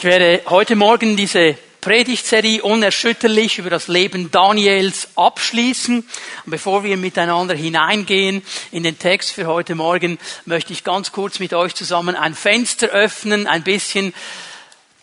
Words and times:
Ich 0.00 0.04
werde 0.04 0.40
heute 0.46 0.76
Morgen 0.76 1.14
diese 1.14 1.58
Predigtserie 1.82 2.62
unerschütterlich 2.62 3.58
über 3.58 3.68
das 3.68 3.86
Leben 3.86 4.30
Daniels 4.30 5.08
abschließen. 5.14 5.98
Und 5.98 6.50
bevor 6.50 6.84
wir 6.84 6.96
miteinander 6.96 7.54
hineingehen 7.54 8.42
in 8.72 8.82
den 8.82 8.98
Text 8.98 9.32
für 9.32 9.44
heute 9.44 9.74
Morgen, 9.74 10.18
möchte 10.46 10.72
ich 10.72 10.84
ganz 10.84 11.12
kurz 11.12 11.38
mit 11.38 11.52
euch 11.52 11.74
zusammen 11.74 12.16
ein 12.16 12.34
Fenster 12.34 12.86
öffnen, 12.86 13.46
ein 13.46 13.62
bisschen 13.62 14.14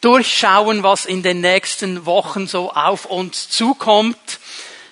durchschauen, 0.01 0.81
was 0.81 1.05
in 1.05 1.21
den 1.21 1.41
nächsten 1.41 2.07
Wochen 2.07 2.47
so 2.47 2.71
auf 2.71 3.05
uns 3.05 3.49
zukommt. 3.49 4.17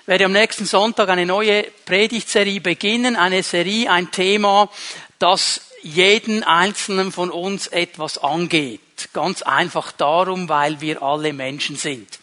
Ich 0.02 0.06
werde 0.06 0.26
am 0.26 0.32
nächsten 0.32 0.66
Sonntag 0.66 1.08
eine 1.08 1.26
neue 1.26 1.64
Predigtserie 1.84 2.60
beginnen, 2.60 3.16
eine 3.16 3.42
Serie, 3.42 3.90
ein 3.90 4.12
Thema, 4.12 4.70
das 5.18 5.62
jeden 5.82 6.44
einzelnen 6.44 7.10
von 7.10 7.32
uns 7.32 7.66
etwas 7.66 8.18
angeht. 8.18 8.85
Ganz 9.12 9.42
einfach 9.42 9.92
darum, 9.92 10.48
weil 10.48 10.80
wir 10.80 11.02
alle 11.02 11.32
Menschen 11.32 11.76
sind. 11.76 12.18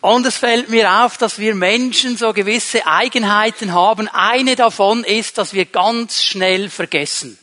Und 0.00 0.26
es 0.26 0.36
fällt 0.36 0.68
mir 0.68 1.04
auf, 1.04 1.18
dass 1.18 1.38
wir 1.38 1.54
Menschen 1.54 2.16
so 2.16 2.32
gewisse 2.32 2.86
Eigenheiten 2.86 3.72
haben. 3.72 4.08
Eine 4.08 4.54
davon 4.54 5.02
ist, 5.04 5.38
dass 5.38 5.52
wir 5.52 5.64
ganz 5.64 6.22
schnell 6.22 6.70
vergessen. 6.70 7.38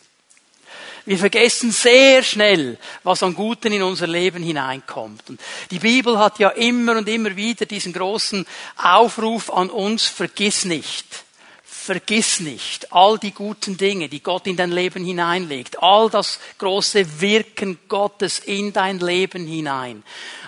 Wir 1.06 1.18
vergessen 1.18 1.72
sehr 1.72 2.24
schnell, 2.24 2.78
was 3.04 3.24
an 3.24 3.36
Guten 3.36 3.74
in 3.74 3.84
unser 3.84 4.08
Leben 4.08 4.42
hineinkommt. 4.42 5.30
Und 5.30 5.42
die 5.70 5.80
Bibel 5.80 6.18
hat 6.18 6.40
ja 6.40 6.50
immer 6.50 6.98
und 6.98 7.10
immer 7.10 7.36
wieder 7.36 7.66
diesen 7.66 7.92
großen 7.92 8.46
Aufruf 8.78 9.50
an 9.52 9.70
uns, 9.70 10.06
vergiss 10.06 10.64
nicht 10.64 11.24
vergiss 11.84 12.40
nicht 12.40 12.94
all 12.94 13.20
die 13.20 13.34
guten 13.34 13.76
Dinge, 13.76 14.08
die 14.08 14.24
Gott 14.24 14.48
in 14.48 14.56
dein 14.56 14.72
Leben 14.72 15.04
hineinlegt, 15.04 15.84
all 15.84 16.10
das 16.10 16.40
große 16.58 17.20
Wirken 17.20 17.78
Gottes 17.90 18.40
in 18.40 18.72
dein 18.72 19.00
Leben 19.00 19.46
hinein. 19.46 20.02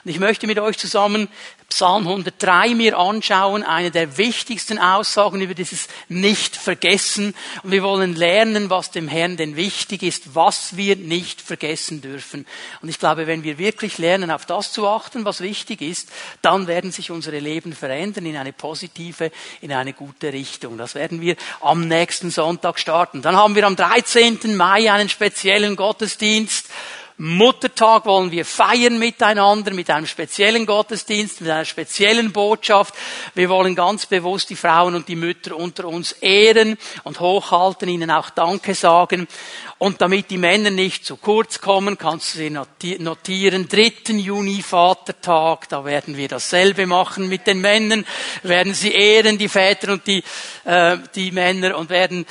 Und 0.03 0.11
ich 0.11 0.19
möchte 0.19 0.47
mit 0.47 0.59
euch 0.59 0.77
zusammen 0.77 1.27
Psalm 1.69 2.07
103 2.07 2.75
mir 2.75 2.97
anschauen, 2.97 3.63
eine 3.63 3.91
der 3.91 4.17
wichtigsten 4.17 4.77
Aussagen 4.77 5.41
über 5.41 5.53
dieses 5.53 5.87
Nicht-Vergessen. 6.07 7.35
Und 7.63 7.71
wir 7.71 7.83
wollen 7.83 8.15
lernen, 8.15 8.69
was 8.69 8.91
dem 8.91 9.07
Herrn 9.07 9.35
denn 9.35 9.55
wichtig 9.55 10.03
ist, 10.03 10.35
was 10.35 10.77
wir 10.77 10.95
nicht 10.95 11.41
vergessen 11.41 12.01
dürfen. 12.01 12.45
Und 12.81 12.89
ich 12.89 12.99
glaube, 12.99 13.27
wenn 13.27 13.43
wir 13.43 13.57
wirklich 13.57 13.97
lernen, 13.97 14.31
auf 14.31 14.45
das 14.45 14.71
zu 14.71 14.87
achten, 14.87 15.25
was 15.25 15.41
wichtig 15.41 15.81
ist, 15.81 16.09
dann 16.41 16.67
werden 16.67 16.91
sich 16.91 17.11
unsere 17.11 17.39
Leben 17.39 17.73
verändern 17.73 18.25
in 18.25 18.37
eine 18.37 18.53
positive, 18.53 19.31
in 19.59 19.73
eine 19.73 19.93
gute 19.93 20.31
Richtung. 20.31 20.77
Das 20.77 20.95
werden 20.95 21.19
wir 21.19 21.35
am 21.61 21.87
nächsten 21.87 22.31
Sonntag 22.31 22.79
starten. 22.79 23.21
Dann 23.21 23.35
haben 23.35 23.55
wir 23.55 23.65
am 23.65 23.75
13. 23.75 24.55
Mai 24.55 24.91
einen 24.91 25.09
speziellen 25.09 25.75
Gottesdienst 25.75 26.69
Muttertag 27.17 28.05
wollen 28.05 28.31
wir 28.31 28.43
feiern 28.43 28.99
miteinander 28.99 29.73
mit 29.73 29.89
einem 29.89 30.05
speziellen 30.05 30.65
Gottesdienst, 30.65 31.39
mit 31.39 31.49
einer 31.49 31.63
speziellen 31.63 32.33
Botschaft. 32.33 32.93
Wir 33.35 33.47
wollen 33.47 33.73
ganz 33.73 34.05
bewusst 34.05 34.49
die 34.49 34.57
Frauen 34.57 34.95
und 34.95 35.07
die 35.07 35.15
Mütter 35.15 35.55
unter 35.55 35.85
uns 35.85 36.11
ehren 36.11 36.77
und 37.05 37.21
hochhalten, 37.21 37.87
ihnen 37.87 38.11
auch 38.11 38.31
Danke 38.31 38.75
sagen. 38.75 39.29
Und 39.77 40.01
damit 40.01 40.29
die 40.29 40.37
Männer 40.37 40.71
nicht 40.71 41.05
zu 41.05 41.15
kurz 41.15 41.61
kommen, 41.61 41.97
kannst 41.97 42.33
du 42.33 42.39
sie 42.39 42.49
notieren. 42.49 43.69
3. 43.69 44.13
Juni 44.15 44.61
Vatertag, 44.61 45.69
da 45.69 45.85
werden 45.85 46.17
wir 46.17 46.27
dasselbe 46.27 46.85
machen 46.85 47.29
mit 47.29 47.47
den 47.47 47.61
Männern, 47.61 48.05
werden 48.43 48.73
sie 48.73 48.91
ehren, 48.91 49.37
die 49.37 49.49
Väter 49.49 49.93
und 49.93 50.05
die, 50.05 50.21
äh, 50.65 50.97
die 51.15 51.31
Männer 51.31 51.77
und 51.77 51.89
werden 51.89 52.25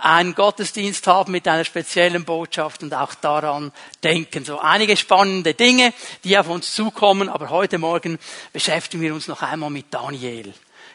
einen 0.00 0.34
Gottesdienst 0.34 1.06
haben 1.06 1.32
mit 1.32 1.48
einer 1.48 1.64
speziellen 1.64 2.24
Botschaft 2.24 2.82
und 2.82 2.94
auch 2.94 3.14
daran 3.14 3.72
denken. 4.02 4.44
So 4.44 4.58
einige 4.58 4.96
spannende 4.96 5.54
Dinge, 5.54 5.92
die 6.24 6.38
auf 6.38 6.48
uns 6.48 6.74
zukommen, 6.74 7.28
aber 7.28 7.50
heute 7.50 7.78
Morgen 7.78 8.18
beschäftigen 8.52 9.02
wir 9.02 9.14
uns 9.14 9.28
noch 9.28 9.42
einmal 9.42 9.70
mit 9.70 9.86
Daniel 9.90 10.52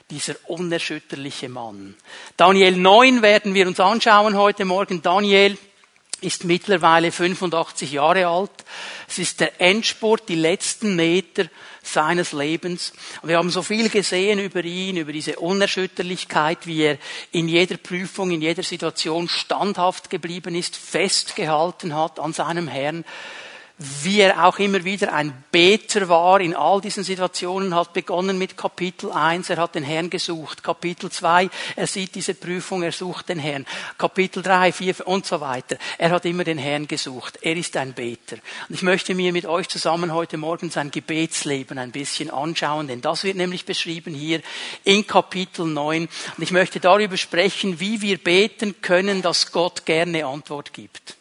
dieser 0.09 0.35
unerschütterliche 0.47 1.47
Mann. 1.47 1.95
Daniel 2.35 2.75
9 2.75 3.21
werden 3.21 3.53
wir 3.53 3.65
uns 3.67 3.79
anschauen 3.79 4.35
heute 4.35 4.65
Morgen. 4.65 5.01
Daniel 5.01 5.57
ist 6.19 6.43
mittlerweile 6.43 7.11
85 7.11 7.93
Jahre 7.93 8.27
alt. 8.27 8.51
Es 9.07 9.17
ist 9.17 9.39
der 9.39 9.59
Endspurt, 9.59 10.29
die 10.29 10.35
letzten 10.35 10.95
Meter 10.95 11.45
seines 11.83 12.31
Lebens. 12.31 12.93
Und 13.21 13.29
wir 13.29 13.37
haben 13.37 13.49
so 13.49 13.61
viel 13.61 13.89
gesehen 13.89 14.39
über 14.39 14.63
ihn, 14.63 14.97
über 14.97 15.11
diese 15.11 15.37
Unerschütterlichkeit, 15.39 16.67
wie 16.67 16.83
er 16.83 16.97
in 17.31 17.47
jeder 17.47 17.77
Prüfung, 17.77 18.31
in 18.31 18.41
jeder 18.41 18.63
Situation 18.63 19.27
standhaft 19.27 20.09
geblieben 20.09 20.55
ist, 20.55 20.75
festgehalten 20.75 21.95
hat 21.95 22.19
an 22.19 22.33
seinem 22.33 22.67
Herrn 22.67 23.03
wie 24.03 24.21
er 24.21 24.45
auch 24.45 24.59
immer 24.59 24.83
wieder 24.83 25.13
ein 25.13 25.43
Beter 25.51 26.07
war 26.07 26.39
in 26.39 26.55
all 26.55 26.81
diesen 26.81 27.03
Situationen, 27.03 27.75
hat 27.75 27.93
begonnen 27.93 28.37
mit 28.37 28.55
Kapitel 28.55 29.11
1, 29.11 29.49
er 29.49 29.57
hat 29.57 29.75
den 29.75 29.83
Herrn 29.83 30.09
gesucht. 30.09 30.63
Kapitel 30.63 31.09
2, 31.09 31.49
er 31.75 31.87
sieht 31.87 32.15
diese 32.15 32.35
Prüfung, 32.35 32.83
er 32.83 32.91
sucht 32.91 33.29
den 33.29 33.39
Herrn. 33.39 33.65
Kapitel 33.97 34.43
3, 34.43 34.71
4 34.71 35.07
und 35.07 35.25
so 35.25 35.41
weiter. 35.41 35.77
Er 35.97 36.11
hat 36.11 36.25
immer 36.25 36.43
den 36.43 36.57
Herrn 36.57 36.87
gesucht. 36.87 37.39
Er 37.41 37.55
ist 37.55 37.75
ein 37.75 37.93
Beter. 37.93 38.37
Und 38.69 38.75
ich 38.75 38.83
möchte 38.83 39.15
mir 39.15 39.33
mit 39.33 39.45
euch 39.45 39.67
zusammen 39.67 40.13
heute 40.13 40.37
Morgen 40.37 40.69
sein 40.69 40.91
Gebetsleben 40.91 41.77
ein 41.79 41.91
bisschen 41.91 42.29
anschauen, 42.29 42.87
denn 42.87 43.01
das 43.01 43.23
wird 43.23 43.37
nämlich 43.37 43.65
beschrieben 43.65 44.13
hier 44.13 44.41
in 44.83 45.07
Kapitel 45.07 45.65
9. 45.65 46.07
Und 46.37 46.43
ich 46.43 46.51
möchte 46.51 46.79
darüber 46.79 47.17
sprechen, 47.17 47.79
wie 47.79 48.01
wir 48.01 48.17
beten 48.19 48.81
können, 48.81 49.21
dass 49.21 49.51
Gott 49.51 49.85
gerne 49.85 50.25
Antwort 50.25 50.71
gibt. 50.73 51.20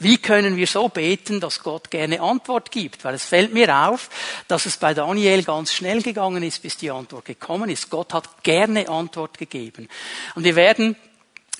Wie 0.00 0.16
können 0.16 0.56
wir 0.56 0.66
so 0.66 0.88
beten, 0.88 1.40
dass 1.40 1.62
Gott 1.62 1.90
gerne 1.90 2.20
Antwort 2.22 2.70
gibt? 2.70 3.04
Weil 3.04 3.14
es 3.14 3.24
fällt 3.26 3.52
mir 3.52 3.86
auf, 3.86 4.08
dass 4.48 4.64
es 4.64 4.78
bei 4.78 4.94
Daniel 4.94 5.42
ganz 5.44 5.74
schnell 5.74 6.00
gegangen 6.02 6.42
ist, 6.42 6.62
bis 6.62 6.78
die 6.78 6.90
Antwort 6.90 7.26
gekommen 7.26 7.68
ist. 7.68 7.90
Gott 7.90 8.14
hat 8.14 8.42
gerne 8.42 8.88
Antwort 8.88 9.36
gegeben. 9.36 9.88
Und 10.34 10.44
wir 10.44 10.56
werden 10.56 10.96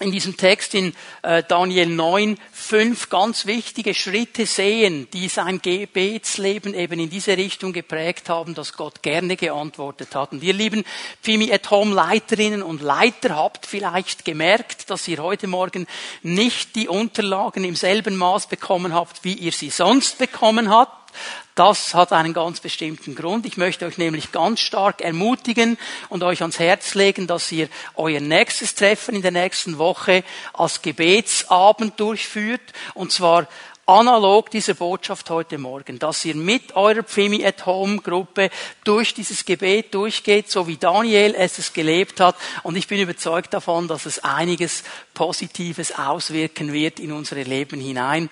in 0.00 0.12
diesem 0.12 0.34
Text 0.38 0.74
in 0.74 0.94
äh, 1.20 1.42
Daniel 1.46 1.86
9 1.86 2.38
fünf 2.52 3.10
ganz 3.10 3.44
wichtige 3.44 3.92
Schritte 3.92 4.46
sehen, 4.46 5.06
die 5.12 5.28
sein 5.28 5.60
Gebetsleben 5.60 6.72
eben 6.72 6.98
in 6.98 7.10
diese 7.10 7.36
Richtung 7.36 7.74
geprägt 7.74 8.30
haben, 8.30 8.54
dass 8.54 8.72
Gott 8.72 9.02
gerne 9.02 9.36
geantwortet 9.36 10.14
hat. 10.14 10.32
Und 10.32 10.42
ihr 10.42 10.54
lieben 10.54 10.84
Pimi 11.22 11.52
at 11.52 11.70
Home 11.70 11.94
Leiterinnen 11.94 12.62
und 12.62 12.80
Leiter 12.80 13.36
habt 13.36 13.66
vielleicht 13.66 14.24
gemerkt, 14.24 14.88
dass 14.88 15.06
ihr 15.06 15.22
heute 15.22 15.48
Morgen 15.48 15.86
nicht 16.22 16.76
die 16.76 16.88
Unterlagen 16.88 17.62
im 17.62 17.76
selben 17.76 18.16
Maß 18.16 18.46
bekommen 18.46 18.94
habt, 18.94 19.22
wie 19.24 19.34
ihr 19.34 19.52
sie 19.52 19.68
sonst 19.68 20.16
bekommen 20.16 20.70
habt. 20.70 21.09
Das 21.54 21.94
hat 21.94 22.12
einen 22.12 22.32
ganz 22.32 22.60
bestimmten 22.60 23.14
Grund. 23.14 23.44
Ich 23.44 23.56
möchte 23.56 23.86
euch 23.86 23.98
nämlich 23.98 24.32
ganz 24.32 24.60
stark 24.60 25.00
ermutigen 25.02 25.78
und 26.08 26.22
euch 26.22 26.40
ans 26.40 26.58
Herz 26.58 26.94
legen, 26.94 27.26
dass 27.26 27.52
ihr 27.52 27.68
euer 27.96 28.20
nächstes 28.20 28.74
Treffen 28.74 29.14
in 29.14 29.22
der 29.22 29.30
nächsten 29.30 29.78
Woche 29.78 30.24
als 30.52 30.80
Gebetsabend 30.80 31.98
durchführt. 32.00 32.62
Und 32.94 33.12
zwar 33.12 33.46
analog 33.90 34.50
dieser 34.50 34.74
Botschaft 34.74 35.28
heute 35.30 35.58
Morgen, 35.58 35.98
dass 35.98 36.24
ihr 36.24 36.36
mit 36.36 36.76
eurer 36.76 37.02
Pfimi 37.02 37.44
at 37.44 37.66
Home 37.66 37.98
Gruppe 37.98 38.50
durch 38.84 39.14
dieses 39.14 39.44
Gebet 39.44 39.92
durchgeht, 39.92 40.48
so 40.48 40.68
wie 40.68 40.76
Daniel 40.76 41.34
es 41.36 41.58
es 41.58 41.72
gelebt 41.72 42.20
hat. 42.20 42.36
Und 42.62 42.76
ich 42.76 42.86
bin 42.86 43.00
überzeugt 43.00 43.52
davon, 43.52 43.88
dass 43.88 44.06
es 44.06 44.20
einiges 44.20 44.84
Positives 45.12 45.98
auswirken 45.98 46.72
wird 46.72 47.00
in 47.00 47.10
unsere 47.10 47.42
Leben 47.42 47.80
hinein. 47.80 48.30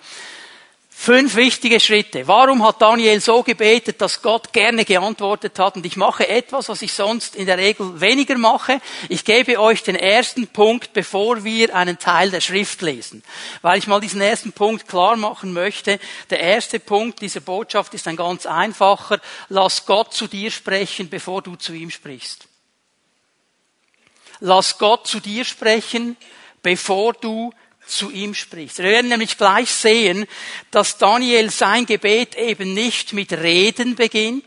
Fünf 1.00 1.36
wichtige 1.36 1.78
Schritte. 1.78 2.26
Warum 2.26 2.66
hat 2.66 2.82
Daniel 2.82 3.20
so 3.20 3.44
gebetet, 3.44 4.00
dass 4.00 4.20
Gott 4.20 4.53
gerne 4.53 4.84
geantwortet 4.84 5.56
hat? 5.60 5.76
Und 5.76 5.86
ich 5.86 5.97
mache 5.97 6.28
etwas, 6.28 6.69
was 6.69 6.82
ich 6.82 6.92
sonst 6.92 7.36
in 7.36 7.47
der 7.47 7.56
Regel 7.56 8.00
weniger 8.00 8.36
mache. 8.36 8.81
Ich 9.09 9.25
gebe 9.25 9.60
euch 9.60 9.84
den 9.84 9.94
ersten 9.94 10.48
Punkt, 10.48 10.92
bevor 10.94 11.44
wir 11.44 11.72
einen 11.75 12.00
Teil 12.00 12.32
der 12.32 12.41
Schrift 12.41 12.82
lesen. 12.82 13.22
Weil 13.62 13.78
ich 13.78 13.86
mal 13.86 14.00
diesen 14.00 14.20
ersten 14.20 14.53
Punkt 14.53 14.88
klar 14.88 15.16
machen 15.16 15.53
möchte. 15.53 16.00
Der 16.31 16.41
erste 16.41 16.81
Punkt 16.81 17.22
dieser 17.22 17.41
Botschaft 17.41 17.94
ist 17.94 18.09
ein 18.09 18.16
ganz 18.16 18.45
einfacher. 18.45 19.21
Lass 19.48 19.86
Gott 19.86 20.12
zu 20.12 20.27
dir 20.27 20.50
sprechen, 20.50 21.09
bevor 21.09 21.42
du 21.42 21.54
zu 21.54 21.74
ihm 21.74 21.91
sprichst. 21.91 22.48
Lass 24.41 24.78
Gott 24.78 25.06
zu 25.06 25.21
dir 25.21 25.45
sprechen, 25.45 26.16
bevor 26.60 27.12
du 27.12 27.53
zu 27.88 28.10
ihm 28.10 28.34
sprichst. 28.34 28.78
Wir 28.78 28.90
werden 28.90 29.08
nämlich 29.08 29.36
gleich 29.36 29.70
sehen, 29.70 30.26
dass 30.70 30.98
Daniel 30.98 31.50
sein 31.50 31.86
Gebet 31.86 32.36
eben 32.36 32.74
nicht 32.74 33.12
mit 33.12 33.32
Reden 33.32 33.94
beginnt, 33.96 34.44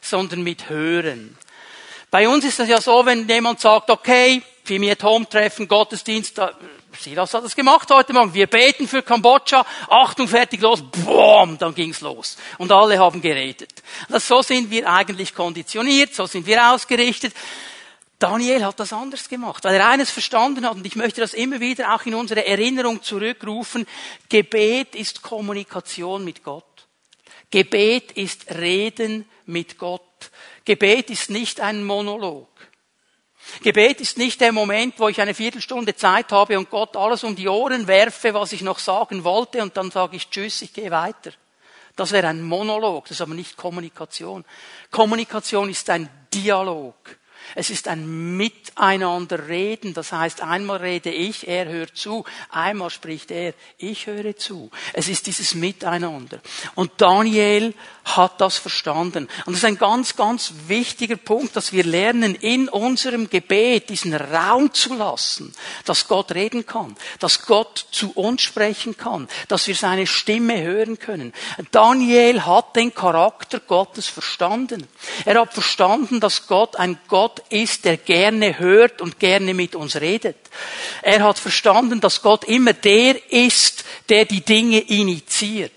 sondern 0.00 0.42
mit 0.42 0.68
Hören. 0.68 1.36
Bei 2.10 2.28
uns 2.28 2.44
ist 2.44 2.58
das 2.58 2.68
ja 2.68 2.80
so, 2.80 3.04
wenn 3.04 3.28
jemand 3.28 3.60
sagt, 3.60 3.90
okay, 3.90 4.42
für 4.64 4.78
mich 4.78 5.02
Home 5.02 5.28
treffen, 5.28 5.68
Gottesdienst, 5.68 6.40
Silas 6.98 7.34
hat 7.34 7.44
das 7.44 7.54
gemacht 7.54 7.88
heute 7.90 8.12
Morgen. 8.12 8.32
Wir 8.32 8.46
beten 8.46 8.88
für 8.88 9.02
Kambodscha. 9.02 9.66
Achtung, 9.88 10.28
fertig, 10.28 10.60
los. 10.60 10.82
Boom, 10.82 11.58
dann 11.58 11.74
ging's 11.74 12.00
los. 12.00 12.36
Und 12.58 12.72
alle 12.72 12.98
haben 12.98 13.20
geredet. 13.20 13.82
Das, 14.08 14.26
so 14.26 14.42
sind 14.42 14.70
wir 14.70 14.90
eigentlich 14.90 15.34
konditioniert, 15.34 16.14
so 16.14 16.26
sind 16.26 16.46
wir 16.46 16.72
ausgerichtet. 16.72 17.34
Daniel 18.18 18.64
hat 18.64 18.80
das 18.80 18.94
anders 18.94 19.28
gemacht, 19.28 19.64
weil 19.64 19.74
er 19.74 19.88
eines 19.88 20.10
verstanden 20.10 20.64
hat, 20.64 20.76
und 20.76 20.86
ich 20.86 20.96
möchte 20.96 21.20
das 21.20 21.34
immer 21.34 21.60
wieder 21.60 21.94
auch 21.94 22.06
in 22.06 22.14
unsere 22.14 22.46
Erinnerung 22.46 23.02
zurückrufen, 23.02 23.86
Gebet 24.28 24.94
ist 24.94 25.22
Kommunikation 25.22 26.24
mit 26.24 26.42
Gott. 26.42 26.64
Gebet 27.50 28.12
ist 28.12 28.50
Reden 28.54 29.28
mit 29.44 29.78
Gott. 29.78 30.02
Gebet 30.64 31.10
ist 31.10 31.30
nicht 31.30 31.60
ein 31.60 31.84
Monolog. 31.84 32.48
Gebet 33.62 34.00
ist 34.00 34.18
nicht 34.18 34.40
der 34.40 34.52
Moment, 34.52 34.98
wo 34.98 35.08
ich 35.08 35.20
eine 35.20 35.34
Viertelstunde 35.34 35.94
Zeit 35.94 36.32
habe 36.32 36.58
und 36.58 36.70
Gott 36.70 36.96
alles 36.96 37.22
um 37.22 37.36
die 37.36 37.48
Ohren 37.48 37.86
werfe, 37.86 38.34
was 38.34 38.52
ich 38.52 38.62
noch 38.62 38.78
sagen 38.78 39.24
wollte, 39.24 39.62
und 39.62 39.76
dann 39.76 39.90
sage 39.90 40.16
ich 40.16 40.30
Tschüss, 40.30 40.62
ich 40.62 40.72
gehe 40.72 40.90
weiter. 40.90 41.32
Das 41.94 42.12
wäre 42.12 42.28
ein 42.28 42.42
Monolog, 42.42 43.04
das 43.04 43.18
ist 43.18 43.20
aber 43.20 43.34
nicht 43.34 43.56
Kommunikation. 43.56 44.44
Kommunikation 44.90 45.70
ist 45.70 45.88
ein 45.90 46.08
Dialog. 46.32 46.94
Es 47.54 47.70
ist 47.70 47.88
ein 47.88 48.36
Miteinander 48.36 49.48
reden. 49.48 49.94
Das 49.94 50.12
heißt, 50.12 50.42
einmal 50.42 50.78
rede 50.78 51.10
ich, 51.10 51.48
er 51.48 51.66
hört 51.66 51.96
zu. 51.96 52.24
Einmal 52.50 52.90
spricht 52.90 53.30
er, 53.30 53.54
ich 53.78 54.06
höre 54.06 54.36
zu. 54.36 54.70
Es 54.92 55.08
ist 55.08 55.26
dieses 55.26 55.54
Miteinander. 55.54 56.40
Und 56.74 56.92
Daniel 56.98 57.74
hat 58.04 58.40
das 58.40 58.56
verstanden. 58.56 59.28
Und 59.44 59.52
das 59.52 59.58
ist 59.58 59.64
ein 59.64 59.78
ganz, 59.78 60.16
ganz 60.16 60.52
wichtiger 60.68 61.16
Punkt, 61.16 61.56
dass 61.56 61.72
wir 61.72 61.84
lernen, 61.84 62.34
in 62.34 62.68
unserem 62.68 63.28
Gebet 63.28 63.88
diesen 63.88 64.14
Raum 64.14 64.72
zu 64.72 64.94
lassen, 64.94 65.52
dass 65.84 66.06
Gott 66.06 66.32
reden 66.32 66.66
kann, 66.66 66.96
dass 67.18 67.46
Gott 67.46 67.86
zu 67.90 68.12
uns 68.12 68.42
sprechen 68.42 68.96
kann, 68.96 69.28
dass 69.48 69.66
wir 69.66 69.74
seine 69.74 70.06
Stimme 70.06 70.62
hören 70.62 70.98
können. 70.98 71.32
Daniel 71.72 72.42
hat 72.46 72.76
den 72.76 72.94
Charakter 72.94 73.60
Gottes 73.60 74.06
verstanden. 74.06 74.86
Er 75.24 75.40
hat 75.40 75.52
verstanden, 75.52 76.20
dass 76.20 76.46
Gott 76.46 76.76
ein 76.76 76.98
Gott 77.08 77.35
ist, 77.50 77.84
der 77.84 77.96
gerne 77.96 78.58
hört 78.58 79.00
und 79.00 79.18
gerne 79.18 79.54
mit 79.54 79.74
uns 79.74 80.00
redet. 80.00 80.36
Er 81.02 81.22
hat 81.22 81.38
verstanden, 81.38 82.00
dass 82.00 82.22
Gott 82.22 82.44
immer 82.44 82.72
der 82.72 83.32
ist, 83.32 83.84
der 84.08 84.24
die 84.24 84.40
Dinge 84.40 84.80
initiiert. 84.80 85.72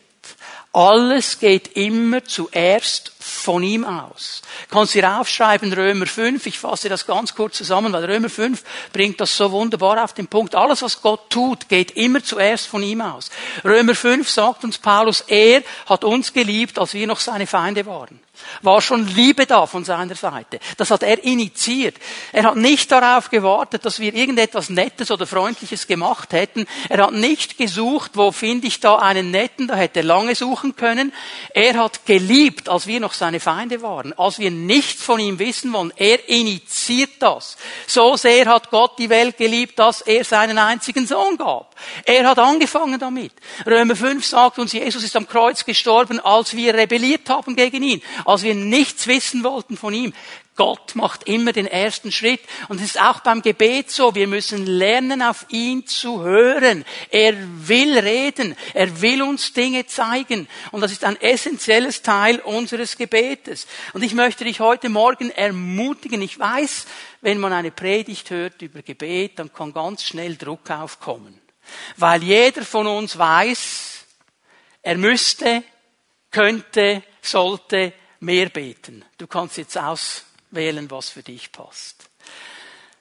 Alles 0.71 1.39
geht 1.39 1.75
immer 1.75 2.23
zuerst 2.23 3.11
von 3.29 3.63
ihm 3.63 3.85
aus. 3.85 4.41
Kannst 4.69 4.93
dir 4.93 5.19
aufschreiben, 5.19 5.71
Römer 5.73 6.05
5, 6.05 6.45
ich 6.45 6.59
fasse 6.59 6.89
das 6.89 7.05
ganz 7.05 7.35
kurz 7.35 7.57
zusammen, 7.57 7.93
weil 7.93 8.05
Römer 8.05 8.29
5 8.29 8.63
bringt 8.93 9.19
das 9.21 9.35
so 9.35 9.51
wunderbar 9.51 10.03
auf 10.03 10.13
den 10.13 10.27
Punkt. 10.27 10.55
Alles, 10.55 10.81
was 10.81 11.01
Gott 11.01 11.29
tut, 11.29 11.69
geht 11.69 11.91
immer 11.91 12.23
zuerst 12.23 12.67
von 12.67 12.83
ihm 12.83 13.01
aus. 13.01 13.29
Römer 13.63 13.95
5 13.95 14.29
sagt 14.29 14.63
uns 14.63 14.77
Paulus, 14.77 15.21
er 15.27 15.63
hat 15.85 16.03
uns 16.03 16.33
geliebt, 16.33 16.79
als 16.79 16.93
wir 16.93 17.07
noch 17.07 17.19
seine 17.19 17.47
Feinde 17.47 17.85
waren 17.85 18.19
war 18.61 18.81
schon 18.81 19.07
Liebe 19.07 19.45
da 19.45 19.65
von 19.65 19.83
seiner 19.83 20.15
Seite. 20.15 20.59
Das 20.77 20.91
hat 20.91 21.03
er 21.03 21.23
initiiert. 21.23 21.95
Er 22.31 22.43
hat 22.43 22.55
nicht 22.55 22.91
darauf 22.91 23.29
gewartet, 23.29 23.85
dass 23.85 23.99
wir 23.99 24.13
irgendetwas 24.13 24.69
Nettes 24.69 25.11
oder 25.11 25.27
Freundliches 25.27 25.87
gemacht 25.87 26.33
hätten. 26.33 26.65
Er 26.89 27.05
hat 27.05 27.13
nicht 27.13 27.57
gesucht, 27.57 28.11
wo 28.15 28.31
finde 28.31 28.67
ich 28.67 28.79
da 28.79 28.97
einen 28.97 29.31
Netten, 29.31 29.67
da 29.67 29.75
hätte 29.75 29.99
er 29.99 30.05
lange 30.05 30.35
suchen 30.35 30.75
können. 30.75 31.13
Er 31.53 31.75
hat 31.75 32.05
geliebt, 32.05 32.69
als 32.69 32.87
wir 32.87 32.99
noch 32.99 33.13
seine 33.19 33.39
Feinde 33.39 33.81
waren, 33.81 34.13
als 34.13 34.39
wir 34.39 34.51
nichts 34.51 35.03
von 35.03 35.19
ihm 35.19 35.39
wissen 35.39 35.71
wollen. 35.71 35.93
Er 35.95 36.27
initiiert 36.27 37.11
das. 37.19 37.57
So 37.87 38.17
sehr 38.17 38.47
hat 38.47 38.69
Gott 38.71 38.97
die 38.97 39.09
Welt 39.09 39.37
geliebt, 39.37 39.77
dass 39.77 40.01
er 40.01 40.23
seinen 40.23 40.57
einzigen 40.57 41.05
Sohn 41.05 41.37
gab. 41.37 41.75
Er 42.05 42.27
hat 42.27 42.39
angefangen 42.39 42.99
damit. 42.99 43.33
Römer 43.65 43.95
5 43.95 44.25
sagt 44.25 44.59
uns, 44.59 44.73
Jesus 44.73 45.03
ist 45.03 45.15
am 45.15 45.27
Kreuz 45.27 45.63
gestorben, 45.63 46.19
als 46.19 46.55
wir 46.55 46.73
rebelliert 46.73 47.29
haben 47.29 47.55
gegen 47.55 47.83
ihn 47.83 48.01
als 48.25 48.43
wir 48.43 48.55
nichts 48.55 49.07
wissen 49.07 49.43
wollten 49.43 49.77
von 49.77 49.93
ihm. 49.93 50.13
Gott 50.59 50.93
macht 50.95 51.23
immer 51.23 51.53
den 51.53 51.67
ersten 51.67 52.11
Schritt. 52.11 52.41
Und 52.67 52.81
es 52.81 52.87
ist 52.87 53.01
auch 53.01 53.21
beim 53.21 53.41
Gebet 53.41 53.89
so. 53.91 54.13
Wir 54.13 54.27
müssen 54.27 54.65
lernen, 54.65 55.21
auf 55.21 55.45
ihn 55.47 55.87
zu 55.87 56.21
hören. 56.21 56.83
Er 57.11 57.33
will 57.65 57.97
reden. 57.97 58.57
Er 58.73 59.01
will 59.01 59.21
uns 59.21 59.53
Dinge 59.53 59.85
zeigen. 59.85 60.49
Und 60.73 60.81
das 60.81 60.91
ist 60.91 61.05
ein 61.05 61.15
essentielles 61.21 62.01
Teil 62.01 62.39
unseres 62.39 62.97
Gebetes. 62.97 63.67
Und 63.93 64.03
ich 64.03 64.13
möchte 64.13 64.43
dich 64.43 64.59
heute 64.59 64.89
Morgen 64.89 65.31
ermutigen. 65.31 66.21
Ich 66.21 66.37
weiß, 66.37 66.87
wenn 67.21 67.39
man 67.39 67.53
eine 67.53 67.71
Predigt 67.71 68.29
hört 68.29 68.61
über 68.61 68.81
Gebet, 68.81 69.39
dann 69.39 69.53
kann 69.53 69.71
ganz 69.71 70.03
schnell 70.03 70.35
Druck 70.35 70.69
aufkommen. 70.69 71.39
Weil 71.95 72.21
jeder 72.21 72.63
von 72.63 72.85
uns 72.85 73.17
weiß, 73.17 74.03
er 74.81 74.97
müsste, 74.97 75.63
könnte, 76.31 77.01
sollte, 77.21 77.93
mehr 78.19 78.49
beten. 78.49 79.05
Du 79.17 79.25
kannst 79.25 79.55
jetzt 79.55 79.77
auswählen, 80.51 80.89
was 80.91 81.09
für 81.09 81.23
dich 81.23 81.51
passt. 81.51 82.09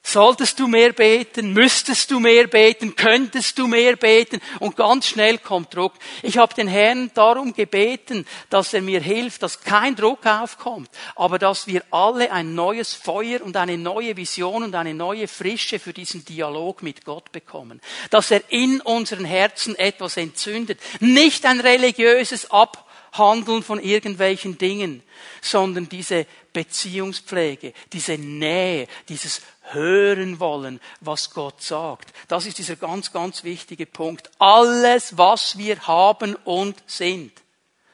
Solltest 0.03 0.59
du 0.59 0.69
mehr 0.69 0.95
beten? 0.95 1.53
Müsstest 1.53 2.11
du 2.11 2.19
mehr 2.19 2.47
beten? 2.47 2.97
Könntest 2.97 3.59
du 3.59 3.67
mehr 3.67 3.95
beten? 3.95 4.41
Und 4.59 4.75
ganz 4.75 5.07
schnell 5.07 5.37
kommt 5.37 5.75
Druck. 5.77 5.93
Ich 6.23 6.39
habe 6.39 6.55
den 6.55 6.67
Herrn 6.67 7.11
darum 7.13 7.53
gebeten, 7.53 8.27
dass 8.49 8.73
er 8.73 8.81
mir 8.81 9.03
hilft, 9.03 9.43
dass 9.43 9.61
kein 9.61 9.97
Druck 9.97 10.25
aufkommt, 10.25 10.89
aber 11.15 11.39
dass 11.39 11.67
wir 11.67 11.83
alle 11.91 12.33
ein 12.33 12.55
neues 12.55 12.95
Feuer 12.95 13.43
und 13.43 13.59
eine 13.59 13.77
neue 13.77 14.17
Vision 14.17 14.63
und 14.63 14.75
eine 14.75 14.95
neue 14.95 15.29
Frische 15.29 15.79
für 15.79 15.93
diesen 15.93 16.25
Dialog 16.25 16.83
mit 16.83 17.05
Gott 17.05 17.31
bekommen. 17.31 17.83
Dass 18.09 18.31
er 18.31 18.41
in 18.49 18.81
unseren 18.81 19.27
Herzen 19.27 19.77
etwas 19.77 20.17
entzündet. 20.17 20.81
Nicht 21.01 21.45
ein 21.45 21.61
religiöses 21.61 22.51
Ab 22.51 22.88
Handeln 23.13 23.63
von 23.63 23.81
irgendwelchen 23.81 24.59
Dingen, 24.59 25.03
sondern 25.41 25.89
diese 25.89 26.27
Beziehungspflege, 26.53 27.73
diese 27.93 28.19
Nähe, 28.19 28.89
dieses 29.09 29.43
Hören 29.63 30.41
wollen, 30.41 30.81
was 31.01 31.31
Gott 31.31 31.63
sagt. 31.63 32.13
Das 32.29 32.47
ist 32.47 32.59
dieser 32.59 32.77
ganz, 32.77 33.13
ganz 33.13 33.45
wichtige 33.45 33.87
Punkt. 33.87 34.31
Alles, 34.39 35.19
was 35.19 35.59
wir 35.59 35.87
haben 35.87 36.35
und 36.45 36.83
sind, 36.87 37.33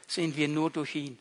sind 0.07 0.37
wir 0.37 0.49
nur 0.49 0.71
durch 0.71 0.95
ihn. 0.95 1.19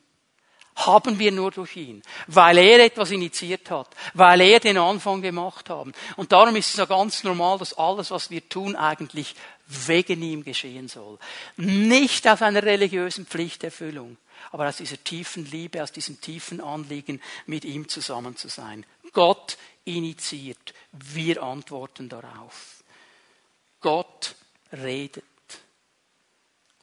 Haben 0.76 1.20
wir 1.20 1.32
nur 1.32 1.52
durch 1.52 1.76
ihn, 1.76 2.02
weil 2.28 2.58
er 2.58 2.84
etwas 2.84 3.12
initiiert 3.12 3.70
hat, 3.70 3.90
weil 4.16 4.42
er 4.42 4.60
den 4.60 4.78
Anfang 4.78 5.22
gemacht 5.22 5.70
hat. 5.70 5.88
Und 6.16 6.32
darum 6.32 6.56
ist 6.56 6.72
es 6.72 6.78
ja 6.78 6.86
ganz 6.86 7.24
normal, 7.24 7.60
dass 7.60 7.78
alles, 7.78 8.10
was 8.10 8.32
wir 8.32 8.48
tun, 8.50 8.76
eigentlich 8.76 9.36
wegen 9.68 10.22
ihm 10.22 10.44
geschehen 10.44 10.88
soll. 10.88 11.20
Nicht 11.58 12.28
aus 12.28 12.42
einer 12.42 12.64
religiösen 12.64 13.26
Pflichterfüllung, 13.26 14.18
aber 14.52 14.68
aus 14.68 14.78
dieser 14.78 15.02
tiefen 15.04 15.50
Liebe, 15.50 15.82
aus 15.82 15.92
diesem 15.92 16.20
tiefen 16.20 16.60
Anliegen, 16.62 17.22
mit 17.46 17.66
ihm 17.66 17.88
zusammen 17.88 18.36
zu 18.36 18.48
sein. 18.48 18.86
Gott 19.14 19.58
initiiert, 19.86 20.74
wir 20.92 21.44
antworten 21.44 22.10
darauf. 22.10 22.84
Gott 23.80 24.36
redet 24.72 25.24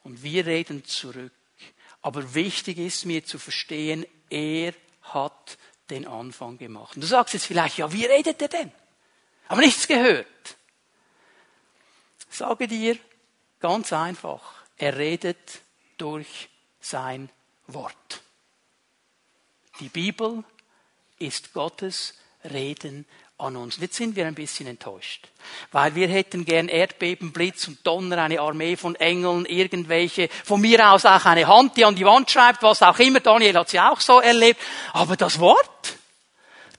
und 0.03 0.23
wir 0.23 0.45
reden 0.45 0.85
zurück. 0.85 1.31
Aber 2.01 2.33
wichtig 2.33 2.77
ist 2.77 3.05
mir 3.05 3.23
zu 3.23 3.37
verstehen, 3.37 4.05
er 4.29 4.73
hat 5.01 5.57
den 5.89 6.07
Anfang 6.07 6.57
gemacht. 6.57 6.95
Und 6.95 7.01
du 7.01 7.07
sagst 7.07 7.33
jetzt 7.33 7.45
vielleicht, 7.45 7.77
ja, 7.77 7.91
wie 7.91 8.05
redet 8.05 8.41
er 8.41 8.47
denn? 8.47 8.71
Aber 9.47 9.61
nichts 9.61 9.87
gehört 9.87 10.55
sage 12.41 12.67
dir 12.67 12.97
ganz 13.59 13.93
einfach, 13.93 14.41
er 14.77 14.97
redet 14.97 15.61
durch 15.97 16.49
sein 16.79 17.29
Wort. 17.67 18.23
Die 19.79 19.89
Bibel 19.89 20.43
ist 21.19 21.53
Gottes 21.53 22.15
Reden 22.43 23.05
an 23.41 23.55
uns. 23.55 23.77
Jetzt 23.77 23.95
sind 23.95 24.15
wir 24.15 24.25
ein 24.25 24.35
bisschen 24.35 24.67
enttäuscht, 24.67 25.27
weil 25.71 25.95
wir 25.95 26.07
hätten 26.07 26.45
gern 26.45 26.67
Erdbeben, 26.67 27.31
Blitz 27.31 27.67
und 27.67 27.85
Donner, 27.85 28.17
eine 28.19 28.39
Armee 28.39 28.75
von 28.75 28.95
Engeln, 28.95 29.45
irgendwelche, 29.45 30.29
von 30.45 30.61
mir 30.61 30.91
aus 30.91 31.05
auch 31.05 31.25
eine 31.25 31.47
Hand, 31.47 31.77
die 31.77 31.85
an 31.85 31.95
die 31.95 32.05
Wand 32.05 32.29
schreibt, 32.29 32.63
was 32.63 32.81
auch 32.81 32.99
immer. 32.99 33.19
Daniel 33.19 33.57
hat 33.57 33.69
sie 33.69 33.79
auch 33.79 33.99
so 33.99 34.19
erlebt. 34.19 34.59
Aber 34.93 35.17
das 35.17 35.39
Wort, 35.39 35.97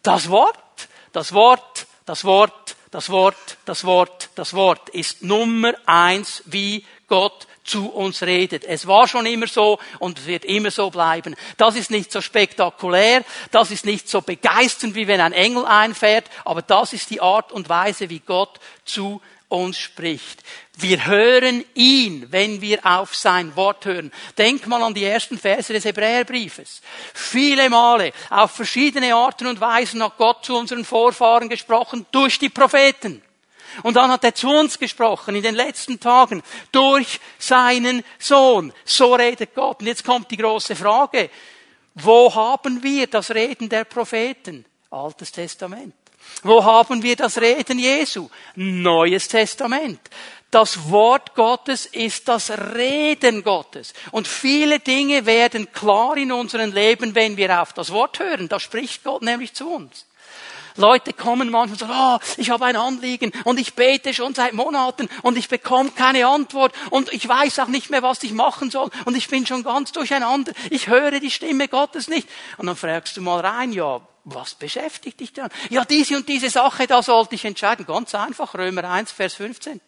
das 0.03 0.29
Wort, 0.29 0.89
das 1.13 1.33
Wort, 1.33 1.87
das 2.07 2.25
Wort, 2.25 2.77
das 2.91 3.09
Wort, 3.11 3.59
das 3.65 3.85
Wort, 3.85 4.31
das 4.35 4.55
Wort 4.55 4.89
ist 4.91 5.23
Nummer 5.23 5.75
eins, 5.87 6.43
wie 6.47 6.85
Gott 7.09 7.47
zu 7.65 7.91
uns 7.91 8.23
redet. 8.23 8.65
Es 8.65 8.87
war 8.87 9.07
schon 9.09 9.27
immer 9.27 9.47
so 9.47 9.79
und 9.99 10.27
wird 10.27 10.45
immer 10.45 10.71
so 10.71 10.91
bleiben. 10.91 11.37
Das 11.57 11.77
ist 11.77 11.91
nicht 11.91 12.11
so 12.11 12.21
spektakulär, 12.21 13.25
das 13.51 13.71
ist 13.71 13.85
nicht 13.85 14.09
so 14.09 14.21
begeisternd, 14.21 14.95
wie 14.95 15.07
wenn 15.07 15.21
ein 15.21 15.33
Engel 15.33 15.65
einfährt, 15.65 16.25
aber 16.45 16.63
das 16.63 16.93
ist 16.93 17.11
die 17.11 17.21
Art 17.21 17.53
und 17.53 17.69
Weise, 17.69 18.11
wie 18.11 18.21
Gott 18.21 18.59
zu 18.85 19.21
uns 19.49 19.79
spricht. 19.79 20.43
Wir 20.79 21.05
hören 21.05 21.65
ihn, 21.75 22.27
wenn 22.31 22.63
wir 22.63 22.85
auf 22.85 23.15
sein 23.15 23.55
Wort 23.55 23.85
hören. 23.85 24.11
Denk 24.39 24.67
mal 24.67 24.83
an 24.83 24.95
die 24.95 25.05
ersten 25.05 25.39
Verse 25.39 25.73
des 25.73 25.85
Hebräerbriefes. 25.85 26.81
Viele 27.13 27.69
Male, 27.69 28.13
auf 28.31 28.53
verschiedene 28.53 29.15
Arten 29.15 29.47
und 29.47 29.61
Weisen 29.61 30.03
hat 30.03 30.17
Gott 30.17 30.45
zu 30.45 30.57
unseren 30.57 30.87
Vorfahren 30.87 31.51
gesprochen, 31.51 32.07
durch 32.11 32.39
die 32.39 32.49
Propheten. 32.49 33.23
Und 33.83 33.95
dann 33.97 34.11
hat 34.11 34.25
er 34.25 34.35
zu 34.35 34.49
uns 34.49 34.79
gesprochen 34.79 35.35
in 35.35 35.43
den 35.43 35.55
letzten 35.55 35.99
Tagen 35.99 36.43
durch 36.71 37.21
seinen 37.39 38.05
Sohn. 38.19 38.73
So 38.85 39.15
redet 39.15 39.55
Gott. 39.55 39.81
Und 39.81 39.87
jetzt 39.87 40.05
kommt 40.05 40.31
die 40.31 40.37
große 40.37 40.77
Frage. 40.77 41.31
Wo 41.95 42.35
haben 42.35 42.83
wir 42.83 43.07
das 43.07 43.31
Reden 43.31 43.69
der 43.69 43.85
Propheten? 43.85 44.65
Altes 44.91 45.33
Testament. 45.33 45.95
Wo 46.43 46.65
haben 46.65 47.03
wir 47.03 47.17
das 47.17 47.39
Reden 47.39 47.79
Jesu? 47.79 48.29
Neues 48.55 49.29
Testament. 49.29 50.01
Das 50.51 50.91
Wort 50.91 51.35
Gottes 51.35 51.87
ist 51.87 52.29
das 52.29 52.51
Reden 52.51 53.43
Gottes. 53.43 53.95
Und 54.11 54.29
viele 54.29 54.81
Dinge 54.81 55.25
werden 55.25 55.73
klar 55.73 56.17
in 56.17 56.31
unserem 56.31 56.73
Leben, 56.73 57.15
wenn 57.15 57.39
wir 57.39 57.63
auf 57.63 57.73
das 57.73 57.91
Wort 57.91 58.19
hören. 58.19 58.49
Da 58.49 58.61
spricht 58.61 59.03
Gott 59.03 59.23
nämlich 59.23 59.55
zu 59.55 59.71
uns. 59.71 60.07
Leute 60.77 61.13
kommen 61.13 61.51
manchmal 61.51 61.73
und 61.73 61.79
sagen, 61.79 61.93
oh, 61.95 62.41
ich 62.41 62.51
habe 62.51 62.65
ein 62.67 62.77
Anliegen 62.77 63.33
und 63.45 63.59
ich 63.59 63.75
bete 63.75 64.15
schon 64.15 64.35
seit 64.35 64.53
Monaten 64.53 65.09
und 65.23 65.37
ich 65.37 65.49
bekomme 65.49 65.91
keine 65.91 66.27
Antwort 66.27 66.75
und 66.91 67.13
ich 67.13 67.27
weiß 67.29 67.59
auch 67.61 67.69
nicht 67.69 67.91
mehr, 67.91 68.03
was 68.03 68.23
ich 68.23 68.33
machen 68.33 68.71
soll 68.71 68.91
und 69.05 69.17
ich 69.17 69.29
bin 69.29 69.47
schon 69.47 69.63
ganz 69.63 69.93
durcheinander. 69.93 70.53
Ich 70.71 70.89
höre 70.89 71.21
die 71.21 71.31
Stimme 71.31 71.69
Gottes 71.69 72.09
nicht. 72.09 72.29
Und 72.59 72.67
dann 72.67 72.77
fragst 72.77 73.17
du 73.17 73.23
mal 73.23 73.41
rein, 73.41 73.73
ja, 73.73 74.01
was 74.25 74.55
beschäftigt 74.55 75.21
dich 75.21 75.33
dann? 75.33 75.51
Ja, 75.71 75.85
diese 75.85 76.17
und 76.17 76.29
diese 76.29 76.51
Sache, 76.51 76.87
da 76.87 77.03
sollte 77.03 77.35
ich 77.35 77.45
entscheiden. 77.45 77.87
Ganz 77.87 78.15
einfach, 78.15 78.55
Römer 78.55 78.85
1, 78.85 79.11
Vers 79.13 79.35
15 79.35 79.81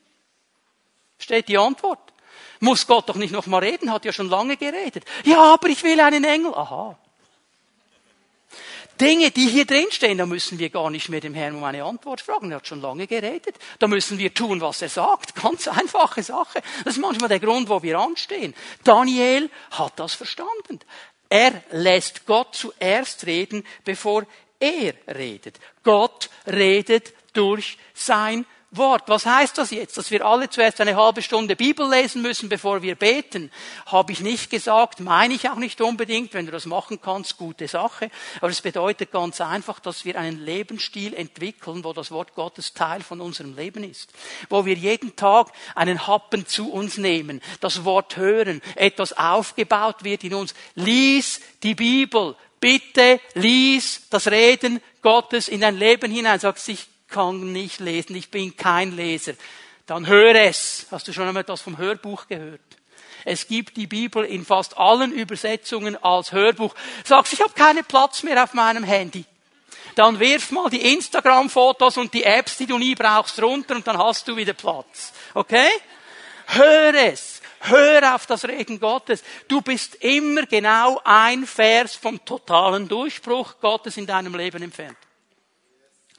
steht 1.19 1.49
die 1.49 1.59
Antwort. 1.59 2.01
Muss 2.61 2.87
Gott 2.87 3.09
doch 3.09 3.17
nicht 3.17 3.33
noch 3.33 3.47
mal 3.47 3.59
reden, 3.59 3.93
hat 3.93 4.05
ja 4.05 4.13
schon 4.13 4.29
lange 4.29 4.57
geredet. 4.57 5.05
Ja, 5.25 5.55
aber 5.55 5.69
ich 5.69 5.83
will 5.83 6.01
einen 6.01 6.25
Engel. 6.25 6.55
Aha. 6.55 6.99
Dinge, 9.01 9.31
die 9.31 9.49
hier 9.49 9.65
drinstehen, 9.65 10.19
da 10.19 10.27
müssen 10.27 10.59
wir 10.59 10.71
gar 10.71 10.91
nicht 10.91 11.09
mehr 11.09 11.21
dem 11.21 11.35
Herrn 11.35 11.57
um 11.57 11.65
eine 11.65 11.85
Antwort 11.85 12.21
fragen. 12.21 12.51
Er 12.51 12.59
hat 12.59 12.67
schon 12.67 12.81
lange 12.81 13.07
geredet. 13.07 13.57
Da 13.79 13.87
müssen 13.89 14.19
wir 14.19 14.33
tun, 14.33 14.61
was 14.61 14.83
er 14.83 14.89
sagt. 14.89 15.35
Ganz 15.43 15.67
einfache 15.69 16.23
Sache. 16.23 16.63
Das 16.85 16.95
ist 16.95 17.01
manchmal 17.01 17.29
der 17.29 17.41
Grund, 17.41 17.69
wo 17.69 17.83
wir 17.83 17.99
anstehen. 17.99 18.55
Daniel 18.85 19.51
hat 19.71 19.95
das 19.97 20.15
verstanden. 20.15 20.81
Er 21.29 21.63
lässt 21.71 22.27
Gott 22.27 22.55
zuerst 22.55 23.27
reden, 23.27 23.65
bevor 23.85 24.25
er 24.61 24.95
redet. 25.09 25.59
Gott 25.83 26.31
redet 26.47 27.13
durch 27.33 27.79
sein 27.93 28.47
Wort. 28.77 29.05
Was 29.07 29.27
heißt 29.27 29.59
das 29.59 29.71
jetzt? 29.71 29.97
Dass 29.97 30.11
wir 30.11 30.25
alle 30.25 30.51
zuerst 30.51 30.81
eine 30.81 30.97
halbe 30.97 31.23
Stunde 31.23 31.57
Bibel 31.57 31.89
lesen 31.89 32.23
müssen, 32.23 32.49
bevor 32.49 32.83
wir 32.83 32.95
beten? 32.95 33.51
Habe 33.87 34.13
ich 34.13 34.21
nicht 34.21 34.51
gesagt, 34.51 35.01
meine 35.01 35.35
ich 35.35 35.49
auch 35.49 35.57
nicht 35.57 35.81
unbedingt. 35.81 36.35
Wenn 36.35 36.47
du 36.47 36.53
das 36.53 36.67
machen 36.67 37.01
kannst, 37.01 37.37
gute 37.37 37.69
Sache. 37.69 38.11
Aber 38.41 38.51
es 38.51 38.61
bedeutet 38.61 39.11
ganz 39.11 39.41
einfach, 39.41 39.81
dass 39.81 40.05
wir 40.05 40.19
einen 40.19 40.45
Lebensstil 40.45 41.15
entwickeln, 41.15 41.85
wo 41.85 41.93
das 41.93 42.11
Wort 42.11 42.35
Gottes 42.35 42.75
Teil 42.75 43.03
von 43.03 43.21
unserem 43.21 43.57
Leben 43.57 43.85
ist. 43.85 44.13
Wo 44.49 44.65
wir 44.65 44.75
jeden 44.75 45.17
Tag 45.17 45.49
einen 45.75 46.07
Happen 46.07 46.47
zu 46.47 46.73
uns 46.73 46.99
nehmen, 46.99 47.41
das 47.61 47.85
Wort 47.85 48.17
hören, 48.17 48.63
etwas 48.77 49.13
aufgebaut 49.13 50.05
wird 50.05 50.25
in 50.25 50.35
uns. 50.35 50.55
Lies 50.75 51.41
die 51.63 51.75
Bibel. 51.75 52.37
Bitte 52.61 53.21
lies 53.35 54.09
das 54.09 54.29
Reden 54.29 54.81
Gottes 55.03 55.49
in 55.49 55.61
dein 55.61 55.77
Leben 55.77 56.11
hinein. 56.11 56.41
Sagst 56.41 56.69
ich 56.71 56.87
kann 57.15 57.53
nicht 57.53 57.79
lesen, 57.79 58.17
ich 58.17 58.29
bin 58.29 58.57
kein 58.57 58.97
Leser. 58.97 59.35
Dann 59.87 60.09
hör 60.09 60.35
es. 60.35 60.87
Hast 60.91 61.07
du 61.07 61.13
schon 61.13 61.29
einmal 61.29 61.43
etwas 61.43 61.63
vom 61.63 61.79
Hörbuch 61.79 62.27
gehört? 62.27 62.61
Es 63.25 63.47
gibt 63.47 63.77
die 63.77 63.87
Bibel 63.87 64.25
in 64.25 64.45
fast 64.45 64.77
allen 64.77 65.13
Übersetzungen 65.13 65.97
als 66.03 66.33
Hörbuch. 66.33 66.75
Sagst, 67.05 67.33
ich 67.33 67.41
habe 67.41 67.53
keinen 67.55 67.85
Platz 67.85 68.25
mehr 68.25 68.43
auf 68.43 68.53
meinem 68.53 68.83
Handy. 68.83 69.25
Dann 69.95 70.19
wirf 70.19 70.51
mal 70.51 70.69
die 70.71 70.93
Instagram-Fotos 70.93 71.99
und 71.99 72.13
die 72.13 72.25
Apps, 72.25 72.57
die 72.57 72.67
du 72.67 72.79
nie 72.79 72.97
brauchst, 72.97 73.41
runter 73.41 73.77
und 73.77 73.87
dann 73.87 73.97
hast 73.97 74.27
du 74.27 74.37
wieder 74.37 74.53
Platz. 74.53 75.13
Okay? 75.35 75.69
Hör 76.47 76.95
es. 76.95 77.41
Hör 77.61 78.17
auf 78.17 78.27
das 78.27 78.45
Reden 78.45 78.81
Gottes. 78.81 79.23
Du 79.47 79.63
bist 79.63 79.95
immer 79.97 80.47
genau 80.47 81.01
ein 81.05 81.47
Vers 81.47 81.95
vom 81.95 82.23
totalen 82.25 82.89
Durchbruch 82.89 83.61
Gottes 83.61 83.97
in 83.97 84.07
deinem 84.07 84.35
Leben 84.35 84.63
entfernt. 84.63 84.99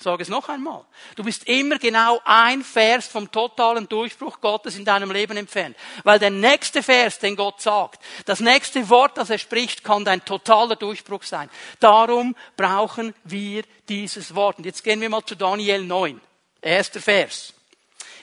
Sag 0.05 0.21
es 0.21 0.29
noch 0.29 0.49
einmal. 0.49 0.85
Du 1.15 1.23
bist 1.23 1.47
immer 1.47 1.79
genau 1.79 2.21
ein 2.25 2.63
Vers 2.63 3.07
vom 3.07 3.31
totalen 3.31 3.89
Durchbruch 3.89 4.39
Gottes 4.39 4.75
in 4.75 4.85
deinem 4.85 5.09
Leben 5.09 5.35
entfernt. 5.35 5.75
Weil 6.03 6.19
der 6.19 6.29
nächste 6.29 6.83
Vers, 6.83 7.17
den 7.17 7.35
Gott 7.35 7.59
sagt, 7.59 7.99
das 8.25 8.39
nächste 8.39 8.87
Wort, 8.91 9.17
das 9.17 9.31
er 9.31 9.39
spricht, 9.39 9.83
kann 9.83 10.05
dein 10.05 10.23
totaler 10.23 10.75
Durchbruch 10.75 11.23
sein. 11.23 11.49
Darum 11.79 12.35
brauchen 12.55 13.15
wir 13.23 13.63
dieses 13.89 14.35
Wort. 14.35 14.59
Und 14.59 14.67
jetzt 14.67 14.83
gehen 14.83 15.01
wir 15.01 15.09
mal 15.09 15.25
zu 15.25 15.33
Daniel 15.33 15.83
9. 15.83 16.21
Erster 16.61 17.01
Vers. 17.01 17.55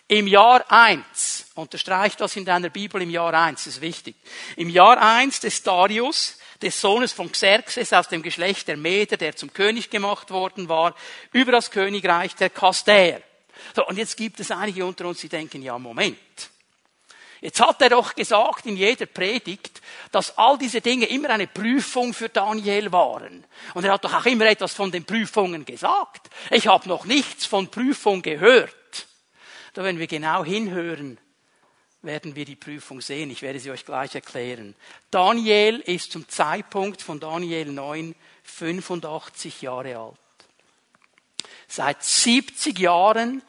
Im 0.07 0.29
Jahr 0.29 0.65
eins, 0.71 1.47
unterstreicht 1.57 2.21
das 2.21 2.37
in 2.37 2.45
deiner 2.45 2.71
Bibel 2.71 3.03
im 3.03 3.11
Jahr 3.11 3.35
eins, 3.35 3.67
ist 3.67 3.81
wichtig. 3.81 4.15
Im 4.55 4.71
Jahr 4.71 5.03
eins 5.03 5.41
des 5.41 5.61
Darius, 5.65 6.39
des 6.62 6.81
Sohnes 6.81 7.12
von 7.12 7.31
Xerxes 7.31 7.92
aus 7.92 8.09
dem 8.09 8.23
Geschlecht 8.23 8.69
der 8.69 8.76
Meder, 8.76 9.16
der 9.16 9.37
zum 9.37 9.52
König 9.52 9.90
gemacht 9.90 10.31
worden 10.31 10.69
war, 10.69 10.95
über 11.33 11.52
das 11.52 11.71
Königreich 11.71 12.35
der 12.37 12.50
Kastäer. 12.50 13.21
So, 13.75 13.87
und 13.87 13.99
jetzt 13.99 14.16
gibt 14.16 14.40
es 14.40 14.50
einige 14.50 14.87
unter 14.87 15.07
uns, 15.07 15.21
die 15.21 15.28
denken, 15.28 15.62
ja, 15.62 15.78
Moment. 15.78 16.16
Jetzt 17.40 17.61
hat 17.61 17.83
er 17.83 17.90
doch 17.90 18.14
gesagt 18.14 18.66
in 18.66 18.76
jeder 18.76 19.07
Predigt, 19.07 19.83
dass 20.12 20.38
all 20.38 20.57
diese 20.59 20.81
Dinge 20.81 21.07
immer 21.07 21.31
eine 21.31 21.49
Prüfung 21.49 22.14
für 22.14 22.28
Daniel 22.28 22.92
waren. 22.92 23.45
Und 23.75 23.85
er 23.85 23.95
hat 23.95 24.04
doch 24.04 24.14
auch 24.14 24.26
immer 24.26 24.47
etwas 24.47 24.73
von 24.75 24.92
den 24.92 25.04
Prüfungen 25.04 25.64
gesagt. 25.64 26.31
Ich 26.50 26.69
habe 26.69 26.88
noch 26.88 27.04
nichts 27.04 27.45
von 27.45 27.69
Prüfung 27.69 28.23
gehört. 28.23 29.09
Da 29.75 29.83
wenn 29.83 29.99
wir 29.99 30.07
genau 30.07 30.45
hinhören, 30.45 31.19
werden 32.02 32.35
wir 32.35 32.44
die 32.44 32.56
Prüfung 32.56 33.00
sehen. 33.00 33.30
Ich 33.30 33.42
werde 33.42 33.61
sie 33.61 33.71
euch 33.71 33.85
gleich 33.85 34.14
erklären. 34.14 34.75
Daniel 35.11 35.78
ist 35.80 36.12
zum 36.12 36.28
Zeitpunkt 36.28 37.00
von 37.00 37.21
Daniel 37.21 37.66
9 37.66 38.14
85 38.42 39.62
Jahre 39.62 39.97
alt. 39.97 40.16
Seit 41.68 42.02
70 42.02 42.78
Jahren 42.78 43.42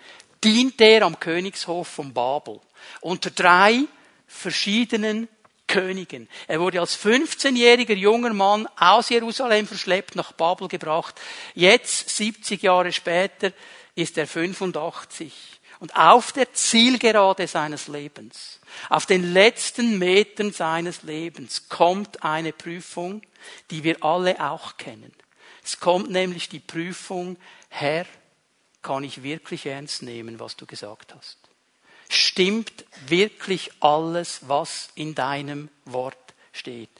dient 0.43 0.79
er 0.79 1.03
am 1.03 1.19
Königshof 1.19 1.87
von 1.87 2.13
Babel 2.13 2.59
unter 3.01 3.31
drei 3.31 3.81
verschiedenen 4.27 5.27
Königen. 5.67 6.29
Er 6.47 6.59
wurde 6.59 6.79
als 6.79 6.97
15-jähriger 7.03 7.95
junger 7.95 8.33
Mann 8.33 8.67
aus 8.77 9.09
Jerusalem 9.09 9.65
verschleppt, 9.65 10.15
nach 10.15 10.33
Babel 10.33 10.67
gebracht. 10.67 11.19
Jetzt, 11.55 12.09
70 12.15 12.61
Jahre 12.61 12.91
später, 12.91 13.51
ist 13.95 14.17
er 14.17 14.27
85 14.27 15.33
und 15.83 15.97
auf 15.97 16.31
der 16.31 16.53
Zielgerade 16.53 17.45
seines 17.45 17.89
Lebens, 17.89 18.61
auf 18.87 19.05
den 19.05 19.33
letzten 19.33 19.99
Metern 19.99 20.53
seines 20.53 21.03
Lebens 21.03 21.67
kommt 21.67 22.23
eine 22.23 22.53
Prüfung, 22.53 23.21
die 23.69 23.83
wir 23.83 24.01
alle 24.01 24.39
auch 24.39 24.77
kennen. 24.77 25.11
Es 25.61 25.81
kommt 25.81 26.09
nämlich 26.09 26.47
die 26.47 26.61
Prüfung, 26.61 27.35
Herr, 27.67 28.05
kann 28.81 29.03
ich 29.03 29.23
wirklich 29.23 29.65
ernst 29.65 30.03
nehmen, 30.03 30.39
was 30.39 30.55
du 30.55 30.65
gesagt 30.65 31.13
hast? 31.13 31.37
Stimmt 32.07 32.85
wirklich 33.07 33.69
alles, 33.81 34.39
was 34.47 34.87
in 34.95 35.15
deinem 35.15 35.67
Wort 35.83 36.15
steht? 36.53 36.91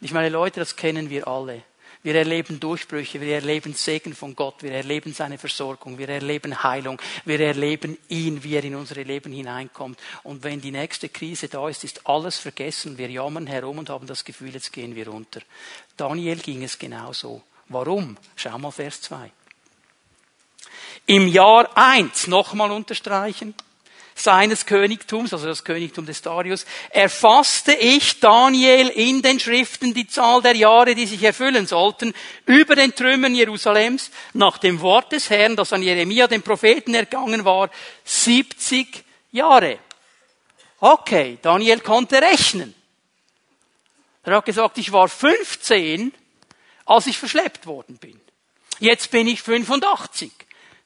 ich 0.00 0.10
meine, 0.10 0.30
Leute, 0.30 0.58
das 0.58 0.74
kennen 0.74 1.10
wir 1.10 1.28
alle. 1.28 1.62
Wir 2.04 2.16
erleben 2.16 2.58
Durchbrüche, 2.58 3.20
wir 3.20 3.36
erleben 3.36 3.74
Segen 3.74 4.14
von 4.14 4.34
Gott, 4.34 4.62
wir 4.62 4.72
erleben 4.72 5.14
seine 5.14 5.38
Versorgung, 5.38 5.98
wir 5.98 6.08
erleben 6.08 6.64
Heilung, 6.64 7.00
wir 7.24 7.38
erleben 7.38 7.96
ihn, 8.08 8.42
wie 8.42 8.56
er 8.56 8.64
in 8.64 8.74
unsere 8.74 9.04
Leben 9.04 9.32
hineinkommt. 9.32 10.00
Und 10.24 10.42
wenn 10.42 10.60
die 10.60 10.72
nächste 10.72 11.08
Krise 11.08 11.48
da 11.48 11.68
ist, 11.68 11.84
ist 11.84 12.06
alles 12.06 12.38
vergessen. 12.38 12.98
Wir 12.98 13.08
jammern 13.08 13.46
herum 13.46 13.78
und 13.78 13.88
haben 13.88 14.08
das 14.08 14.24
Gefühl, 14.24 14.52
jetzt 14.52 14.72
gehen 14.72 14.96
wir 14.96 15.06
runter. 15.06 15.42
Daniel 15.96 16.38
ging 16.38 16.64
es 16.64 16.76
genauso. 16.76 17.42
Warum? 17.68 18.16
Schau 18.34 18.58
mal 18.58 18.72
Vers 18.72 19.00
2. 19.02 19.30
Im 21.06 21.28
Jahr 21.28 21.70
1, 21.76 22.26
nochmal 22.26 22.70
unterstreichen, 22.72 23.54
seines 24.22 24.66
Königtums, 24.66 25.32
also 25.32 25.46
das 25.46 25.64
Königtum 25.64 26.06
des 26.06 26.22
Darius, 26.22 26.64
erfasste 26.90 27.72
ich 27.72 28.20
Daniel 28.20 28.88
in 28.88 29.22
den 29.22 29.40
Schriften 29.40 29.94
die 29.94 30.06
Zahl 30.06 30.42
der 30.42 30.54
Jahre, 30.54 30.94
die 30.94 31.06
sich 31.06 31.22
erfüllen 31.22 31.66
sollten, 31.66 32.14
über 32.46 32.76
den 32.76 32.94
Trümmern 32.94 33.34
Jerusalems, 33.34 34.10
nach 34.32 34.58
dem 34.58 34.80
Wort 34.80 35.12
des 35.12 35.30
Herrn, 35.30 35.56
das 35.56 35.72
an 35.72 35.82
Jeremia, 35.82 36.28
dem 36.28 36.42
Propheten, 36.42 36.94
ergangen 36.94 37.44
war, 37.44 37.70
70 38.04 39.04
Jahre. 39.32 39.78
Okay, 40.78 41.38
Daniel 41.42 41.80
konnte 41.80 42.20
rechnen. 42.20 42.74
Er 44.24 44.36
hat 44.36 44.44
gesagt, 44.44 44.78
ich 44.78 44.92
war 44.92 45.08
15, 45.08 46.12
als 46.86 47.06
ich 47.06 47.18
verschleppt 47.18 47.66
worden 47.66 47.98
bin. 47.98 48.20
Jetzt 48.78 49.10
bin 49.10 49.26
ich 49.26 49.42
85. 49.42 50.30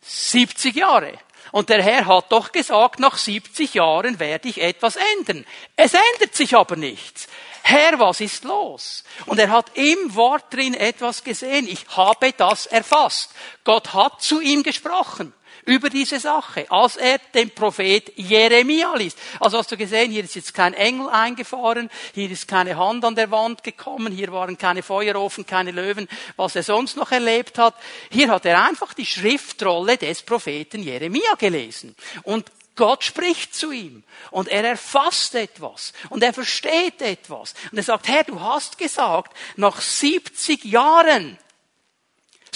70 0.03 0.75
Jahre. 0.75 1.19
Und 1.53 1.69
der 1.69 1.83
Herr 1.83 2.07
hat 2.07 2.33
doch 2.33 2.53
gesagt, 2.53 3.01
nach 3.01 3.17
70 3.17 3.75
Jahren 3.75 4.19
werde 4.19 4.49
ich 4.49 4.61
etwas 4.61 4.97
ändern. 5.19 5.47
Es 5.77 5.95
ändert 5.95 6.35
sich 6.35 6.57
aber 6.57 6.77
nichts. 6.77 7.29
Herr, 7.63 7.99
was 7.99 8.21
ist 8.21 8.45
los? 8.45 9.03
Und 9.27 9.39
er 9.39 9.51
hat 9.51 9.77
im 9.77 10.15
Wort 10.15 10.55
drin 10.55 10.75
etwas 10.75 11.25
gesehen. 11.25 11.67
Ich 11.69 11.85
habe 11.97 12.33
das 12.33 12.67
erfasst. 12.67 13.31
Gott 13.65 13.93
hat 13.93 14.23
zu 14.23 14.41
ihm 14.41 14.63
gesprochen 14.63 15.33
über 15.67 15.91
diese 15.91 16.19
Sache, 16.21 16.67
als 16.71 16.97
er 16.97 17.19
den 17.35 17.51
Prophet 17.51 18.13
Jeremia 18.17 18.95
liest. 18.97 19.19
Also 19.41 19.59
hast 19.59 19.71
du 19.71 19.77
gesehen, 19.77 20.11
hier 20.11 20.25
ist 20.25 20.37
jetzt 20.37 20.55
kein 20.55 20.75
Engel 20.75 21.09
eingefahren, 21.09 21.91
hier 22.15 22.31
ist 22.31 22.49
keine 22.49 22.77
Hand 22.77 23.05
an 23.05 23.17
der 23.17 23.31
Wand 23.31 23.63
gekommen, 23.63 24.13
hier 24.13 24.33
waren 24.33 24.57
keine 24.57 24.83
Feuerofen, 24.83 25.45
keine 25.45 25.73
Löwen, 25.73 26.09
was 26.37 26.57
er 26.57 26.63
sonst 26.63 26.97
noch 26.97 27.11
erlebt 27.13 27.59
hat. 27.59 27.75
Hier 28.11 28.31
hat 28.31 28.47
er 28.47 28.65
einfach 28.65 28.95
die 28.95 29.07
Schriftrolle 29.07 29.99
des 29.99 30.23
Propheten 30.23 30.83
Jeremia 30.83 31.35
gelesen. 31.37 31.95
Und 32.23 32.51
Gott 32.77 33.05
spricht 33.05 33.55
zu 33.55 33.73
ihm 33.73 34.05
und 34.31 34.49
er 34.49 34.63
erfasst 34.63 35.35
etwas 35.35 35.95
und 36.11 36.23
er 36.23 36.35
versteht 36.35 37.01
etwas 37.01 37.55
und 37.73 37.79
er 37.79 37.85
sagt, 37.85 38.07
Herr, 38.07 38.23
du 38.25 38.39
hast 38.39 38.77
gesagt, 38.77 39.35
nach 39.57 39.81
70 39.81 40.65
Jahren 40.65 41.39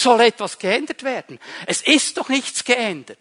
soll 0.03 0.21
etwas 0.21 0.59
geändert 0.59 1.03
werden. 1.03 1.39
Es 1.67 1.83
ist 1.83 2.17
doch 2.17 2.29
nichts 2.29 2.65
geändert. 2.65 3.19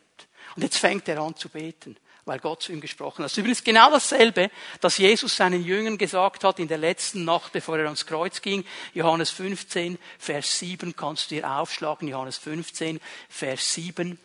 Und 0.56 0.64
jetzt 0.64 0.78
fängt 0.78 1.08
er 1.08 1.20
an 1.20 1.36
zu 1.36 1.50
beten, 1.50 1.96
weil 2.26 2.40
Gott 2.40 2.64
zu 2.64 2.72
ihm 2.72 2.82
gesprochen 2.82 3.20
hat. 3.20 3.26
Das 3.26 3.32
ist 3.34 3.38
übrigens 3.38 3.64
genau 3.64 3.92
dasselbe, 3.92 4.52
das 4.82 4.98
Jesus 4.98 5.36
seinen 5.36 5.64
Jüngern 5.64 5.98
gesagt 5.98 6.44
hat 6.44 6.60
in 6.60 6.68
der 6.68 6.78
letzten 6.78 7.24
Nacht, 7.24 7.54
bevor 7.54 7.78
er 7.78 7.86
ans 7.86 8.06
Kreuz 8.06 8.42
ging. 8.42 8.66
Johannes 8.94 9.30
15, 9.32 9.98
Vers 10.18 10.60
7 10.60 10.96
kannst 10.96 11.32
du 11.32 11.36
dir 11.36 11.50
aufschlagen. 11.50 12.08
Johannes 12.08 12.38
15, 12.38 13.00
Vers 13.30 13.74
7. 13.74 14.20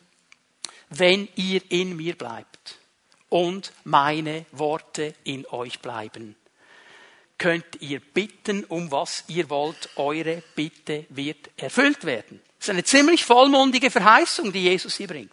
Wenn 0.91 1.29
ihr 1.37 1.63
in 1.71 1.97
mir 1.97 2.17
bleibt 2.17 2.79
und 3.29 3.73
meine 3.85 4.47
Worte 4.53 5.15
in 5.25 5.47
euch 5.47 5.81
bleiben, 5.81 6.37
könnt 7.39 7.81
ihr 7.81 8.01
bitten, 8.01 8.65
um 8.65 8.91
was 8.91 9.25
ihr 9.29 9.51
wollt. 9.51 9.89
Eure 9.97 10.43
Bitte 10.55 11.07
wird 11.09 11.51
erfüllt 11.57 12.05
werden. 12.05 12.41
Das 12.65 12.71
ist 12.71 12.77
eine 12.77 12.85
ziemlich 12.85 13.27
vollmundige 13.27 13.91
Verheißung, 13.91 14.51
die 14.51 14.63
Jesus 14.63 14.97
hier 14.97 15.07
bringt. 15.07 15.31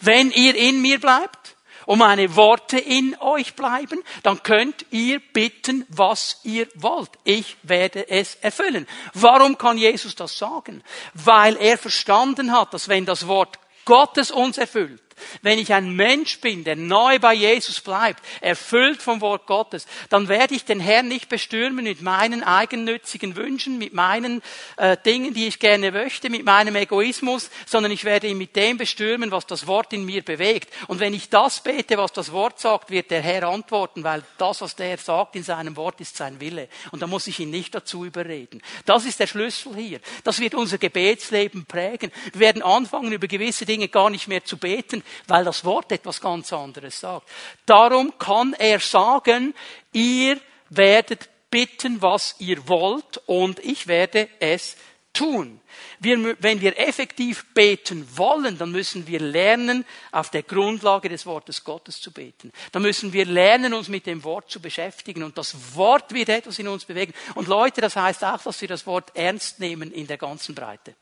Wenn 0.00 0.30
ihr 0.30 0.54
in 0.54 0.80
mir 0.80 1.00
bleibt 1.00 1.56
und 1.84 1.98
meine 1.98 2.36
Worte 2.36 2.78
in 2.78 3.16
euch 3.18 3.56
bleiben, 3.56 4.00
dann 4.22 4.44
könnt 4.44 4.86
ihr 4.92 5.18
bitten, 5.18 5.84
was 5.88 6.38
ihr 6.44 6.68
wollt. 6.76 7.10
Ich 7.24 7.56
werde 7.64 8.08
es 8.08 8.36
erfüllen. 8.36 8.86
Warum 9.14 9.58
kann 9.58 9.78
Jesus 9.78 10.14
das 10.14 10.38
sagen? 10.38 10.84
Weil 11.14 11.56
er 11.56 11.76
verstanden 11.76 12.52
hat, 12.52 12.72
dass 12.72 12.86
wenn 12.86 13.04
das 13.04 13.26
Wort 13.26 13.58
Gottes 13.84 14.30
uns 14.30 14.56
erfüllt, 14.56 15.02
wenn 15.42 15.58
ich 15.58 15.72
ein 15.72 15.94
Mensch 15.94 16.40
bin, 16.40 16.64
der 16.64 16.76
neu 16.76 17.18
bei 17.18 17.34
Jesus 17.34 17.80
bleibt, 17.80 18.22
erfüllt 18.40 19.02
vom 19.02 19.20
Wort 19.20 19.46
Gottes, 19.46 19.86
dann 20.08 20.28
werde 20.28 20.54
ich 20.54 20.64
den 20.64 20.80
Herrn 20.80 21.08
nicht 21.08 21.28
bestürmen 21.28 21.84
mit 21.84 22.02
meinen 22.02 22.42
eigennützigen 22.42 23.36
Wünschen, 23.36 23.78
mit 23.78 23.94
meinen 23.94 24.42
äh, 24.76 24.96
Dingen, 25.04 25.34
die 25.34 25.46
ich 25.46 25.58
gerne 25.58 25.92
möchte, 25.92 26.30
mit 26.30 26.44
meinem 26.44 26.76
Egoismus, 26.76 27.50
sondern 27.66 27.92
ich 27.92 28.04
werde 28.04 28.28
ihn 28.28 28.38
mit 28.38 28.56
dem 28.56 28.76
bestürmen, 28.76 29.30
was 29.30 29.46
das 29.46 29.66
Wort 29.66 29.92
in 29.92 30.04
mir 30.04 30.22
bewegt. 30.22 30.72
Und 30.88 31.00
wenn 31.00 31.14
ich 31.14 31.28
das 31.28 31.62
bete, 31.62 31.98
was 31.98 32.12
das 32.12 32.32
Wort 32.32 32.60
sagt, 32.60 32.90
wird 32.90 33.10
der 33.10 33.22
Herr 33.22 33.48
antworten, 33.48 34.04
weil 34.04 34.22
das, 34.38 34.60
was 34.60 34.76
der 34.76 34.88
Herr 34.88 34.98
sagt 34.98 35.36
in 35.36 35.42
seinem 35.42 35.76
Wort, 35.76 36.00
ist 36.00 36.16
sein 36.16 36.40
Wille. 36.40 36.68
Und 36.90 37.02
da 37.02 37.06
muss 37.06 37.26
ich 37.26 37.40
ihn 37.40 37.50
nicht 37.50 37.74
dazu 37.74 38.04
überreden. 38.04 38.62
Das 38.84 39.04
ist 39.04 39.20
der 39.20 39.26
Schlüssel 39.26 39.76
hier. 39.76 40.00
Das 40.24 40.40
wird 40.40 40.54
unser 40.54 40.78
Gebetsleben 40.78 41.66
prägen. 41.66 42.10
Wir 42.32 42.40
werden 42.40 42.62
anfangen, 42.62 43.12
über 43.12 43.26
gewisse 43.26 43.66
Dinge 43.66 43.88
gar 43.88 44.10
nicht 44.10 44.28
mehr 44.28 44.44
zu 44.44 44.56
beten, 44.56 45.02
weil 45.26 45.44
das 45.44 45.64
Wort 45.64 45.92
etwas 45.92 46.20
ganz 46.20 46.52
anderes 46.52 47.00
sagt. 47.00 47.28
Darum 47.66 48.18
kann 48.18 48.54
er 48.54 48.80
sagen, 48.80 49.54
ihr 49.92 50.40
werdet 50.68 51.28
bitten, 51.50 52.00
was 52.00 52.36
ihr 52.38 52.68
wollt, 52.68 53.20
und 53.26 53.58
ich 53.60 53.86
werde 53.86 54.28
es 54.38 54.76
tun. 55.12 55.60
Wir, 55.98 56.36
wenn 56.40 56.60
wir 56.60 56.78
effektiv 56.78 57.46
beten 57.52 58.06
wollen, 58.16 58.56
dann 58.58 58.70
müssen 58.70 59.06
wir 59.06 59.20
lernen, 59.20 59.84
auf 60.12 60.30
der 60.30 60.42
Grundlage 60.42 61.08
des 61.08 61.26
Wortes 61.26 61.64
Gottes 61.64 62.00
zu 62.00 62.12
beten. 62.12 62.52
Dann 62.72 62.82
müssen 62.82 63.12
wir 63.12 63.26
lernen, 63.26 63.74
uns 63.74 63.88
mit 63.88 64.06
dem 64.06 64.24
Wort 64.24 64.50
zu 64.50 64.60
beschäftigen. 64.60 65.22
Und 65.22 65.36
das 65.36 65.74
Wort 65.74 66.14
wird 66.14 66.28
etwas 66.28 66.58
in 66.58 66.68
uns 66.68 66.84
bewegen. 66.84 67.12
Und 67.34 67.48
Leute, 67.48 67.80
das 67.80 67.96
heißt 67.96 68.24
auch, 68.24 68.42
dass 68.42 68.60
wir 68.60 68.68
das 68.68 68.86
Wort 68.86 69.10
ernst 69.14 69.60
nehmen 69.60 69.90
in 69.92 70.06
der 70.06 70.18
ganzen 70.18 70.54
Breite. 70.54 70.94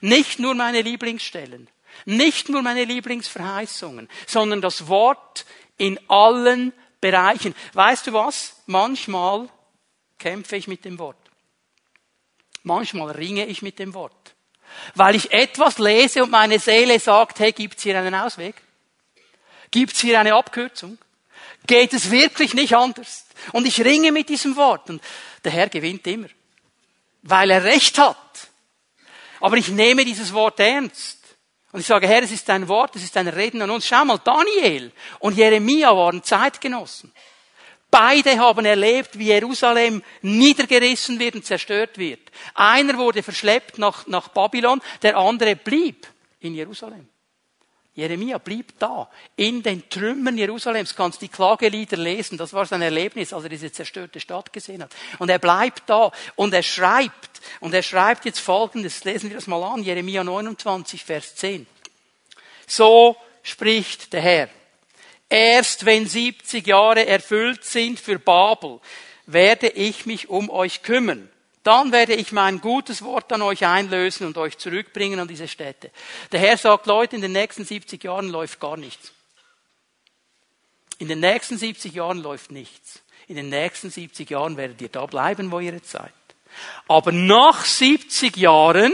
Nicht 0.00 0.38
nur 0.38 0.54
meine 0.54 0.82
Lieblingsstellen, 0.82 1.68
nicht 2.04 2.48
nur 2.48 2.62
meine 2.62 2.84
Lieblingsverheißungen, 2.84 4.08
sondern 4.26 4.60
das 4.60 4.88
Wort 4.88 5.46
in 5.78 5.98
allen 6.08 6.72
Bereichen. 7.00 7.54
Weißt 7.72 8.06
du 8.06 8.12
was? 8.12 8.56
Manchmal 8.66 9.48
kämpfe 10.18 10.56
ich 10.56 10.68
mit 10.68 10.84
dem 10.84 10.98
Wort. 10.98 11.16
Manchmal 12.62 13.12
ringe 13.12 13.46
ich 13.46 13.62
mit 13.62 13.78
dem 13.78 13.94
Wort. 13.94 14.34
Weil 14.94 15.14
ich 15.14 15.32
etwas 15.32 15.78
lese 15.78 16.24
und 16.24 16.30
meine 16.30 16.58
Seele 16.58 16.98
sagt, 16.98 17.38
hey, 17.38 17.52
gibt's 17.52 17.82
hier 17.82 17.98
einen 17.98 18.14
Ausweg? 18.14 18.56
Gibt's 19.70 20.00
hier 20.00 20.18
eine 20.18 20.34
Abkürzung? 20.34 20.98
Geht 21.66 21.92
es 21.92 22.10
wirklich 22.10 22.54
nicht 22.54 22.74
anders? 22.74 23.26
Und 23.52 23.66
ich 23.66 23.84
ringe 23.84 24.12
mit 24.12 24.28
diesem 24.28 24.56
Wort 24.56 24.90
und 24.90 25.02
der 25.44 25.52
Herr 25.52 25.68
gewinnt 25.68 26.06
immer. 26.06 26.28
Weil 27.22 27.50
er 27.50 27.64
Recht 27.64 27.98
hat. 27.98 28.16
Aber 29.40 29.56
ich 29.56 29.68
nehme 29.68 30.04
dieses 30.04 30.32
Wort 30.32 30.58
ernst. 30.60 31.15
Und 31.76 31.80
ich 31.80 31.88
sage, 31.88 32.08
Herr, 32.08 32.22
es 32.22 32.32
ist 32.32 32.48
dein 32.48 32.68
Wort, 32.68 32.96
es 32.96 33.04
ist 33.04 33.14
dein 33.16 33.28
Reden 33.28 33.60
an 33.60 33.68
uns. 33.68 33.86
Schau 33.86 34.02
mal, 34.02 34.16
Daniel 34.16 34.90
und 35.18 35.36
Jeremia 35.36 35.94
waren 35.94 36.22
Zeitgenossen. 36.22 37.12
Beide 37.90 38.38
haben 38.38 38.64
erlebt, 38.64 39.18
wie 39.18 39.26
Jerusalem 39.26 40.02
niedergerissen 40.22 41.18
wird 41.18 41.34
und 41.34 41.44
zerstört 41.44 41.98
wird. 41.98 42.30
Einer 42.54 42.96
wurde 42.96 43.22
verschleppt 43.22 43.76
nach, 43.76 44.06
nach 44.06 44.28
Babylon, 44.28 44.80
der 45.02 45.18
andere 45.18 45.54
blieb 45.54 46.06
in 46.40 46.54
Jerusalem. 46.54 47.10
Jeremia 47.96 48.36
blieb 48.36 48.78
da, 48.78 49.08
in 49.36 49.62
den 49.62 49.88
Trümmern 49.88 50.36
Jerusalems. 50.36 50.90
Du 50.90 50.96
kannst 50.96 51.22
die 51.22 51.28
Klagelieder 51.28 51.96
lesen. 51.96 52.36
Das 52.36 52.52
war 52.52 52.66
sein 52.66 52.82
Erlebnis, 52.82 53.32
als 53.32 53.44
er 53.44 53.48
diese 53.48 53.72
zerstörte 53.72 54.20
Stadt 54.20 54.52
gesehen 54.52 54.82
hat. 54.82 54.94
Und 55.18 55.30
er 55.30 55.38
bleibt 55.38 55.84
da 55.86 56.12
und 56.34 56.52
er 56.52 56.62
schreibt. 56.62 57.40
Und 57.58 57.72
er 57.72 57.82
schreibt 57.82 58.26
jetzt 58.26 58.38
Folgendes. 58.38 59.02
Lesen 59.04 59.30
wir 59.30 59.36
das 59.36 59.46
mal 59.46 59.62
an. 59.64 59.82
Jeremia 59.82 60.22
29, 60.22 61.04
Vers 61.04 61.36
10. 61.36 61.66
So 62.66 63.16
spricht 63.42 64.12
der 64.12 64.20
Herr. 64.20 64.48
Erst 65.30 65.86
wenn 65.86 66.06
70 66.06 66.66
Jahre 66.66 67.06
erfüllt 67.06 67.64
sind 67.64 67.98
für 67.98 68.18
Babel, 68.18 68.78
werde 69.24 69.68
ich 69.68 70.04
mich 70.04 70.28
um 70.28 70.50
euch 70.50 70.82
kümmern 70.82 71.30
dann 71.66 71.90
werde 71.90 72.14
ich 72.14 72.32
mein 72.32 72.60
gutes 72.60 73.02
Wort 73.02 73.32
an 73.32 73.42
euch 73.42 73.66
einlösen 73.66 74.26
und 74.26 74.38
euch 74.38 74.56
zurückbringen 74.56 75.18
an 75.18 75.28
diese 75.28 75.48
Städte. 75.48 75.90
Der 76.30 76.40
Herr 76.40 76.56
sagt, 76.56 76.86
Leute, 76.86 77.16
in 77.16 77.22
den 77.22 77.32
nächsten 77.32 77.64
70 77.64 78.04
Jahren 78.04 78.28
läuft 78.28 78.60
gar 78.60 78.76
nichts. 78.76 79.12
In 80.98 81.08
den 81.08 81.20
nächsten 81.20 81.58
70 81.58 81.92
Jahren 81.92 82.22
läuft 82.22 82.52
nichts. 82.52 83.02
In 83.26 83.36
den 83.36 83.48
nächsten 83.48 83.90
70 83.90 84.30
Jahren 84.30 84.56
werdet 84.56 84.80
ihr 84.80 84.88
da 84.88 85.06
bleiben, 85.06 85.50
wo 85.50 85.58
ihr 85.58 85.72
jetzt 85.72 85.90
seid. 85.90 86.12
Aber 86.86 87.10
nach 87.10 87.64
70 87.64 88.36
Jahren 88.36 88.92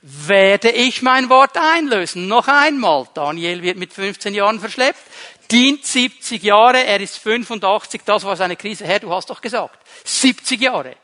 werde 0.00 0.70
ich 0.70 1.02
mein 1.02 1.28
Wort 1.28 1.56
einlösen. 1.56 2.26
Noch 2.26 2.48
einmal. 2.48 3.06
Daniel 3.12 3.62
wird 3.62 3.76
mit 3.76 3.92
15 3.92 4.34
Jahren 4.34 4.58
verschleppt, 4.58 5.02
dient 5.50 5.84
70 5.84 6.42
Jahre, 6.42 6.82
er 6.82 7.00
ist 7.00 7.18
85, 7.18 8.02
das 8.04 8.24
war 8.24 8.36
seine 8.36 8.56
Krise. 8.56 8.86
Herr, 8.86 9.00
du 9.00 9.12
hast 9.12 9.28
doch 9.28 9.40
gesagt, 9.40 9.78
70 10.04 10.60
Jahre. 10.60 10.96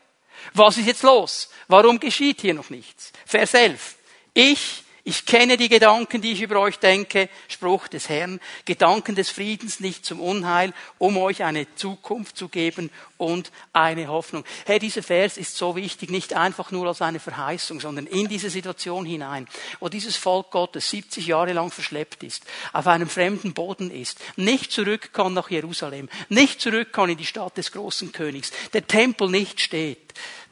Was 0.57 0.77
ist 0.77 0.87
jetzt 0.87 1.03
los? 1.03 1.49
Warum 1.67 1.99
geschieht 1.99 2.41
hier 2.41 2.55
noch 2.55 2.71
nichts? 2.71 3.11
Vers 3.25 3.53
11. 3.53 3.95
Ich, 4.33 4.83
ich 5.03 5.25
kenne 5.25 5.55
die 5.55 5.69
Gedanken, 5.69 6.19
die 6.19 6.31
ich 6.31 6.41
über 6.41 6.59
euch 6.59 6.79
denke, 6.79 7.29
Spruch 7.47 7.87
des 7.87 8.09
Herrn, 8.09 8.39
Gedanken 8.65 9.13
des 9.13 9.29
Friedens, 9.29 9.79
nicht 9.79 10.03
zum 10.03 10.19
Unheil, 10.19 10.73
um 10.97 11.17
euch 11.17 11.43
eine 11.43 11.67
Zukunft 11.75 12.37
zu 12.37 12.49
geben 12.49 12.89
und 13.17 13.51
eine 13.71 14.07
Hoffnung. 14.07 14.43
Hey, 14.65 14.79
dieser 14.79 15.03
Vers 15.03 15.37
ist 15.37 15.55
so 15.55 15.75
wichtig, 15.75 16.09
nicht 16.09 16.33
einfach 16.33 16.71
nur 16.71 16.87
als 16.87 17.01
eine 17.01 17.19
Verheißung, 17.19 17.79
sondern 17.79 18.07
in 18.07 18.27
diese 18.27 18.49
Situation 18.49 19.05
hinein, 19.05 19.47
wo 19.79 19.89
dieses 19.89 20.15
Volk 20.15 20.49
Gottes 20.49 20.89
70 20.89 21.27
Jahre 21.27 21.53
lang 21.53 21.71
verschleppt 21.71 22.23
ist, 22.23 22.43
auf 22.73 22.87
einem 22.87 23.09
fremden 23.09 23.53
Boden 23.53 23.91
ist, 23.91 24.19
nicht 24.35 24.71
zurück 24.71 25.13
kann 25.13 25.33
nach 25.33 25.51
Jerusalem, 25.51 26.09
nicht 26.29 26.59
zurück 26.59 26.91
kann 26.91 27.11
in 27.11 27.17
die 27.17 27.25
Stadt 27.25 27.57
des 27.57 27.71
großen 27.71 28.11
Königs, 28.11 28.51
der 28.73 28.87
Tempel 28.87 29.29
nicht 29.29 29.61
steht 29.61 30.07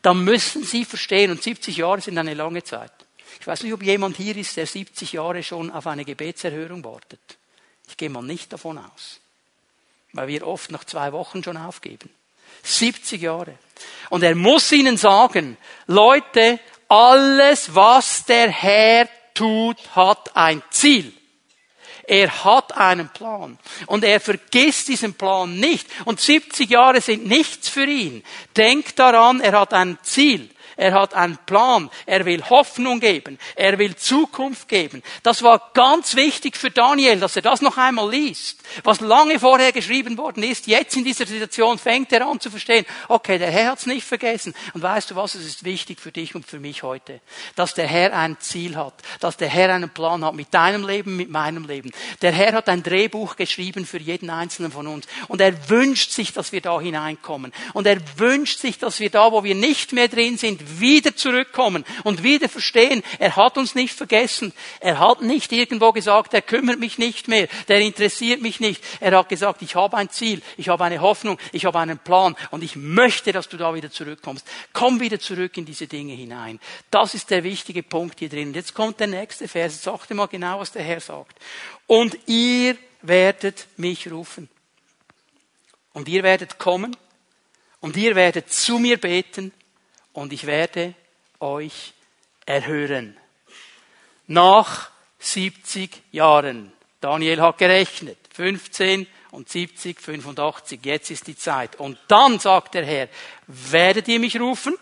dann 0.05 0.23
müssen 0.23 0.63
Sie 0.63 0.85
verstehen, 0.85 1.31
und 1.31 1.41
70 1.41 1.77
Jahre 1.77 1.99
sind 1.99 2.17
eine 2.17 2.35
lange 2.35 2.63
Zeit. 2.63 2.91
Ich 3.39 3.47
weiß 3.47 3.63
nicht, 3.63 3.73
ob 3.73 3.81
jemand 3.81 4.17
hier 4.17 4.37
ist, 4.37 4.55
der 4.55 4.67
70 4.67 5.13
Jahre 5.13 5.41
schon 5.41 5.71
auf 5.71 5.87
eine 5.87 6.05
Gebetserhörung 6.05 6.83
wartet. 6.83 7.19
Ich 7.87 7.97
gehe 7.97 8.09
mal 8.09 8.21
nicht 8.21 8.53
davon 8.53 8.77
aus. 8.77 9.19
Weil 10.13 10.27
wir 10.27 10.47
oft 10.47 10.71
nach 10.71 10.83
zwei 10.83 11.11
Wochen 11.11 11.43
schon 11.43 11.57
aufgeben. 11.57 12.09
70 12.63 13.21
Jahre. 13.21 13.57
Und 14.09 14.23
er 14.23 14.35
muss 14.35 14.71
ihnen 14.71 14.97
sagen, 14.97 15.57
Leute, 15.87 16.59
alles, 16.87 17.73
was 17.73 18.25
der 18.25 18.49
Herr 18.49 19.09
tut, 19.33 19.77
hat 19.95 20.35
ein 20.35 20.61
Ziel. 20.69 21.13
Er 22.07 22.43
hat 22.43 22.77
einen 22.77 23.09
Plan. 23.09 23.57
Und 23.87 24.03
er 24.03 24.19
vergisst 24.19 24.87
diesen 24.87 25.15
Plan 25.15 25.59
nicht. 25.59 25.87
Und 26.05 26.19
70 26.19 26.69
Jahre 26.69 27.01
sind 27.01 27.25
nichts 27.25 27.69
für 27.69 27.85
ihn. 27.85 28.23
Denk 28.55 28.95
daran, 28.95 29.41
er 29.41 29.59
hat 29.59 29.73
ein 29.73 29.97
Ziel. 30.03 30.49
Er 30.77 30.93
hat 30.93 31.13
einen 31.13 31.37
Plan. 31.45 31.89
Er 32.05 32.25
will 32.25 32.43
Hoffnung 32.49 32.99
geben. 32.99 33.39
Er 33.55 33.77
will 33.79 33.95
Zukunft 33.95 34.67
geben. 34.67 35.03
Das 35.23 35.41
war 35.41 35.71
ganz 35.73 36.15
wichtig 36.15 36.57
für 36.57 36.69
Daniel, 36.69 37.19
dass 37.19 37.35
er 37.35 37.41
das 37.41 37.61
noch 37.61 37.77
einmal 37.77 38.09
liest. 38.09 38.59
Was 38.83 38.99
lange 39.01 39.39
vorher 39.39 39.71
geschrieben 39.71 40.17
worden 40.17 40.43
ist, 40.43 40.67
jetzt 40.67 40.95
in 40.95 41.03
dieser 41.03 41.25
Situation 41.25 41.77
fängt 41.77 42.11
er 42.11 42.27
an 42.27 42.39
zu 42.39 42.49
verstehen, 42.49 42.85
okay, 43.07 43.37
der 43.37 43.51
Herr 43.51 43.71
hat's 43.71 43.85
nicht 43.85 44.05
vergessen. 44.05 44.53
Und 44.73 44.81
weißt 44.81 45.11
du 45.11 45.15
was, 45.15 45.35
es 45.35 45.45
ist 45.45 45.63
wichtig 45.63 45.99
für 45.99 46.11
dich 46.11 46.35
und 46.35 46.45
für 46.45 46.59
mich 46.59 46.83
heute, 46.83 47.21
dass 47.55 47.73
der 47.73 47.87
Herr 47.87 48.17
ein 48.17 48.37
Ziel 48.39 48.75
hat, 48.75 48.95
dass 49.19 49.37
der 49.37 49.49
Herr 49.49 49.73
einen 49.73 49.89
Plan 49.89 50.23
hat 50.23 50.35
mit 50.35 50.53
deinem 50.53 50.85
Leben, 50.85 51.15
mit 51.15 51.29
meinem 51.29 51.65
Leben. 51.65 51.91
Der 52.21 52.31
Herr 52.31 52.53
hat 52.53 52.69
ein 52.69 52.83
Drehbuch 52.83 53.35
geschrieben 53.35 53.85
für 53.85 53.99
jeden 53.99 54.29
einzelnen 54.29 54.71
von 54.71 54.87
uns. 54.87 55.07
Und 55.27 55.41
er 55.41 55.69
wünscht 55.69 56.11
sich, 56.11 56.33
dass 56.33 56.51
wir 56.51 56.61
da 56.61 56.79
hineinkommen. 56.79 57.53
Und 57.73 57.87
er 57.87 57.97
wünscht 58.17 58.59
sich, 58.59 58.77
dass 58.77 58.99
wir 58.99 59.09
da, 59.09 59.31
wo 59.31 59.43
wir 59.43 59.55
nicht 59.55 59.93
mehr 59.93 60.07
drin 60.07 60.37
sind, 60.37 60.79
wieder 60.79 61.15
zurückkommen 61.15 61.85
und 62.03 62.23
wieder 62.23 62.49
verstehen, 62.49 63.03
er 63.19 63.35
hat 63.35 63.57
uns 63.57 63.75
nicht 63.75 63.93
vergessen. 63.93 64.53
Er 64.79 64.99
hat 64.99 65.21
nicht 65.21 65.51
irgendwo 65.51 65.91
gesagt, 65.91 66.33
er 66.33 66.41
kümmert 66.41 66.79
mich 66.79 66.97
nicht 66.97 67.27
mehr, 67.27 67.47
der 67.67 67.79
interessiert 67.79 68.41
mich 68.41 68.54
nicht. 68.59 68.83
Er 68.99 69.17
hat 69.17 69.29
gesagt, 69.29 69.61
ich 69.61 69.75
habe 69.75 69.97
ein 69.97 70.09
Ziel, 70.09 70.41
ich 70.57 70.69
habe 70.69 70.83
eine 70.83 71.01
Hoffnung, 71.01 71.37
ich 71.51 71.65
habe 71.65 71.79
einen 71.79 71.97
Plan 71.99 72.35
und 72.51 72.63
ich 72.63 72.75
möchte, 72.75 73.31
dass 73.31 73.49
du 73.49 73.57
da 73.57 73.73
wieder 73.73 73.91
zurückkommst. 73.91 74.47
Komm 74.73 74.99
wieder 74.99 75.19
zurück 75.19 75.57
in 75.57 75.65
diese 75.65 75.87
Dinge 75.87 76.13
hinein. 76.13 76.59
Das 76.91 77.13
ist 77.13 77.29
der 77.29 77.43
wichtige 77.43 77.83
Punkt 77.83 78.19
hier 78.19 78.29
drin. 78.29 78.53
Jetzt 78.53 78.73
kommt 78.73 78.99
der 78.99 79.07
nächste 79.07 79.47
Vers. 79.47 79.75
Jetzt 79.75 79.87
achte 79.87 80.13
mal 80.13 80.27
genau, 80.27 80.59
was 80.59 80.71
der 80.71 80.83
Herr 80.83 80.99
sagt. 80.99 81.37
Und 81.87 82.17
ihr 82.27 82.77
werdet 83.01 83.67
mich 83.77 84.11
rufen. 84.11 84.49
Und 85.93 86.07
ihr 86.09 86.23
werdet 86.23 86.57
kommen 86.57 86.95
und 87.79 87.95
ihr 87.95 88.15
werdet 88.15 88.51
zu 88.51 88.79
mir 88.79 88.97
beten 88.99 89.53
und 90.11 90.33
ich 90.33 90.45
werde 90.45 90.93
euch 91.39 91.93
erhören. 92.45 93.17
Nach 94.27 94.89
70 95.19 96.01
Jahren. 96.11 96.71
Daniel 96.99 97.41
hat 97.41 97.57
gerechnet. 97.57 98.17
15 98.35 99.07
und 99.31 99.47
70, 99.47 100.01
85. 100.01 100.79
Jetzt 100.83 101.09
ist 101.09 101.27
die 101.27 101.37
Zeit. 101.37 101.77
Und 101.77 101.97
dann 102.09 102.37
sagt 102.39 102.73
der 102.73 102.85
Herr, 102.85 103.07
werdet 103.47 104.09
ihr 104.09 104.19
mich 104.19 104.39
rufen? 104.39 104.77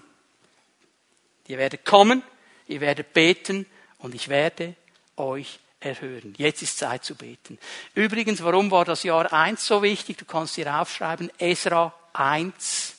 Ihr 1.47 1.59
werdet 1.59 1.85
kommen, 1.85 2.23
ihr 2.67 2.81
werdet 2.81 3.13
beten 3.13 3.67
und 3.99 4.15
ich 4.15 4.27
werde 4.27 4.75
euch 5.17 5.59
erhören. 5.79 6.33
Jetzt 6.37 6.63
ist 6.63 6.79
Zeit 6.79 7.05
zu 7.05 7.13
beten. 7.13 7.59
Übrigens, 7.93 8.43
warum 8.43 8.71
war 8.71 8.85
das 8.85 9.03
Jahr 9.03 9.31
1 9.31 9.65
so 9.65 9.83
wichtig? 9.83 10.17
Du 10.17 10.25
kannst 10.25 10.55
hier 10.55 10.73
aufschreiben, 10.73 11.29
Esra 11.37 11.93
1, 12.13 12.95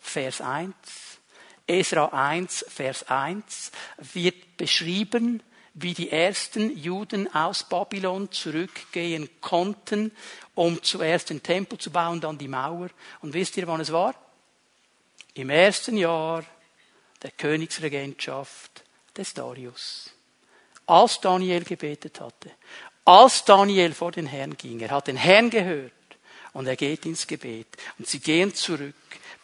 Vers 0.00 0.40
1. 0.40 0.74
Esra 1.68 2.06
1, 2.06 2.64
Vers 2.68 3.08
1 3.08 3.70
wird 3.98 4.56
beschrieben, 4.56 5.42
wie 5.78 5.92
die 5.92 6.10
ersten 6.10 6.74
Juden 6.74 7.32
aus 7.34 7.62
Babylon 7.62 8.32
zurückgehen 8.32 9.28
konnten, 9.42 10.10
um 10.54 10.82
zuerst 10.82 11.28
den 11.28 11.42
Tempel 11.42 11.78
zu 11.78 11.90
bauen, 11.90 12.20
dann 12.20 12.38
die 12.38 12.48
Mauer. 12.48 12.88
Und 13.20 13.34
wisst 13.34 13.58
ihr, 13.58 13.66
wann 13.66 13.80
es 13.80 13.92
war? 13.92 14.14
Im 15.34 15.50
ersten 15.50 15.98
Jahr 15.98 16.44
der 17.22 17.30
Königsregentschaft 17.32 18.84
des 19.16 19.34
Darius 19.34 20.10
als 20.86 21.20
Daniel 21.20 21.64
gebetet 21.64 22.20
hatte, 22.20 22.52
als 23.04 23.44
Daniel 23.44 23.92
vor 23.92 24.12
den 24.12 24.26
Herrn 24.26 24.56
ging. 24.56 24.80
Er 24.80 24.90
hat 24.90 25.08
den 25.08 25.16
Herrn 25.16 25.50
gehört 25.50 25.92
und 26.54 26.66
er 26.66 26.76
geht 26.76 27.04
ins 27.04 27.26
Gebet. 27.26 27.66
Und 27.98 28.08
sie 28.08 28.20
gehen 28.20 28.54
zurück. 28.54 28.94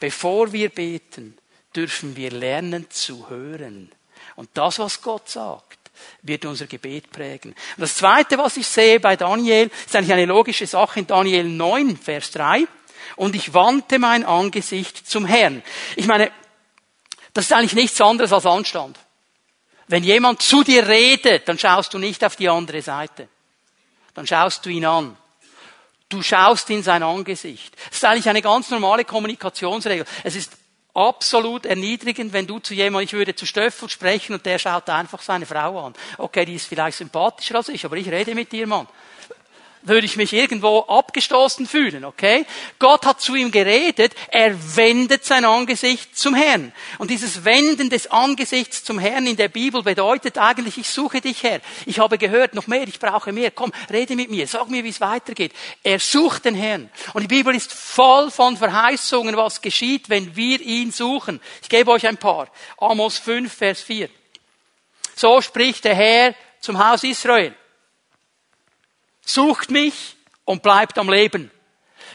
Bevor 0.01 0.53
wir 0.53 0.71
beten, 0.71 1.37
dürfen 1.77 2.17
wir 2.17 2.31
lernen 2.31 2.89
zu 2.91 3.29
hören. 3.29 3.93
Und 4.37 4.49
das, 4.55 4.79
was 4.79 5.03
Gott 5.03 5.29
sagt, 5.29 5.82
wird 6.23 6.45
unser 6.45 6.67
Gebet 6.67 7.11
prägen. 7.11 7.53
Und 7.53 7.81
das 7.81 7.97
Zweite, 7.97 8.39
was 8.39 8.57
ich 8.57 8.67
sehe 8.67 9.01
bei 9.01 9.17
Daniel, 9.17 9.71
ist 9.87 9.95
eigentlich 9.95 10.13
eine 10.13 10.27
logische 10.27 10.67
Sache 10.67 11.01
in 11.01 11.07
Daniel 11.07 11.45
9, 11.45 11.97
Vers 11.97 12.31
3. 12.33 12.67
Und 13.17 13.35
ich 13.35 13.55
wandte 13.55 13.99
mein 13.99 14.25
Angesicht 14.25 15.09
zum 15.09 15.27
Herrn. 15.27 15.63
Ich 15.97 16.07
meine, 16.07 16.31
das 17.35 17.47
ist 17.47 17.53
eigentlich 17.53 17.75
nichts 17.75 18.01
anderes 18.01 18.33
als 18.33 18.47
Anstand. 18.47 18.99
Wenn 19.89 20.05
jemand 20.05 20.43
zu 20.43 20.63
dir 20.63 20.87
redet, 20.89 21.49
dann 21.49 21.59
schaust 21.59 21.93
du 21.93 21.99
nicht 21.99 22.25
auf 22.25 22.37
die 22.37 22.49
andere 22.49 22.83
Seite. 22.83 23.29
Dann 24.15 24.27
schaust 24.27 24.65
du 24.65 24.71
ihn 24.71 24.85
an. 24.85 25.17
Du 26.09 26.23
schaust 26.23 26.69
in 26.71 26.83
sein 26.83 27.03
Angesicht. 27.03 27.75
Das 27.89 27.97
ist 27.97 28.05
eigentlich 28.05 28.29
eine 28.29 28.43
ganz 28.43 28.71
normale 28.71 29.05
Kommunikationsregel. 29.05 30.05
Es 30.25 30.37
ist 30.37 30.53
absolut 30.95 31.67
erniedrigend, 31.67 32.33
wenn 32.33 32.47
du 32.47 32.59
zu 32.59 32.75
jemandem, 32.75 33.07
ich 33.07 33.13
würde 33.13 33.35
zu 33.35 33.47
Stöffel 33.47 33.89
sprechen 33.89 34.35
und 34.35 34.45
der 34.45 34.59
schaut 34.59 34.89
einfach 34.91 35.23
seine 35.23 35.47
Frau 35.47 35.87
an. 35.87 35.95
Okay, 36.19 36.45
die 36.45 36.55
ist 36.55 36.67
vielleicht 36.67 36.99
sympathischer 36.99 37.57
als 37.57 37.69
ich, 37.69 37.85
aber 37.85 37.97
ich 37.97 38.11
rede 38.11 38.35
mit 38.35 38.53
dir, 38.53 38.67
Mann 38.67 38.87
würde 39.83 40.07
ich 40.07 40.17
mich 40.17 40.33
irgendwo 40.33 40.81
abgestoßen 40.81 41.67
fühlen, 41.67 42.05
okay? 42.05 42.47
Gott 42.79 43.05
hat 43.05 43.21
zu 43.21 43.35
ihm 43.35 43.51
geredet, 43.51 44.15
er 44.29 44.55
wendet 44.77 45.25
sein 45.25 45.45
Angesicht 45.45 46.17
zum 46.17 46.35
Herrn. 46.35 46.73
Und 46.99 47.11
dieses 47.11 47.45
Wenden 47.45 47.91
des 47.91 48.11
Angesichts 48.11 48.85
zum 48.85 48.99
Herrn 48.99 49.27
in 49.27 49.37
der 49.37 49.49
Bibel 49.49 49.83
bedeutet 49.83 50.39
eigentlich, 50.39 50.79
ich 50.79 50.89
suche 50.89 51.21
dich 51.21 51.43
her. 51.43 51.61
Ich 51.87 51.99
habe 51.99 52.19
gehört, 52.19 52.55
noch 52.55 52.67
mehr, 52.67 52.87
ich 52.87 52.99
brauche 52.99 53.33
mehr. 53.33 53.51
Komm, 53.51 53.73
rede 53.91 54.17
mit 54.17 54.31
mir, 54.31 54.47
sag 54.47 54.69
mir, 54.69 54.85
wie 54.85 54.89
es 54.89 55.01
weitergeht. 55.01 55.53
Er 55.83 55.99
sucht 55.99 56.45
den 56.45 56.55
Herrn. 56.55 56.91
Und 57.13 57.23
die 57.23 57.29
Bibel 57.29 57.55
ist 57.55 57.73
voll 57.73 58.31
von 58.31 58.57
Verheißungen, 58.57 59.37
was 59.37 59.61
geschieht, 59.61 60.09
wenn 60.09 60.37
wir 60.37 60.61
ihn 60.61 60.93
suchen. 60.93 61.41
Ich 61.63 61.69
gebe 61.69 61.91
euch 61.91 62.07
ein 62.07 62.17
paar. 62.17 62.49
Amos 62.79 63.19
5, 63.19 63.53
Vers 63.53 63.83
4. 63.83 64.09
So 65.15 65.41
spricht 65.41 65.85
der 65.85 65.95
Herr 65.95 66.35
zum 66.61 66.79
Haus 66.79 67.05
Israel. 67.05 67.55
Sucht 69.25 69.71
mich 69.71 70.17
und 70.45 70.63
bleibt 70.63 70.99
am 70.99 71.09
Leben. 71.09 71.51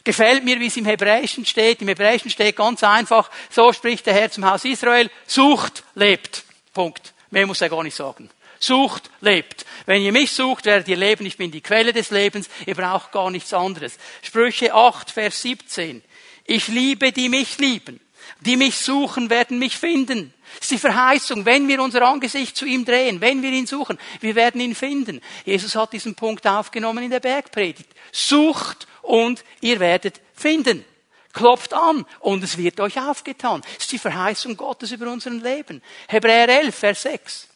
Gefällt 0.03 0.43
mir, 0.43 0.59
wie 0.59 0.67
es 0.67 0.77
im 0.77 0.85
Hebräischen 0.85 1.45
steht. 1.45 1.81
Im 1.81 1.87
Hebräischen 1.87 2.29
steht 2.29 2.55
ganz 2.55 2.83
einfach, 2.83 3.29
so 3.49 3.73
spricht 3.73 4.05
der 4.05 4.13
Herr 4.13 4.31
zum 4.31 4.49
Haus 4.49 4.65
Israel, 4.65 5.09
sucht, 5.25 5.83
lebt. 5.95 6.43
Punkt. 6.73 7.13
Mehr 7.29 7.47
muss 7.47 7.61
er 7.61 7.69
gar 7.69 7.83
nicht 7.83 7.95
sagen. 7.95 8.29
Sucht, 8.59 9.09
lebt. 9.21 9.65
Wenn 9.85 10.01
ihr 10.01 10.11
mich 10.11 10.31
sucht, 10.31 10.65
werdet 10.65 10.87
ihr 10.87 10.97
leben. 10.97 11.25
Ich 11.25 11.37
bin 11.37 11.51
die 11.51 11.61
Quelle 11.61 11.93
des 11.93 12.09
Lebens. 12.09 12.49
Ihr 12.65 12.75
braucht 12.75 13.11
gar 13.11 13.29
nichts 13.29 13.53
anderes. 13.53 13.97
Sprüche 14.21 14.73
8, 14.73 15.11
Vers 15.11 15.41
17. 15.41 16.01
Ich 16.45 16.67
liebe, 16.67 17.11
die 17.11 17.29
mich 17.29 17.57
lieben. 17.57 17.99
Die 18.41 18.57
mich 18.57 18.77
suchen, 18.77 19.29
werden 19.29 19.59
mich 19.59 19.77
finden. 19.77 20.33
Das 20.55 20.63
ist 20.63 20.71
die 20.71 20.77
Verheißung, 20.77 21.45
wenn 21.45 21.67
wir 21.67 21.81
unser 21.81 22.01
Angesicht 22.03 22.55
zu 22.55 22.65
ihm 22.65 22.85
drehen, 22.85 23.21
wenn 23.21 23.41
wir 23.41 23.51
ihn 23.51 23.67
suchen, 23.67 23.97
wir 24.21 24.35
werden 24.35 24.61
ihn 24.61 24.75
finden. 24.75 25.21
Jesus 25.45 25.75
hat 25.75 25.93
diesen 25.93 26.15
Punkt 26.15 26.47
aufgenommen 26.47 27.03
in 27.03 27.11
der 27.11 27.19
Bergpredigt. 27.19 27.89
Sucht 28.11 28.87
und 29.01 29.43
ihr 29.61 29.79
werdet 29.79 30.21
finden. 30.33 30.85
Klopft 31.33 31.73
an 31.73 32.05
und 32.19 32.43
es 32.43 32.57
wird 32.57 32.79
euch 32.79 32.99
aufgetan. 32.99 33.61
Das 33.61 33.83
ist 33.83 33.91
die 33.91 33.99
Verheißung 33.99 34.57
Gottes 34.57 34.91
über 34.91 35.11
unserem 35.11 35.43
Leben. 35.43 35.83
Hebräer 36.07 36.49
11, 36.49 36.75
Vers 36.75 37.01
6. 37.03 37.47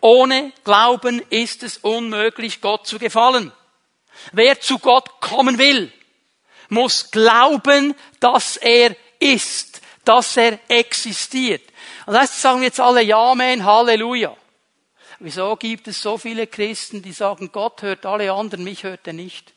Ohne 0.00 0.52
Glauben 0.62 1.20
ist 1.30 1.62
es 1.62 1.78
unmöglich, 1.78 2.60
Gott 2.60 2.86
zu 2.86 2.98
gefallen. 2.98 3.50
Wer 4.32 4.60
zu 4.60 4.78
Gott 4.78 5.20
kommen 5.20 5.58
will, 5.58 5.92
muss 6.68 7.10
glauben, 7.10 7.94
dass 8.20 8.56
er 8.56 8.94
ist 9.18 9.80
dass 10.06 10.36
er 10.36 10.60
existiert. 10.68 11.62
Und 12.06 12.14
das 12.14 12.40
sagen 12.40 12.62
jetzt 12.62 12.80
alle 12.80 13.02
Ja, 13.02 13.32
Amen, 13.32 13.64
Halleluja. 13.64 14.34
Wieso 15.18 15.56
gibt 15.56 15.88
es 15.88 16.00
so 16.00 16.16
viele 16.16 16.46
Christen, 16.46 17.02
die 17.02 17.12
sagen, 17.12 17.50
Gott 17.50 17.82
hört 17.82 18.06
alle 18.06 18.32
anderen, 18.32 18.64
mich 18.64 18.84
hört 18.84 19.06
er 19.06 19.12
nicht? 19.12 19.52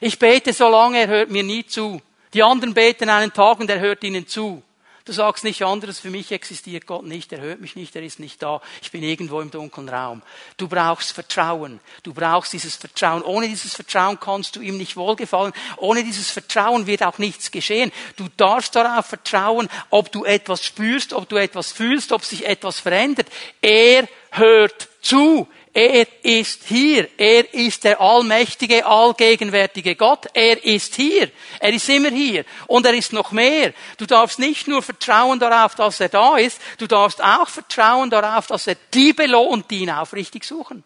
Ich 0.00 0.18
bete 0.18 0.52
so 0.52 0.68
lange, 0.68 1.00
er 1.00 1.08
hört 1.08 1.30
mir 1.30 1.42
nie 1.42 1.66
zu. 1.66 2.00
Die 2.34 2.42
anderen 2.42 2.74
beten 2.74 3.08
einen 3.08 3.32
Tag 3.32 3.58
und 3.58 3.70
er 3.70 3.80
hört 3.80 4.04
ihnen 4.04 4.28
zu. 4.28 4.62
Du 5.06 5.12
sagst 5.12 5.44
nicht 5.44 5.62
anderes, 5.62 6.00
für 6.00 6.10
mich 6.10 6.32
existiert 6.32 6.84
Gott 6.84 7.04
nicht, 7.04 7.32
er 7.32 7.40
hört 7.40 7.60
mich 7.60 7.76
nicht, 7.76 7.94
er 7.94 8.02
ist 8.02 8.18
nicht 8.18 8.42
da, 8.42 8.60
ich 8.82 8.90
bin 8.90 9.04
irgendwo 9.04 9.40
im 9.40 9.52
dunklen 9.52 9.88
Raum. 9.88 10.20
Du 10.56 10.66
brauchst 10.66 11.12
Vertrauen, 11.12 11.78
du 12.02 12.12
brauchst 12.12 12.52
dieses 12.52 12.74
Vertrauen. 12.74 13.22
Ohne 13.22 13.46
dieses 13.46 13.76
Vertrauen 13.76 14.18
kannst 14.18 14.56
du 14.56 14.60
ihm 14.60 14.76
nicht 14.76 14.96
wohlgefallen, 14.96 15.52
ohne 15.76 16.02
dieses 16.02 16.32
Vertrauen 16.32 16.88
wird 16.88 17.04
auch 17.04 17.18
nichts 17.18 17.52
geschehen. 17.52 17.92
Du 18.16 18.26
darfst 18.36 18.74
darauf 18.74 19.06
vertrauen, 19.06 19.68
ob 19.90 20.10
du 20.10 20.24
etwas 20.24 20.64
spürst, 20.64 21.12
ob 21.12 21.28
du 21.28 21.36
etwas 21.36 21.70
fühlst, 21.70 22.10
ob 22.10 22.24
sich 22.24 22.44
etwas 22.44 22.80
verändert. 22.80 23.28
Er 23.62 24.08
hört 24.32 24.88
zu, 25.02 25.46
er 25.76 26.06
ist 26.22 26.62
hier. 26.68 27.06
Er 27.18 27.52
ist 27.52 27.84
der 27.84 28.00
allmächtige, 28.00 28.86
allgegenwärtige 28.86 29.94
Gott. 29.94 30.24
Er 30.32 30.64
ist 30.64 30.94
hier. 30.94 31.30
Er 31.60 31.70
ist 31.70 31.86
immer 31.90 32.08
hier. 32.08 32.46
Und 32.66 32.86
er 32.86 32.94
ist 32.94 33.12
noch 33.12 33.30
mehr. 33.30 33.74
Du 33.98 34.06
darfst 34.06 34.38
nicht 34.38 34.68
nur 34.68 34.80
vertrauen 34.80 35.38
darauf, 35.38 35.74
dass 35.74 36.00
er 36.00 36.08
da 36.08 36.38
ist. 36.38 36.58
Du 36.78 36.86
darfst 36.86 37.22
auch 37.22 37.50
vertrauen 37.50 38.08
darauf, 38.08 38.46
dass 38.46 38.68
er 38.68 38.76
die 38.94 39.12
belohnt, 39.12 39.70
die 39.70 39.80
ihn 39.80 39.90
aufrichtig 39.90 40.44
suchen. 40.44 40.82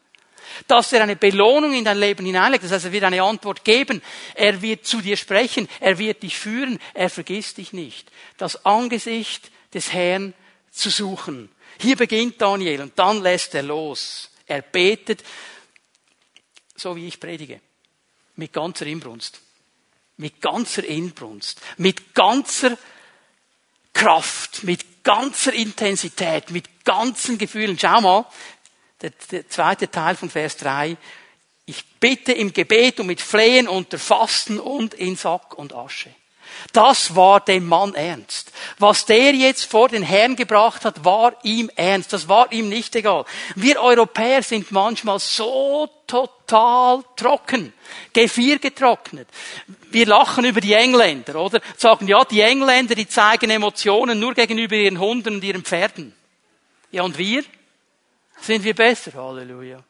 Dass 0.67 0.93
er 0.93 1.05
eine 1.05 1.15
Belohnung 1.15 1.73
in 1.73 1.85
dein 1.85 2.01
Leben 2.01 2.27
hineinlegt. 2.27 2.65
Das 2.65 2.73
heißt, 2.73 2.87
er 2.87 2.93
wird 2.93 3.05
eine 3.05 3.23
Antwort 3.23 3.63
geben. 3.63 4.03
Er 4.35 4.61
wird 4.61 4.87
zu 4.87 5.01
dir 5.01 5.17
sprechen. 5.17 5.69
Er 5.79 5.99
wird 5.99 6.25
dich 6.25 6.37
führen. 6.37 6.81
Er 6.95 7.11
vergisst 7.11 7.59
dich 7.59 7.73
nicht. 7.73 8.11
Das 8.39 8.67
Angesicht 8.67 9.53
des 9.73 9.93
Herrn 9.93 10.35
zu 10.73 10.91
suchen. 10.91 11.49
Hier 11.79 11.95
beginnt 11.95 12.43
Daniel 12.43 12.81
und 12.81 12.99
dann 12.99 13.23
lässt 13.23 13.55
er 13.55 13.63
los. 13.63 14.31
Er 14.51 14.63
betet, 14.63 15.23
so 16.75 16.97
wie 16.97 17.07
ich 17.07 17.21
predige, 17.21 17.61
mit 18.35 18.53
ganzer 18.53 18.85
Inbrunst. 18.85 19.41
Mit 20.17 20.41
ganzer 20.41 20.85
Inbrunst. 20.85 21.61
Mit 21.77 22.15
ganzer 22.15 22.77
Kraft, 23.93 24.65
mit 24.65 25.05
ganzer 25.05 25.53
Intensität, 25.53 26.51
mit 26.51 26.85
ganzen 26.85 27.39
Gefühlen. 27.39 27.79
Schau 27.79 28.01
mal, 28.01 28.27
der, 29.01 29.11
der 29.31 29.49
zweite 29.49 29.89
Teil 29.89 30.17
von 30.17 30.29
Vers 30.29 30.57
3. 30.57 30.97
Ich 31.67 31.85
bitte 32.01 32.33
im 32.33 32.53
Gebet 32.53 32.99
und 32.99 33.07
mit 33.07 33.21
Flehen 33.21 33.69
unter 33.69 34.01
Fasten 34.01 34.59
und 34.59 34.95
in 34.95 35.15
Sack 35.15 35.55
und 35.55 35.73
Asche. 35.73 36.13
Das 36.73 37.17
war 37.17 37.41
dem 37.41 37.67
Mann 37.67 37.95
ernst. 37.95 38.53
Was 38.79 39.07
der 39.07 39.35
jetzt 39.35 39.65
vor 39.65 39.89
den 39.89 40.03
Herrn 40.03 40.37
gebracht 40.37 40.85
hat, 40.85 41.05
war 41.05 41.35
ihm 41.43 41.71
ernst. 41.75 42.13
Das 42.13 42.29
war 42.29 42.53
ihm 42.53 42.69
nicht 42.69 42.95
egal. 42.97 43.25
Wir 43.57 43.81
Europäer 43.81 44.43
sind 44.43 44.71
manchmal 44.71 45.19
so 45.19 45.89
total 46.07 47.03
trocken, 47.17 47.73
Gefier 48.13 48.59
getrocknet. 48.59 49.29
Wir 49.91 50.07
lachen 50.07 50.45
über 50.45 50.61
die 50.61 50.75
Engländer, 50.75 51.37
oder? 51.37 51.61
Sagen, 51.77 52.07
ja, 52.09 52.25
die 52.25 52.41
Engländer, 52.41 52.95
die 52.95 53.09
zeigen 53.09 53.51
Emotionen 53.51 54.19
nur 54.19 54.35
gegenüber 54.35 54.77
ihren 54.77 54.99
Hunden 54.99 55.37
und 55.37 55.45
ihren 55.45 55.65
Pferden. 55.65 56.15
Ja, 56.91 57.03
und 57.03 57.19
wir? 57.19 57.45
Sind 58.41 58.65
wir 58.65 58.75
besser? 58.75 59.13
Halleluja. 59.15 59.83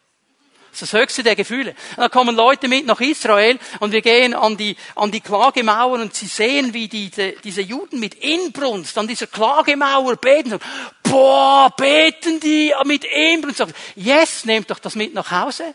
Das 0.71 0.83
ist 0.83 0.93
das 0.93 1.01
höchste 1.01 1.23
der 1.23 1.35
Gefühle. 1.35 1.71
Und 1.91 1.99
dann 1.99 2.11
kommen 2.11 2.37
Leute 2.37 2.69
mit 2.69 2.87
nach 2.87 3.01
Israel 3.01 3.59
und 3.81 3.93
wir 3.93 4.03
gehen 4.03 4.35
an 4.35 4.57
die, 4.57 4.77
an 4.95 5.11
die 5.11 5.21
Klagemauer 5.21 5.99
und 5.99 6.15
sie 6.15 6.27
sehen, 6.27 6.73
wie 6.73 6.87
diese, 6.87 7.33
diese 7.45 7.61
Juden 7.61 7.99
mit 7.99 8.15
Inbrunst 8.15 8.97
an 8.97 9.09
dieser 9.09 9.27
Klagemauer 9.27 10.17
beten. 10.17 10.59
Boah, 11.03 11.73
beten 11.77 12.39
die 12.39 12.73
mit 12.85 13.05
Inbrunst. 13.05 13.65
Yes, 13.97 14.45
nehmt 14.45 14.71
doch 14.71 14.79
das 14.79 14.95
mit 14.95 15.13
nach 15.13 15.31
Hause. 15.31 15.75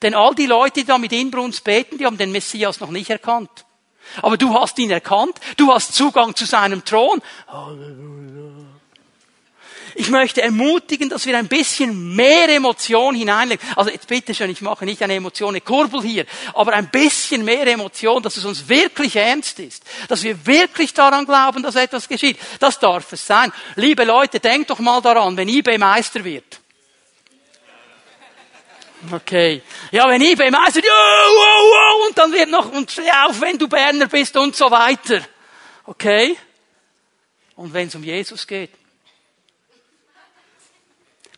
Denn 0.00 0.14
all 0.14 0.34
die 0.34 0.46
Leute, 0.46 0.80
die 0.80 0.86
da 0.86 0.96
mit 0.96 1.12
Inbrunst 1.12 1.62
beten, 1.62 1.98
die 1.98 2.06
haben 2.06 2.16
den 2.16 2.32
Messias 2.32 2.80
noch 2.80 2.90
nicht 2.90 3.10
erkannt. 3.10 3.66
Aber 4.22 4.38
du 4.38 4.54
hast 4.54 4.78
ihn 4.78 4.90
erkannt, 4.90 5.38
du 5.58 5.72
hast 5.72 5.94
Zugang 5.94 6.34
zu 6.34 6.46
seinem 6.46 6.84
Thron. 6.84 7.20
Halleluja. 7.48 8.59
Ich 9.94 10.08
möchte 10.08 10.42
ermutigen, 10.42 11.08
dass 11.08 11.26
wir 11.26 11.36
ein 11.36 11.48
bisschen 11.48 12.14
mehr 12.14 12.48
Emotion 12.48 13.14
hineinlegen. 13.14 13.66
Also 13.76 13.90
jetzt 13.90 14.06
bitte 14.06 14.34
schön, 14.34 14.50
ich 14.50 14.60
mache 14.60 14.84
nicht 14.84 15.02
eine 15.02 15.14
Emotion, 15.14 15.50
eine 15.50 15.60
Kurbel 15.60 16.02
hier, 16.02 16.26
aber 16.54 16.72
ein 16.72 16.90
bisschen 16.90 17.44
mehr 17.44 17.66
Emotion, 17.66 18.22
dass 18.22 18.36
es 18.36 18.44
uns 18.44 18.68
wirklich 18.68 19.16
ernst 19.16 19.58
ist. 19.58 19.84
Dass 20.08 20.22
wir 20.22 20.46
wirklich 20.46 20.94
daran 20.94 21.26
glauben, 21.26 21.62
dass 21.62 21.74
etwas 21.76 22.08
geschieht. 22.08 22.38
Das 22.58 22.78
darf 22.78 23.12
es 23.12 23.26
sein. 23.26 23.52
Liebe 23.76 24.04
Leute, 24.04 24.40
denkt 24.40 24.70
doch 24.70 24.78
mal 24.78 25.00
daran, 25.00 25.36
wenn 25.36 25.48
eBay 25.48 25.78
Meister 25.78 26.24
wird. 26.24 26.60
Okay. 29.10 29.62
Ja, 29.92 30.08
wenn 30.08 30.20
eBay 30.20 30.50
Meister, 30.50 30.80
wow, 30.82 31.30
wow, 31.34 31.72
wow, 31.72 32.08
und 32.08 32.18
dann 32.18 32.32
wird 32.32 32.50
noch, 32.50 32.70
und 32.70 32.90
steh 32.90 33.10
auf, 33.10 33.40
wenn 33.40 33.58
du 33.58 33.66
Berner 33.66 34.06
bist 34.06 34.36
und 34.36 34.54
so 34.54 34.70
weiter. 34.70 35.20
Okay? 35.86 36.36
Und 37.56 37.72
wenn 37.72 37.88
es 37.88 37.94
um 37.94 38.04
Jesus 38.04 38.46
geht, 38.46 38.70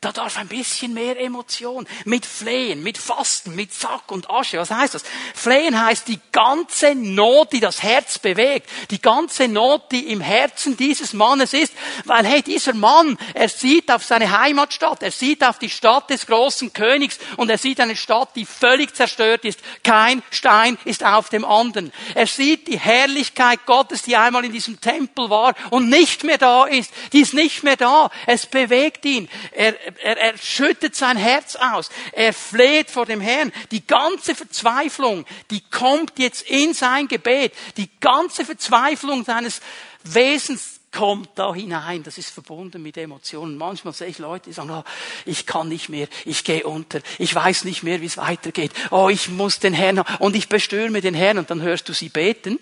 da 0.02 0.10
darf 0.10 0.36
ein 0.36 0.48
bisschen 0.48 0.94
mehr 0.94 1.18
Emotion. 1.20 1.86
Mit 2.04 2.26
Flehen, 2.26 2.82
mit 2.82 2.98
Fasten, 2.98 3.54
mit 3.54 3.72
Sack 3.72 4.10
und 4.10 4.28
Asche. 4.28 4.58
Was 4.58 4.72
heißt 4.72 4.94
das? 4.94 5.04
Flehen 5.32 5.80
heißt 5.80 6.08
die 6.08 6.18
ganze 6.32 6.96
Not, 6.96 7.52
die 7.52 7.60
das 7.60 7.84
Herz 7.84 8.18
bewegt. 8.18 8.68
Die 8.90 9.00
ganze 9.00 9.46
Not, 9.46 9.92
die 9.92 10.10
im 10.10 10.20
Herzen 10.20 10.76
dieses 10.76 11.12
Mannes 11.12 11.52
ist. 11.52 11.72
Weil, 12.04 12.26
hey, 12.26 12.42
dieser 12.42 12.74
Mann, 12.74 13.16
er 13.32 13.48
sieht 13.48 13.92
auf 13.92 14.02
seine 14.02 14.36
Heimatstadt, 14.36 15.04
er 15.04 15.12
sieht 15.12 15.44
auf 15.44 15.60
die 15.60 15.70
Stadt 15.70 16.10
des 16.10 16.26
großen 16.26 16.72
Königs 16.72 17.20
und 17.36 17.48
er 17.48 17.58
sieht 17.58 17.78
eine 17.78 17.94
Stadt, 17.94 18.30
die 18.34 18.44
völlig 18.44 18.96
zerstört 18.96 19.44
ist. 19.44 19.60
Kein 19.84 20.24
Stein 20.30 20.78
ist 20.84 21.04
auf 21.04 21.28
dem 21.28 21.44
anderen. 21.44 21.92
Er 22.16 22.26
sieht 22.26 22.66
die 22.66 22.78
Herrlichkeit 22.80 23.66
Gottes, 23.66 24.02
die 24.02 24.16
einmal 24.16 24.44
in 24.44 24.52
diesem 24.52 24.80
Tempel 24.80 25.30
war 25.30 25.54
und 25.70 25.88
nicht 25.88 26.24
mehr 26.24 26.38
da 26.38 26.64
ist. 26.64 26.92
Die 27.12 27.20
ist 27.20 27.34
nicht 27.34 27.62
mehr 27.62 27.76
da. 27.76 28.10
Es 28.26 28.46
bewegt 28.46 29.04
ihn. 29.04 29.28
Er, 29.52 29.76
er, 29.98 30.16
er 30.16 30.38
schüttet 30.38 30.94
sein 30.94 31.16
Herz 31.16 31.56
aus. 31.56 31.90
Er 32.12 32.32
fleht 32.32 32.90
vor 32.90 33.06
dem 33.06 33.20
Herrn. 33.20 33.52
Die 33.70 33.86
ganze 33.86 34.34
Verzweiflung, 34.34 35.24
die 35.50 35.60
kommt 35.70 36.18
jetzt 36.18 36.42
in 36.42 36.74
sein 36.74 37.08
Gebet. 37.08 37.52
Die 37.76 37.90
ganze 38.00 38.44
Verzweiflung 38.44 39.24
seines 39.24 39.60
Wesens 40.04 40.80
kommt 40.92 41.30
da 41.36 41.54
hinein. 41.54 42.02
Das 42.02 42.18
ist 42.18 42.30
verbunden 42.30 42.82
mit 42.82 42.96
Emotionen. 42.96 43.56
Manchmal 43.56 43.94
sehe 43.94 44.08
ich 44.08 44.18
Leute, 44.18 44.50
die 44.50 44.52
sagen, 44.52 44.70
oh, 44.70 44.84
ich 45.24 45.46
kann 45.46 45.68
nicht 45.68 45.88
mehr, 45.88 46.06
ich 46.24 46.44
gehe 46.44 46.64
unter, 46.64 47.00
ich 47.18 47.34
weiß 47.34 47.64
nicht 47.64 47.82
mehr, 47.82 48.00
wie 48.00 48.06
es 48.06 48.18
weitergeht. 48.18 48.72
Oh, 48.90 49.08
ich 49.08 49.28
muss 49.28 49.58
den 49.58 49.72
Herrn 49.72 50.04
und 50.18 50.36
ich 50.36 50.48
bestürme 50.48 51.00
den 51.00 51.14
Herrn 51.14 51.38
und 51.38 51.50
dann 51.50 51.62
hörst 51.62 51.88
du 51.88 51.94
sie 51.94 52.10
beten 52.10 52.60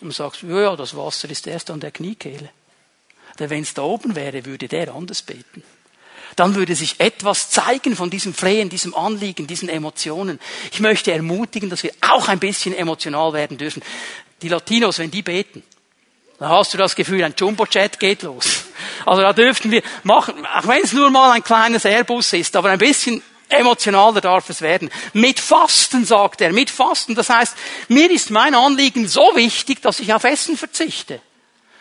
und 0.00 0.14
sagst, 0.14 0.42
ja, 0.42 0.74
das 0.76 0.96
Wasser 0.96 1.30
ist 1.30 1.46
erst 1.46 1.70
an 1.70 1.80
der 1.80 1.90
Kniekehle. 1.90 2.48
Denn 3.38 3.50
wenn 3.50 3.62
es 3.62 3.74
da 3.74 3.82
oben 3.82 4.16
wäre, 4.16 4.44
würde 4.46 4.66
der 4.66 4.94
anders 4.94 5.22
beten 5.22 5.62
dann 6.40 6.54
würde 6.54 6.74
sich 6.74 6.98
etwas 7.00 7.50
zeigen 7.50 7.94
von 7.94 8.08
diesem 8.08 8.32
Flehen, 8.32 8.70
diesem 8.70 8.94
Anliegen, 8.94 9.46
diesen 9.46 9.68
Emotionen. 9.68 10.40
Ich 10.72 10.80
möchte 10.80 11.12
ermutigen, 11.12 11.68
dass 11.68 11.82
wir 11.82 11.92
auch 12.00 12.28
ein 12.28 12.38
bisschen 12.38 12.74
emotional 12.74 13.34
werden 13.34 13.58
dürfen. 13.58 13.82
Die 14.40 14.48
Latinos, 14.48 14.98
wenn 14.98 15.10
die 15.10 15.20
beten, 15.20 15.62
dann 16.38 16.48
hast 16.48 16.72
du 16.72 16.78
das 16.78 16.96
Gefühl, 16.96 17.22
ein 17.24 17.34
Jumbo-Jet 17.36 18.00
geht 18.00 18.22
los. 18.22 18.64
Also 19.04 19.20
da 19.20 19.34
dürften 19.34 19.70
wir 19.70 19.82
machen, 20.02 20.46
auch 20.46 20.66
wenn 20.66 20.82
es 20.82 20.94
nur 20.94 21.10
mal 21.10 21.30
ein 21.32 21.44
kleines 21.44 21.84
Airbus 21.84 22.32
ist, 22.32 22.56
aber 22.56 22.70
ein 22.70 22.78
bisschen 22.78 23.22
emotionaler 23.50 24.22
darf 24.22 24.48
es 24.48 24.62
werden. 24.62 24.88
Mit 25.12 25.40
Fasten, 25.40 26.06
sagt 26.06 26.40
er, 26.40 26.54
mit 26.54 26.70
Fasten. 26.70 27.14
Das 27.14 27.28
heißt, 27.28 27.54
mir 27.88 28.10
ist 28.10 28.30
mein 28.30 28.54
Anliegen 28.54 29.08
so 29.08 29.32
wichtig, 29.34 29.82
dass 29.82 30.00
ich 30.00 30.14
auf 30.14 30.24
Essen 30.24 30.56
verzichte 30.56 31.20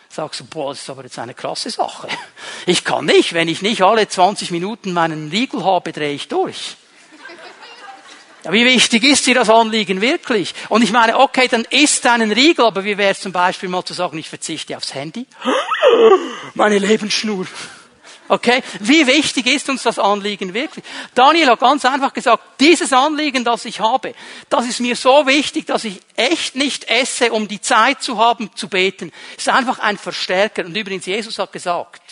sagst 0.09 0.39
du, 0.39 0.45
boah, 0.45 0.71
das 0.71 0.81
ist 0.81 0.89
aber 0.89 1.03
jetzt 1.03 1.19
eine 1.19 1.33
krasse 1.33 1.69
Sache. 1.69 2.07
Ich 2.65 2.83
kann 2.83 3.05
nicht, 3.05 3.33
wenn 3.33 3.47
ich 3.47 3.61
nicht 3.61 3.81
alle 3.81 4.07
20 4.07 4.51
Minuten 4.51 4.91
meinen 4.91 5.29
Riegel 5.29 5.63
habe, 5.63 5.93
drehe 5.93 6.13
ich 6.13 6.27
durch. 6.27 6.75
Wie 8.49 8.65
wichtig 8.65 9.03
ist 9.03 9.27
dir 9.27 9.35
das 9.35 9.49
Anliegen 9.49 10.01
wirklich? 10.01 10.53
Und 10.69 10.81
ich 10.81 10.91
meine, 10.91 11.19
okay, 11.19 11.47
dann 11.49 11.65
isst 11.65 12.05
deinen 12.05 12.31
Riegel, 12.31 12.65
aber 12.65 12.85
wie 12.85 12.97
wäre 12.97 13.11
es 13.11 13.19
zum 13.19 13.31
Beispiel 13.31 13.67
mal 13.69 13.83
zu 13.83 13.93
sagen, 13.93 14.17
ich 14.17 14.29
verzichte 14.29 14.77
aufs 14.77 14.93
Handy? 14.93 15.25
Meine 16.53 16.79
Lebensschnur. 16.79 17.47
Okay? 18.29 18.61
Wie 18.79 19.07
wichtig 19.07 19.47
ist 19.47 19.69
uns 19.69 19.81
das 19.81 19.97
Anliegen 19.97 20.53
wirklich? 20.53 20.85
Daniel 21.15 21.49
hat 21.49 21.59
ganz 21.59 21.83
einfach 21.83 22.13
gesagt, 22.13 22.43
dieses 22.59 22.93
Anliegen, 22.93 23.43
das 23.43 23.65
ich 23.65 23.79
habe, 23.79 24.13
das 24.49 24.67
ist 24.67 24.79
mir 24.79 24.95
so 24.95 25.25
wichtig, 25.25 25.65
dass 25.65 25.83
ich 25.83 25.99
echt 26.15 26.55
nicht 26.55 26.83
esse, 26.89 27.31
um 27.33 27.47
die 27.47 27.59
Zeit 27.59 28.03
zu 28.03 28.19
haben, 28.19 28.55
zu 28.55 28.69
beten. 28.69 29.11
Es 29.35 29.47
ist 29.47 29.53
einfach 29.53 29.79
ein 29.79 29.97
Verstärker. 29.97 30.63
Und 30.63 30.77
übrigens, 30.77 31.07
Jesus 31.07 31.39
hat 31.39 31.51
gesagt, 31.51 32.03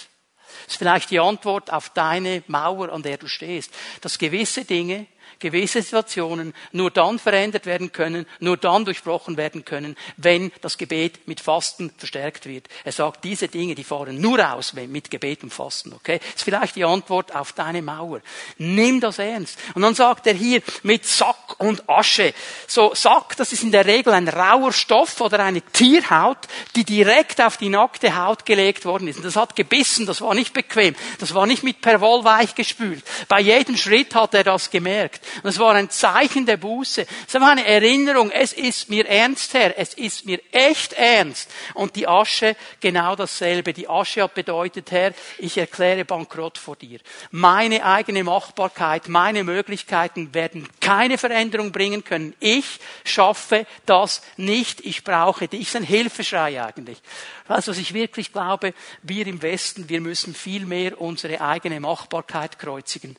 das 0.66 0.74
ist 0.74 0.78
vielleicht 0.78 1.12
die 1.12 1.20
Antwort 1.20 1.72
auf 1.72 1.92
deine 1.92 2.44
Mauer, 2.48 2.92
an 2.92 3.04
der 3.04 3.18
du 3.18 3.28
stehst, 3.28 3.72
dass 4.02 4.18
gewisse 4.18 4.66
Dinge 4.66 5.06
gewisse 5.40 5.82
Situationen 5.82 6.54
nur 6.72 6.92
dann 6.92 7.20
verändert 7.20 7.66
werden 7.66 7.92
können, 7.92 8.26
nur 8.40 8.58
dann 8.58 8.86
durchbrochen 8.86 9.38
werden 9.38 9.66
können, 9.66 9.96
wenn 10.18 10.52
das 10.62 10.78
Gebet 10.78 11.28
mit 11.28 11.40
Fasten 11.40 11.92
verstärkt 11.98 12.46
wird. 12.46 12.68
Er 12.84 12.92
sagt, 12.92 13.24
diese 13.24 13.48
Dinge, 13.48 13.76
die 13.76 13.84
fahren 13.84 14.20
nur 14.20 14.54
aus 14.54 14.74
mit 14.74 15.10
Gebet 15.10 15.44
und 15.44 15.54
Fasten, 15.54 15.94
okay? 15.94 16.20
Das 16.20 16.36
ist 16.36 16.44
vielleicht 16.44 16.76
die 16.76 16.84
Antwort 16.84 17.36
auf 17.36 17.54
deine 17.54 17.82
Mauer. 17.82 18.22
Nimm 18.58 19.00
das 19.00 19.20
ernst. 19.20 19.58
Und 19.74 19.82
dann 19.82 19.96
sagt 19.96 20.28
er 20.28 20.34
hier 20.34 20.62
mit 20.84 21.06
Sack 21.06 21.60
und 21.60 21.88
Asche. 21.90 22.34
So 22.68 22.94
Sack, 22.94 23.36
das 23.38 23.54
ist 23.54 23.64
in 23.64 23.72
der 23.72 23.86
Regel 23.86 24.14
ein 24.14 24.28
rauer 24.28 24.74
Stoff 24.74 25.22
oder 25.22 25.40
eine 25.40 25.62
Tierhaut, 25.62 26.40
die 26.76 26.84
direkt 26.84 27.42
auf 27.42 27.58
die 27.58 27.70
nackte 27.70 28.16
Haut 28.16 28.46
gelegt 28.46 28.86
worden 28.86 29.08
ist. 29.08 29.18
Und 29.18 29.26
das 29.26 29.36
hat 29.36 29.56
gebissen, 29.56 30.06
das 30.06 30.22
war 30.22 30.34
nicht 30.34 30.54
bequem, 30.54 30.96
das 31.20 31.34
war 31.34 31.46
nicht 31.46 31.64
mit 31.64 31.82
Perwoll 31.82 32.24
weich 32.24 32.56
gespült. 32.56 33.04
Bei 33.28 33.40
jedem 33.40 33.78
Schritt 33.78 34.16
hat 34.16 34.34
er 34.34 34.44
das 34.44 34.70
gemerkt. 34.70 35.22
Und 35.44 35.50
es 35.50 35.60
war 35.60 35.74
ein 35.74 35.90
Zeichen 35.90 36.46
der 36.46 36.58
Buße. 36.58 37.06
Es 37.28 37.34
war 37.34 37.52
eine 37.52 37.66
Erinnerung, 37.66 38.32
es 38.32 38.54
ist 38.54 38.90
mir 38.90 39.08
ernst, 39.08 39.54
Herr, 39.54 39.78
es 39.78 39.94
ist 39.94 40.26
mir 40.26 40.40
echt 40.52 40.94
ernst. 40.94 41.50
Und 41.74 41.96
die 41.96 42.08
Asche 42.08 42.56
genau 42.80 43.16
dasselbe. 43.16 43.74
Die 43.74 43.90
Asche 43.90 44.24
hat 44.24 44.34
bedeutet, 44.34 44.92
Herr, 44.92 45.14
ich 45.38 45.58
erkläre 45.58 46.06
Bankrott 46.06 46.58
vor 46.58 46.76
dir. 46.76 47.00
Meine 47.32 47.84
eigene 47.84 48.24
Machbarkeit, 48.24 49.08
meine 49.08 49.44
Möglichkeiten 49.44 50.34
werden 50.34 50.68
keine 50.80 51.18
Veränderung 51.18 51.72
bringen 51.72 52.04
können. 52.04 52.34
Ich 52.40 52.80
schaffe 53.04 53.66
das 53.86 54.22
nicht. 54.38 54.82
Ich 54.82 55.04
brauche 55.04 55.48
dich. 55.48 55.60
Das 55.60 55.70
ist 55.70 55.76
ein 55.76 55.84
Hilfeschrei 55.84 56.64
eigentlich. 56.64 57.02
Du, 57.48 57.54
was 57.54 57.68
ich 57.68 57.94
wirklich 57.94 58.32
glaube? 58.32 58.74
Wir 59.04 59.28
im 59.28 59.42
Westen, 59.42 59.90
wir 59.90 60.02
müssen 60.02 60.34
viel 60.34 60.66
mehr 60.66 61.00
unsere 61.00 61.42
eigene 61.42 61.80
Machbarkeit 61.80 62.60
kreuzigen. 62.60 63.16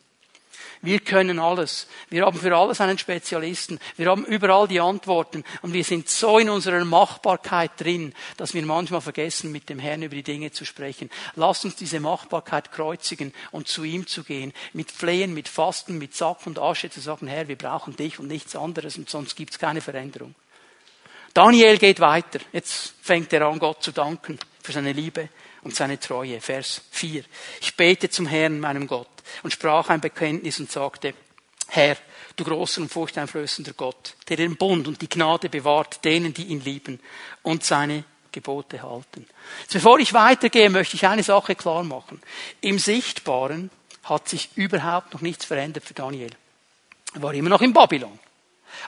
Wir 0.83 1.01
können 1.01 1.39
alles. 1.39 1.87
Wir 2.09 2.25
haben 2.25 2.39
für 2.39 2.57
alles 2.57 2.81
einen 2.81 2.99
Spezialisten. 2.99 3.79
Wir 3.97 4.09
haben 4.09 4.25
überall 4.25 4.69
die 4.69 4.81
Antworten. 4.81 5.45
Und 5.63 5.73
wir 5.73 5.85
sind 5.85 6.09
so 6.09 6.39
in 6.39 6.51
unserer 6.51 6.85
Machbarkeit 6.85 7.73
drin, 7.79 8.15
dass 8.37 8.55
wir 8.55 8.65
manchmal 8.65 9.01
vergessen, 9.01 9.51
mit 9.51 9.69
dem 9.69 9.79
Herrn 9.79 10.03
über 10.03 10.15
die 10.15 10.23
Dinge 10.23 10.53
zu 10.53 10.65
sprechen. 10.65 11.11
Lasst 11.35 11.65
uns 11.65 11.77
diese 11.77 12.01
Machbarkeit 12.01 12.71
kreuzigen 12.71 13.33
und 13.51 13.69
zu 13.69 13.85
ihm 13.85 14.07
zu 14.07 14.23
gehen. 14.23 14.53
Mit 14.73 14.91
Flehen, 14.91 15.35
mit 15.35 15.49
Fasten, 15.49 15.99
mit 15.99 16.15
Sack 16.15 16.47
und 16.47 16.59
Asche 16.59 16.91
zu 16.91 17.01
sagen, 17.01 17.27
Herr, 17.27 17.49
wir 17.49 17.57
brauchen 17.57 17.97
dich 17.97 18.19
und 18.19 18.29
nichts 18.29 18.55
anderes 18.55 18.97
und 18.99 19.11
sonst 19.11 19.37
gibt 19.37 19.53
es 19.53 19.59
keine 19.59 19.81
Veränderung. 19.81 20.35
Daniel 21.35 21.79
geht 21.79 22.01
weiter. 22.01 22.41
Jetzt 22.53 22.95
fängt 23.01 23.33
er 23.33 23.47
an, 23.47 23.59
Gott 23.59 23.83
zu 23.83 23.93
danken 23.93 24.39
für 24.63 24.73
seine 24.73 24.93
Liebe 24.93 25.29
und 25.63 25.75
seine 25.75 25.99
Treue. 26.01 26.41
Vers 26.41 26.83
4. 26.91 27.23
Ich 27.61 27.77
bete 27.77 28.11
zum 28.11 28.27
Herrn, 28.27 28.61
meinem 28.61 28.87
Gott, 28.87 29.09
und 29.43 29.53
sprach 29.53 29.89
ein 29.89 30.01
Bekenntnis 30.01 30.61
und 30.61 30.71
sagte, 30.71 31.15
Herr, 31.69 31.97
du 32.37 32.45
großer 32.45 32.81
und 32.81 32.91
furchteinflößender 32.91 33.73
Gott, 33.75 34.15
der 34.29 34.37
den 34.37 34.57
Bund 34.57 34.89
und 34.89 35.03
die 35.03 35.09
Gnade 35.09 35.49
bewahrt 35.49 36.05
denen, 36.05 36.33
die 36.33 36.45
ihn 36.45 36.65
lieben 36.65 37.01
und 37.43 37.65
seine 37.65 38.05
Gebote 38.33 38.83
halten. 38.83 39.27
Jetzt, 39.63 39.73
bevor 39.73 39.99
ich 39.99 40.15
weitergehe, 40.15 40.71
möchte 40.71 40.97
ich 40.97 41.07
eine 41.07 41.23
Sache 41.23 41.55
klar 41.55 41.83
machen. 41.83 42.21
Im 42.61 42.79
Sichtbaren 42.79 43.71
hat 44.05 44.29
sich 44.29 44.51
überhaupt 44.55 45.13
noch 45.13 45.21
nichts 45.21 45.45
verändert 45.45 45.85
für 45.85 45.95
Daniel. 45.95 46.31
Er 47.15 47.23
war 47.23 47.35
immer 47.35 47.51
noch 47.51 47.63
in 47.63 47.73
Babylon. 47.73 48.19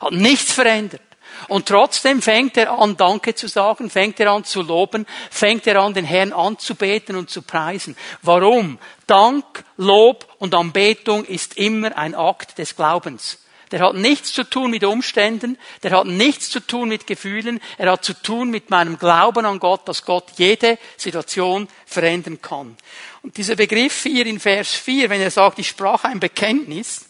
Hat 0.00 0.12
nichts 0.12 0.52
verändert. 0.52 1.02
Und 1.48 1.66
trotzdem 1.66 2.22
fängt 2.22 2.56
er 2.56 2.78
an, 2.78 2.96
Danke 2.96 3.34
zu 3.34 3.48
sagen, 3.48 3.90
fängt 3.90 4.20
er 4.20 4.30
an 4.30 4.44
zu 4.44 4.62
loben, 4.62 5.06
fängt 5.30 5.66
er 5.66 5.80
an, 5.80 5.94
den 5.94 6.04
Herrn 6.04 6.32
anzubeten 6.32 7.16
und 7.16 7.30
zu 7.30 7.42
preisen. 7.42 7.96
Warum? 8.22 8.78
Dank, 9.06 9.44
Lob 9.76 10.26
und 10.38 10.54
Anbetung 10.54 11.24
ist 11.24 11.56
immer 11.56 11.96
ein 11.96 12.14
Akt 12.14 12.58
des 12.58 12.76
Glaubens. 12.76 13.38
Der 13.70 13.80
hat 13.80 13.94
nichts 13.94 14.32
zu 14.32 14.42
tun 14.42 14.72
mit 14.72 14.82
Umständen, 14.82 15.56
der 15.84 15.92
hat 15.92 16.06
nichts 16.06 16.50
zu 16.50 16.58
tun 16.58 16.88
mit 16.88 17.06
Gefühlen, 17.06 17.60
er 17.78 17.92
hat 17.92 18.04
zu 18.04 18.14
tun 18.14 18.50
mit 18.50 18.68
meinem 18.70 18.98
Glauben 18.98 19.46
an 19.46 19.60
Gott, 19.60 19.86
dass 19.86 20.04
Gott 20.04 20.24
jede 20.36 20.76
Situation 20.96 21.68
verändern 21.86 22.42
kann. 22.42 22.76
Und 23.22 23.36
dieser 23.36 23.54
Begriff 23.54 24.02
hier 24.02 24.26
in 24.26 24.40
Vers 24.40 24.74
4, 24.74 25.08
wenn 25.08 25.20
er 25.20 25.30
sagt, 25.30 25.60
ich 25.60 25.68
sprach 25.68 26.02
ein 26.02 26.18
Bekenntnis, 26.18 27.09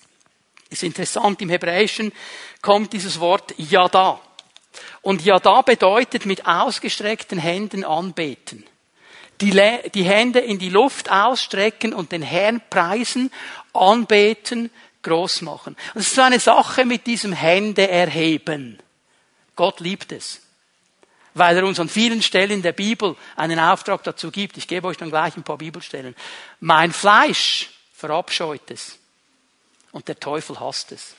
ist 0.70 0.82
interessant, 0.84 1.42
im 1.42 1.50
Hebräischen 1.50 2.12
kommt 2.62 2.92
dieses 2.92 3.20
Wort 3.20 3.54
Yada. 3.58 4.20
Und 5.02 5.24
Yada 5.24 5.62
bedeutet 5.62 6.26
mit 6.26 6.46
ausgestreckten 6.46 7.38
Händen 7.38 7.84
anbeten. 7.84 8.64
Die, 9.40 9.50
die 9.94 10.04
Hände 10.04 10.38
in 10.40 10.58
die 10.58 10.68
Luft 10.68 11.10
ausstrecken 11.10 11.92
und 11.92 12.12
den 12.12 12.22
Herrn 12.22 12.62
preisen, 12.70 13.32
anbeten, 13.72 14.70
groß 15.02 15.42
machen. 15.42 15.76
Das 15.94 16.06
ist 16.06 16.14
so 16.14 16.22
eine 16.22 16.38
Sache 16.38 16.84
mit 16.84 17.06
diesem 17.06 17.32
Hände 17.32 17.88
erheben. 17.88 18.78
Gott 19.56 19.80
liebt 19.80 20.12
es. 20.12 20.42
Weil 21.32 21.56
er 21.56 21.64
uns 21.64 21.80
an 21.80 21.88
vielen 21.88 22.22
Stellen 22.22 22.60
der 22.60 22.72
Bibel 22.72 23.16
einen 23.36 23.58
Auftrag 23.58 24.02
dazu 24.02 24.30
gibt. 24.30 24.56
Ich 24.56 24.68
gebe 24.68 24.86
euch 24.88 24.98
dann 24.98 25.10
gleich 25.10 25.36
ein 25.36 25.42
paar 25.42 25.58
Bibelstellen. 25.58 26.14
Mein 26.60 26.92
Fleisch 26.92 27.70
verabscheut 27.92 28.70
es. 28.70 28.99
Und 29.92 30.08
der 30.08 30.18
Teufel 30.18 30.60
hasst 30.60 30.92
es 30.92 31.16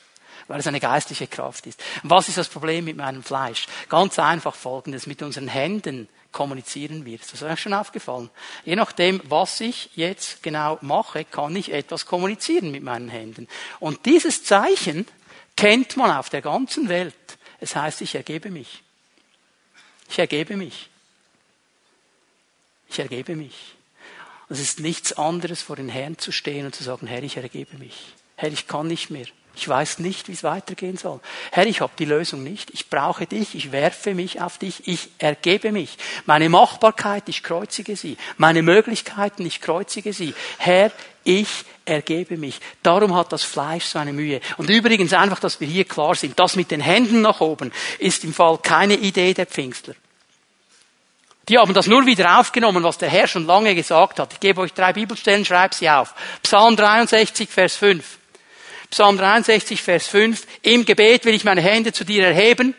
weil 0.48 0.60
es 0.60 0.66
eine 0.66 0.80
geistliche 0.80 1.26
Kraft 1.26 1.66
ist. 1.66 1.82
was 2.02 2.28
ist 2.28 2.38
das 2.38 2.48
Problem 2.48 2.84
mit 2.84 2.96
meinem 2.96 3.22
Fleisch? 3.22 3.66
Ganz 3.88 4.18
einfach 4.18 4.54
folgendes, 4.54 5.06
mit 5.06 5.22
unseren 5.22 5.48
Händen 5.48 6.08
kommunizieren 6.32 7.04
wir. 7.04 7.18
Das 7.18 7.32
ist 7.32 7.42
euch 7.42 7.60
schon 7.60 7.74
aufgefallen. 7.74 8.30
Je 8.64 8.74
nachdem, 8.74 9.20
was 9.24 9.60
ich 9.60 9.90
jetzt 9.94 10.42
genau 10.42 10.78
mache, 10.80 11.24
kann 11.24 11.54
ich 11.54 11.72
etwas 11.72 12.06
kommunizieren 12.06 12.70
mit 12.70 12.82
meinen 12.82 13.08
Händen. 13.08 13.48
Und 13.80 14.06
dieses 14.06 14.44
Zeichen 14.44 15.06
kennt 15.56 15.96
man 15.96 16.10
auf 16.10 16.30
der 16.30 16.42
ganzen 16.42 16.88
Welt. 16.88 17.14
Es 17.60 17.76
heißt, 17.76 18.00
ich 18.00 18.14
ergebe 18.14 18.50
mich. 18.50 18.82
Ich 20.08 20.18
ergebe 20.18 20.56
mich. 20.56 20.88
Ich 22.88 22.98
ergebe 22.98 23.36
mich. 23.36 23.74
es 24.48 24.60
ist 24.60 24.80
nichts 24.80 25.14
anderes, 25.14 25.62
vor 25.62 25.76
den 25.76 25.88
Herrn 25.88 26.18
zu 26.18 26.30
stehen 26.30 26.66
und 26.66 26.74
zu 26.74 26.84
sagen, 26.84 27.06
Herr, 27.06 27.22
ich 27.22 27.36
ergebe 27.36 27.78
mich. 27.78 28.14
Herr, 28.42 28.52
ich 28.52 28.66
kann 28.66 28.88
nicht 28.88 29.08
mehr. 29.08 29.26
Ich 29.54 29.68
weiß 29.68 30.00
nicht, 30.00 30.26
wie 30.26 30.32
es 30.32 30.42
weitergehen 30.42 30.96
soll. 30.96 31.20
Herr, 31.52 31.64
ich 31.64 31.80
habe 31.80 31.92
die 31.96 32.06
Lösung 32.06 32.42
nicht. 32.42 32.70
Ich 32.70 32.90
brauche 32.90 33.24
dich. 33.24 33.54
Ich 33.54 33.70
werfe 33.70 34.16
mich 34.16 34.40
auf 34.40 34.58
dich. 34.58 34.88
Ich 34.88 35.10
ergebe 35.18 35.70
mich. 35.70 35.96
Meine 36.26 36.48
Machbarkeit, 36.48 37.28
ich 37.28 37.44
kreuzige 37.44 37.94
sie. 37.94 38.16
Meine 38.38 38.62
Möglichkeiten, 38.62 39.46
ich 39.46 39.60
kreuzige 39.60 40.12
sie. 40.12 40.34
Herr, 40.58 40.90
ich 41.22 41.64
ergebe 41.84 42.36
mich. 42.36 42.58
Darum 42.82 43.14
hat 43.14 43.30
das 43.32 43.44
Fleisch 43.44 43.84
so 43.84 44.00
eine 44.00 44.12
Mühe. 44.12 44.40
Und 44.56 44.68
übrigens 44.70 45.12
einfach, 45.12 45.38
dass 45.38 45.60
wir 45.60 45.68
hier 45.68 45.84
klar 45.84 46.16
sind, 46.16 46.36
das 46.40 46.56
mit 46.56 46.72
den 46.72 46.80
Händen 46.80 47.20
nach 47.20 47.40
oben 47.40 47.70
ist 48.00 48.24
im 48.24 48.34
Fall 48.34 48.58
keine 48.58 48.94
Idee 48.94 49.34
der 49.34 49.46
Pfingstler. 49.46 49.94
Die 51.48 51.58
haben 51.58 51.74
das 51.74 51.86
nur 51.86 52.06
wieder 52.06 52.40
aufgenommen, 52.40 52.82
was 52.82 52.98
der 52.98 53.08
Herr 53.08 53.28
schon 53.28 53.46
lange 53.46 53.76
gesagt 53.76 54.18
hat. 54.18 54.32
Ich 54.32 54.40
gebe 54.40 54.62
euch 54.62 54.72
drei 54.72 54.92
Bibelstellen, 54.92 55.44
schreibe 55.44 55.76
sie 55.76 55.88
auf. 55.88 56.12
Psalm 56.42 56.74
63, 56.74 57.48
Vers 57.48 57.76
5. 57.76 58.18
Psalm 58.92 59.16
63, 59.16 59.80
Vers 59.80 60.06
5. 60.08 60.46
Im 60.60 60.84
Gebet 60.84 61.24
will 61.24 61.34
ich 61.34 61.44
meine 61.44 61.62
Hände 61.62 61.94
zu 61.94 62.04
dir 62.04 62.26
erheben, 62.26 62.74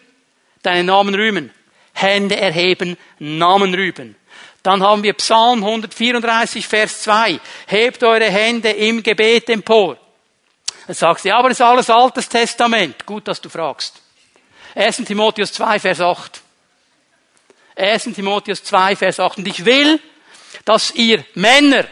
deinen 0.62 0.86
Namen 0.86 1.16
rühmen. 1.16 1.52
Hände 1.92 2.38
erheben, 2.38 2.98
Namen 3.18 3.74
rühmen. 3.74 4.16
Dann 4.62 4.84
haben 4.84 5.02
wir 5.02 5.14
Psalm 5.14 5.64
134, 5.64 6.68
Vers 6.68 7.02
2. 7.02 7.40
Hebt 7.66 8.04
eure 8.04 8.30
Hände 8.30 8.70
im 8.70 9.02
Gebet 9.02 9.50
empor. 9.50 9.98
Dann 10.86 10.96
sagst 10.96 11.26
du, 11.26 11.30
ja, 11.30 11.38
aber 11.40 11.50
das 11.50 11.60
ist 11.60 11.66
alles 11.66 11.90
Altes 11.90 12.30
Testament. 12.30 13.08
Gut, 13.08 13.28
dass 13.28 13.42
du 13.42 13.50
fragst. 13.50 14.00
1. 14.76 14.98
Timotheus 14.98 15.52
2, 15.54 15.80
Vers 15.80 16.00
8. 16.00 16.42
1. 17.76 18.04
Timotheus 18.14 18.64
2, 18.64 18.96
Vers 18.98 19.20
8. 19.20 19.40
Und 19.40 19.48
ich 19.48 19.66
will, 19.66 20.00
dass 20.64 20.92
ihr 20.92 21.26
Männer, 21.34 21.88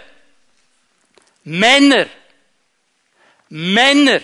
Männer 1.43 2.05
Männer. 3.51 4.21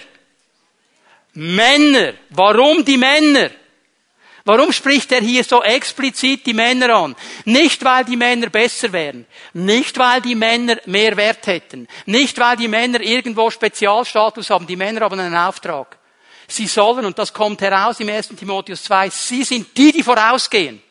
Männer. 1.33 2.13
Warum 2.29 2.83
die 2.85 2.97
Männer? 2.97 3.51
Warum 4.45 4.71
spricht 4.71 5.11
er 5.11 5.19
hier 5.19 5.43
so 5.43 5.61
explizit 5.61 6.45
die 6.45 6.53
Männer 6.53 6.95
an? 6.95 7.15
Nicht, 7.43 7.83
weil 7.83 8.05
die 8.05 8.15
Männer 8.15 8.49
besser 8.49 8.93
wären. 8.93 9.25
Nicht, 9.51 9.97
weil 9.97 10.21
die 10.21 10.35
Männer 10.35 10.77
mehr 10.85 11.17
Wert 11.17 11.45
hätten. 11.45 11.89
Nicht, 12.05 12.39
weil 12.39 12.55
die 12.55 12.69
Männer 12.69 13.01
irgendwo 13.01 13.51
Spezialstatus 13.51 14.49
haben. 14.49 14.65
Die 14.65 14.77
Männer 14.77 15.01
haben 15.01 15.19
einen 15.19 15.35
Auftrag. 15.35 15.97
Sie 16.47 16.67
sollen, 16.67 17.03
und 17.03 17.19
das 17.19 17.33
kommt 17.33 17.59
heraus 17.59 17.99
im 17.99 18.07
1. 18.07 18.29
Timotheus 18.29 18.85
2, 18.85 19.09
sie 19.09 19.43
sind 19.43 19.77
die, 19.77 19.91
die 19.91 20.03
vorausgehen. 20.03 20.81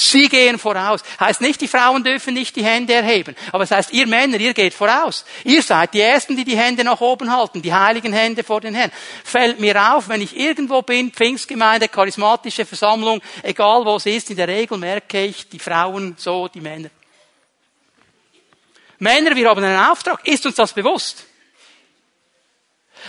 Sie 0.00 0.28
gehen 0.28 0.60
voraus. 0.60 1.02
Heißt 1.18 1.40
nicht, 1.40 1.60
die 1.60 1.66
Frauen 1.66 2.04
dürfen 2.04 2.34
nicht 2.34 2.54
die 2.54 2.64
Hände 2.64 2.92
erheben. 2.92 3.34
Aber 3.50 3.64
es 3.64 3.72
heißt, 3.72 3.92
ihr 3.92 4.06
Männer, 4.06 4.38
ihr 4.38 4.54
geht 4.54 4.72
voraus. 4.72 5.24
Ihr 5.42 5.60
seid 5.60 5.92
die 5.92 6.00
Ersten, 6.00 6.36
die 6.36 6.44
die 6.44 6.56
Hände 6.56 6.84
nach 6.84 7.00
oben 7.00 7.34
halten. 7.34 7.62
Die 7.62 7.74
heiligen 7.74 8.12
Hände 8.12 8.44
vor 8.44 8.60
den 8.60 8.76
Herrn. 8.76 8.92
Fällt 9.24 9.58
mir 9.58 9.92
auf, 9.92 10.08
wenn 10.08 10.22
ich 10.22 10.36
irgendwo 10.36 10.82
bin, 10.82 11.10
Pfingstgemeinde, 11.10 11.88
charismatische 11.88 12.64
Versammlung, 12.64 13.20
egal 13.42 13.84
wo 13.84 13.96
es 13.96 14.06
ist, 14.06 14.30
in 14.30 14.36
der 14.36 14.46
Regel 14.46 14.78
merke 14.78 15.24
ich, 15.24 15.48
die 15.48 15.58
Frauen 15.58 16.14
so, 16.16 16.46
die 16.46 16.60
Männer. 16.60 16.90
Männer, 19.00 19.34
wir 19.34 19.48
haben 19.48 19.64
einen 19.64 19.90
Auftrag. 19.90 20.24
Ist 20.28 20.46
uns 20.46 20.54
das 20.54 20.72
bewusst? 20.72 21.24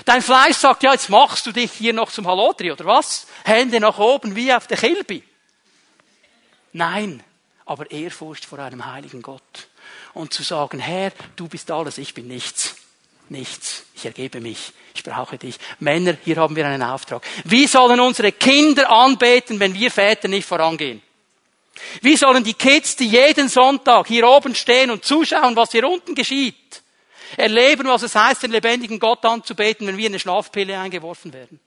Dein 0.06 0.24
Fleisch 0.24 0.58
sagt, 0.58 0.82
ja, 0.82 0.94
jetzt 0.94 1.10
machst 1.10 1.46
du 1.46 1.52
dich 1.52 1.72
hier 1.72 1.94
noch 1.94 2.12
zum 2.12 2.26
Halotri, 2.26 2.72
oder 2.72 2.86
was? 2.86 3.28
Hände 3.44 3.80
nach 3.80 4.00
oben, 4.00 4.36
wie 4.36 4.52
auf 4.52 4.66
der 4.66 4.78
Kilby. 4.78 5.24
Nein, 6.74 7.24
aber 7.66 7.90
Ehrfurcht 7.92 8.46
vor 8.46 8.60
einem 8.60 8.86
heiligen 8.86 9.22
Gott. 9.22 9.68
Und 10.14 10.34
zu 10.34 10.44
sagen, 10.44 10.80
Herr, 10.80 11.12
du 11.36 11.48
bist 11.48 11.70
alles, 11.72 11.98
ich 11.98 12.14
bin 12.14 12.28
nichts. 12.28 12.76
Nichts. 13.30 13.84
Ich 13.94 14.06
ergebe 14.06 14.42
mich. 14.42 14.74
Ich 14.96 15.04
brauche 15.04 15.38
dich. 15.38 15.58
Männer, 15.80 16.18
hier 16.26 16.38
haben 16.38 16.56
wir 16.56 16.66
einen 16.66 16.82
Auftrag. 16.82 17.24
Wie 17.46 17.68
sollen 17.68 18.00
unsere 18.00 18.32
Kinder 18.32 18.90
anbeten, 18.90 19.60
wenn 19.60 19.76
wir 19.76 19.92
Väter 19.92 20.28
nicht 20.28 20.48
vorangehen? 20.48 21.02
Wie 22.02 22.18
sollen 22.18 22.44
die 22.44 22.56
Kids, 22.56 22.96
die 22.96 23.08
jeden 23.08 23.48
Sonntag 23.50 24.08
hier 24.08 24.28
oben 24.28 24.56
stehen 24.56 24.92
und 24.92 25.06
zuschauen, 25.06 25.56
was 25.56 25.72
hier 25.72 25.88
unten 25.88 26.16
geschieht, 26.16 26.82
erleben, 27.38 27.88
was 27.88 28.02
es 28.02 28.16
heißt, 28.16 28.44
den 28.44 28.52
lebendigen 28.52 29.00
Gott 29.00 29.24
anzubeten, 29.24 29.88
wenn 29.88 29.98
wir 29.98 30.08
in 30.08 30.14
eine 30.14 30.20
Schlafpille 30.20 30.78
eingeworfen 30.78 31.32
werden? 31.32 31.60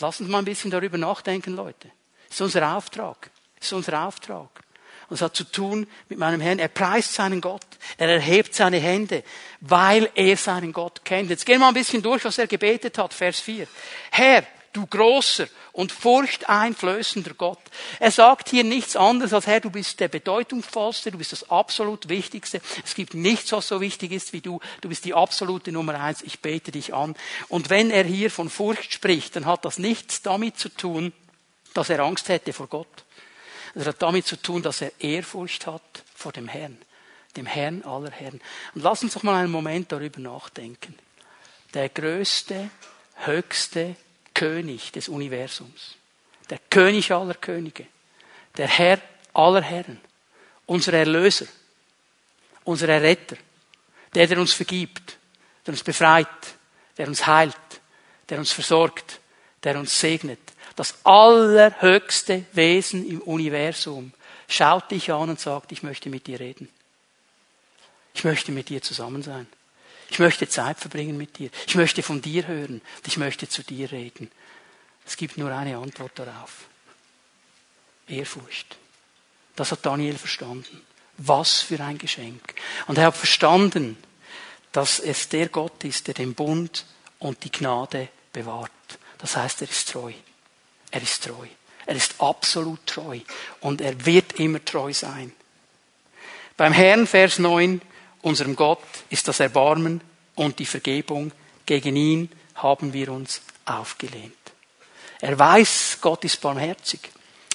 Lass 0.00 0.20
uns 0.20 0.28
mal 0.28 0.38
ein 0.38 0.44
bisschen 0.44 0.70
darüber 0.70 0.98
nachdenken, 0.98 1.54
Leute. 1.54 1.90
Das 2.30 2.36
ist 2.36 2.40
unser 2.40 2.76
Auftrag. 2.76 3.30
Das 3.58 3.66
ist 3.66 3.72
unser 3.72 4.06
Auftrag. 4.06 4.48
Und 5.08 5.16
es 5.16 5.22
hat 5.22 5.34
zu 5.34 5.42
tun 5.42 5.88
mit 6.08 6.18
meinem 6.18 6.40
Herrn. 6.40 6.60
Er 6.60 6.68
preist 6.68 7.12
seinen 7.12 7.40
Gott. 7.40 7.66
Er 7.98 8.08
erhebt 8.08 8.54
seine 8.54 8.78
Hände, 8.78 9.24
weil 9.60 10.08
er 10.14 10.36
seinen 10.36 10.72
Gott 10.72 11.04
kennt. 11.04 11.28
Jetzt 11.28 11.44
gehen 11.44 11.56
wir 11.56 11.64
mal 11.64 11.68
ein 11.68 11.74
bisschen 11.74 12.02
durch, 12.02 12.24
was 12.24 12.38
er 12.38 12.46
gebetet 12.46 12.96
hat. 12.96 13.12
Vers 13.12 13.40
4. 13.40 13.66
Herr, 14.12 14.44
du 14.72 14.86
großer 14.86 15.48
und 15.72 15.90
furchteinflößender 15.90 17.34
Gott. 17.34 17.58
Er 17.98 18.12
sagt 18.12 18.48
hier 18.48 18.62
nichts 18.62 18.94
anderes 18.94 19.32
als 19.32 19.48
Herr, 19.48 19.58
du 19.58 19.70
bist 19.70 19.98
der 19.98 20.06
bedeutungsvollste, 20.06 21.10
du 21.10 21.18
bist 21.18 21.32
das 21.32 21.50
absolut 21.50 22.08
Wichtigste. 22.08 22.60
Es 22.84 22.94
gibt 22.94 23.14
nichts, 23.14 23.50
was 23.50 23.66
so 23.66 23.80
wichtig 23.80 24.12
ist 24.12 24.32
wie 24.32 24.40
du. 24.40 24.60
Du 24.80 24.88
bist 24.88 25.04
die 25.04 25.14
absolute 25.14 25.72
Nummer 25.72 26.00
eins. 26.00 26.22
Ich 26.22 26.38
bete 26.38 26.70
dich 26.70 26.94
an. 26.94 27.16
Und 27.48 27.68
wenn 27.68 27.90
er 27.90 28.04
hier 28.04 28.30
von 28.30 28.48
Furcht 28.48 28.92
spricht, 28.92 29.34
dann 29.34 29.46
hat 29.46 29.64
das 29.64 29.80
nichts 29.80 30.22
damit 30.22 30.56
zu 30.56 30.68
tun, 30.68 31.12
dass 31.74 31.90
er 31.90 32.00
Angst 32.00 32.28
hätte 32.28 32.52
vor 32.52 32.66
Gott. 32.66 33.04
Das 33.74 33.86
hat 33.86 34.02
damit 34.02 34.26
zu 34.26 34.36
tun, 34.36 34.62
dass 34.62 34.80
er 34.80 34.92
Ehrfurcht 35.00 35.66
hat 35.66 36.02
vor 36.14 36.32
dem 36.32 36.48
Herrn, 36.48 36.78
dem 37.36 37.46
Herrn 37.46 37.82
aller 37.84 38.10
Herren. 38.10 38.40
Und 38.74 38.82
lass 38.82 39.02
uns 39.02 39.14
doch 39.14 39.22
mal 39.22 39.40
einen 39.40 39.52
Moment 39.52 39.92
darüber 39.92 40.20
nachdenken. 40.20 40.98
Der 41.74 41.88
größte, 41.88 42.70
höchste 43.16 43.94
König 44.34 44.92
des 44.92 45.08
Universums, 45.08 45.96
der 46.48 46.58
König 46.70 47.12
aller 47.12 47.34
Könige, 47.34 47.86
der 48.56 48.66
Herr 48.66 49.00
aller 49.32 49.62
Herren, 49.62 50.00
unser 50.66 50.94
Erlöser, 50.94 51.46
unser 52.64 52.88
Erretter, 52.88 53.36
der, 54.14 54.26
der 54.26 54.38
uns 54.38 54.52
vergibt, 54.52 55.18
der 55.64 55.72
uns 55.72 55.84
befreit, 55.84 56.26
der 56.96 57.06
uns 57.06 57.26
heilt, 57.26 57.56
der 58.28 58.38
uns 58.38 58.52
versorgt, 58.52 59.20
der 59.62 59.78
uns 59.78 59.98
segnet, 59.98 60.40
das 60.80 60.94
allerhöchste 61.04 62.46
Wesen 62.52 63.06
im 63.06 63.20
Universum, 63.20 64.14
schaut 64.48 64.90
dich 64.90 65.12
an 65.12 65.28
und 65.28 65.38
sagt, 65.38 65.72
ich 65.72 65.82
möchte 65.82 66.08
mit 66.08 66.26
dir 66.26 66.40
reden. 66.40 66.70
Ich 68.14 68.24
möchte 68.24 68.50
mit 68.50 68.70
dir 68.70 68.80
zusammen 68.80 69.22
sein. 69.22 69.46
Ich 70.08 70.18
möchte 70.18 70.48
Zeit 70.48 70.78
verbringen 70.78 71.18
mit 71.18 71.36
dir. 71.36 71.50
Ich 71.66 71.74
möchte 71.74 72.02
von 72.02 72.22
dir 72.22 72.46
hören. 72.46 72.80
Ich 73.06 73.18
möchte 73.18 73.46
zu 73.46 73.62
dir 73.62 73.92
reden. 73.92 74.30
Es 75.04 75.18
gibt 75.18 75.36
nur 75.36 75.52
eine 75.52 75.76
Antwort 75.76 76.18
darauf. 76.18 76.64
Ehrfurcht. 78.08 78.78
Das 79.56 79.72
hat 79.72 79.84
Daniel 79.84 80.16
verstanden. 80.16 80.80
Was 81.18 81.60
für 81.60 81.78
ein 81.80 81.98
Geschenk. 81.98 82.54
Und 82.86 82.96
er 82.96 83.08
hat 83.08 83.18
verstanden, 83.18 83.98
dass 84.72 84.98
es 84.98 85.28
der 85.28 85.50
Gott 85.50 85.84
ist, 85.84 86.06
der 86.06 86.14
den 86.14 86.32
Bund 86.32 86.86
und 87.18 87.44
die 87.44 87.52
Gnade 87.52 88.08
bewahrt. 88.32 88.70
Das 89.18 89.36
heißt, 89.36 89.60
er 89.60 89.68
ist 89.68 89.90
treu. 89.90 90.14
Er 90.90 91.02
ist 91.02 91.24
treu. 91.24 91.46
Er 91.86 91.96
ist 91.96 92.20
absolut 92.20 92.86
treu. 92.86 93.20
Und 93.60 93.80
er 93.80 94.06
wird 94.06 94.34
immer 94.34 94.64
treu 94.64 94.92
sein. 94.92 95.32
Beim 96.56 96.72
Herrn, 96.72 97.06
Vers 97.06 97.38
9, 97.38 97.80
unserem 98.22 98.54
Gott, 98.54 98.82
ist 99.08 99.28
das 99.28 99.40
Erbarmen 99.40 100.00
und 100.34 100.58
die 100.58 100.66
Vergebung. 100.66 101.32
Gegen 101.66 101.96
ihn 101.96 102.30
haben 102.54 102.92
wir 102.92 103.10
uns 103.10 103.40
aufgelehnt. 103.64 104.34
Er 105.20 105.38
weiß, 105.38 105.98
Gott 106.00 106.24
ist 106.24 106.40
barmherzig. 106.40 107.00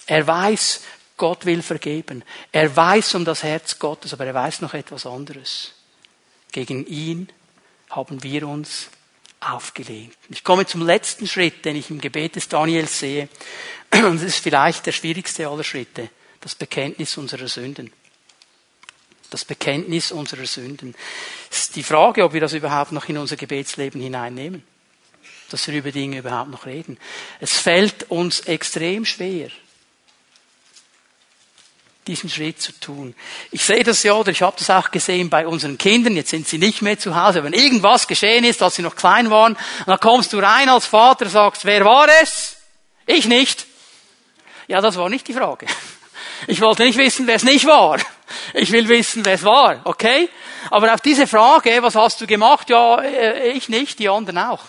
Er 0.05 0.25
weiß, 0.25 0.81
Gott 1.17 1.45
will 1.45 1.61
vergeben. 1.61 2.23
Er 2.51 2.75
weiß 2.75 3.15
um 3.15 3.25
das 3.25 3.43
Herz 3.43 3.79
Gottes, 3.79 4.13
aber 4.13 4.25
er 4.25 4.33
weiß 4.33 4.61
noch 4.61 4.73
etwas 4.73 5.05
anderes. 5.05 5.71
Gegen 6.51 6.85
ihn 6.85 7.29
haben 7.89 8.21
wir 8.23 8.47
uns 8.47 8.89
aufgelehnt. 9.45 10.15
Ich 10.29 10.43
komme 10.43 10.65
zum 10.65 10.85
letzten 10.85 11.27
Schritt, 11.27 11.65
den 11.65 11.75
ich 11.75 11.89
im 11.89 12.01
Gebet 12.01 12.35
des 12.35 12.47
Daniels 12.47 12.99
sehe. 12.99 13.29
Und 13.93 14.15
es 14.15 14.23
ist 14.23 14.39
vielleicht 14.39 14.85
der 14.85 14.91
schwierigste 14.91 15.47
aller 15.47 15.63
Schritte. 15.63 16.09
Das 16.41 16.55
Bekenntnis 16.55 17.17
unserer 17.17 17.47
Sünden. 17.47 17.91
Das 19.29 19.45
Bekenntnis 19.45 20.11
unserer 20.11 20.45
Sünden. 20.45 20.95
Es 21.51 21.63
ist 21.63 21.75
die 21.75 21.83
Frage, 21.83 22.23
ob 22.23 22.33
wir 22.33 22.41
das 22.41 22.53
überhaupt 22.53 22.91
noch 22.91 23.09
in 23.09 23.17
unser 23.17 23.35
Gebetsleben 23.35 24.01
hineinnehmen. 24.01 24.63
Dass 25.49 25.67
wir 25.67 25.75
über 25.75 25.91
Dinge 25.91 26.19
überhaupt 26.19 26.49
noch 26.51 26.65
reden. 26.65 26.97
Es 27.39 27.57
fällt 27.57 28.09
uns 28.09 28.41
extrem 28.41 29.05
schwer, 29.05 29.49
diesen 32.07 32.29
Schritt 32.29 32.61
zu 32.61 32.71
tun. 32.79 33.15
Ich 33.51 33.63
sehe 33.63 33.83
das 33.83 34.03
ja, 34.03 34.13
oder 34.13 34.31
ich 34.31 34.41
habe 34.41 34.55
das 34.57 34.69
auch 34.69 34.91
gesehen 34.91 35.29
bei 35.29 35.47
unseren 35.47 35.77
Kindern, 35.77 36.15
jetzt 36.15 36.29
sind 36.29 36.47
sie 36.47 36.57
nicht 36.57 36.81
mehr 36.81 36.99
zu 36.99 37.15
Hause, 37.15 37.43
wenn 37.43 37.53
irgendwas 37.53 38.07
geschehen 38.07 38.43
ist, 38.43 38.61
als 38.61 38.75
sie 38.75 38.81
noch 38.81 38.95
klein 38.95 39.29
waren, 39.29 39.57
dann 39.85 39.99
kommst 39.99 40.33
du 40.33 40.39
rein 40.39 40.69
als 40.69 40.85
Vater, 40.85 41.27
sagst, 41.27 41.65
wer 41.65 41.83
war 41.83 42.07
es? 42.21 42.57
Ich 43.05 43.25
nicht. 43.25 43.65
Ja, 44.67 44.81
das 44.81 44.97
war 44.97 45.09
nicht 45.09 45.27
die 45.27 45.33
Frage. 45.33 45.67
Ich 46.47 46.59
wollte 46.59 46.83
nicht 46.83 46.97
wissen, 46.97 47.25
wer 47.27 47.35
es 47.35 47.43
nicht 47.43 47.65
war. 47.65 47.97
Ich 48.53 48.71
will 48.71 48.87
wissen, 48.89 49.25
wer 49.25 49.35
es 49.35 49.43
war, 49.43 49.79
okay? 49.85 50.29
Aber 50.69 50.93
auf 50.93 50.99
diese 50.99 51.27
Frage, 51.27 51.81
was 51.81 51.95
hast 51.95 52.19
du 52.19 52.27
gemacht? 52.27 52.69
Ja, 52.69 52.99
äh, 52.99 53.51
ich 53.51 53.69
nicht, 53.69 53.99
die 53.99 54.09
anderen 54.09 54.37
auch 54.39 54.61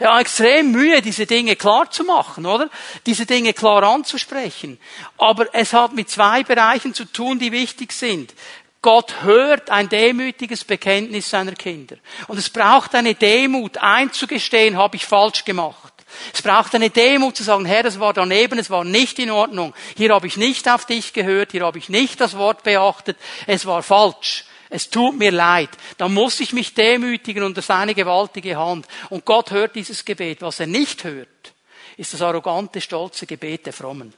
ja, 0.00 0.18
extrem 0.18 0.72
Mühe, 0.72 1.02
diese 1.02 1.26
Dinge 1.26 1.56
klar 1.56 1.90
zu 1.90 2.04
machen, 2.04 2.46
oder? 2.46 2.70
Diese 3.06 3.26
Dinge 3.26 3.52
klar 3.52 3.82
anzusprechen. 3.82 4.78
Aber 5.18 5.54
es 5.54 5.74
hat 5.74 5.92
mit 5.92 6.08
zwei 6.08 6.42
Bereichen 6.42 6.94
zu 6.94 7.04
tun, 7.04 7.38
die 7.38 7.52
wichtig 7.52 7.92
sind. 7.92 8.34
Gott 8.82 9.22
hört 9.22 9.68
ein 9.70 9.90
demütiges 9.90 10.64
Bekenntnis 10.64 11.28
seiner 11.28 11.52
Kinder. 11.52 11.96
Und 12.28 12.38
es 12.38 12.48
braucht 12.48 12.94
eine 12.94 13.14
Demut, 13.14 13.76
einzugestehen, 13.76 14.78
habe 14.78 14.96
ich 14.96 15.04
falsch 15.04 15.44
gemacht. 15.44 15.92
Es 16.32 16.40
braucht 16.40 16.74
eine 16.74 16.88
Demut 16.88 17.36
zu 17.36 17.42
sagen, 17.42 17.66
Herr, 17.66 17.82
das 17.82 18.00
war 18.00 18.14
daneben, 18.14 18.58
es 18.58 18.70
war 18.70 18.84
nicht 18.84 19.18
in 19.18 19.30
Ordnung. 19.30 19.74
Hier 19.96 20.14
habe 20.14 20.26
ich 20.26 20.38
nicht 20.38 20.68
auf 20.68 20.86
dich 20.86 21.12
gehört, 21.12 21.52
hier 21.52 21.64
habe 21.64 21.78
ich 21.78 21.90
nicht 21.90 22.20
das 22.20 22.38
Wort 22.38 22.62
beachtet, 22.62 23.18
es 23.46 23.66
war 23.66 23.82
falsch 23.82 24.44
es 24.70 24.88
tut 24.88 25.18
mir 25.18 25.32
leid, 25.32 25.70
dann 25.98 26.14
muss 26.14 26.38
ich 26.38 26.52
mich 26.52 26.74
demütigen 26.74 27.42
unter 27.42 27.60
seine 27.60 27.92
gewaltige 27.92 28.56
Hand. 28.56 28.86
Und 29.10 29.24
Gott 29.24 29.50
hört 29.50 29.74
dieses 29.74 30.04
Gebet. 30.04 30.42
Was 30.42 30.60
er 30.60 30.68
nicht 30.68 31.02
hört, 31.02 31.52
ist 31.96 32.14
das 32.14 32.22
arrogante, 32.22 32.80
stolze 32.80 33.26
Gebet 33.26 33.66
der 33.66 33.72
Frommen. 33.72 34.14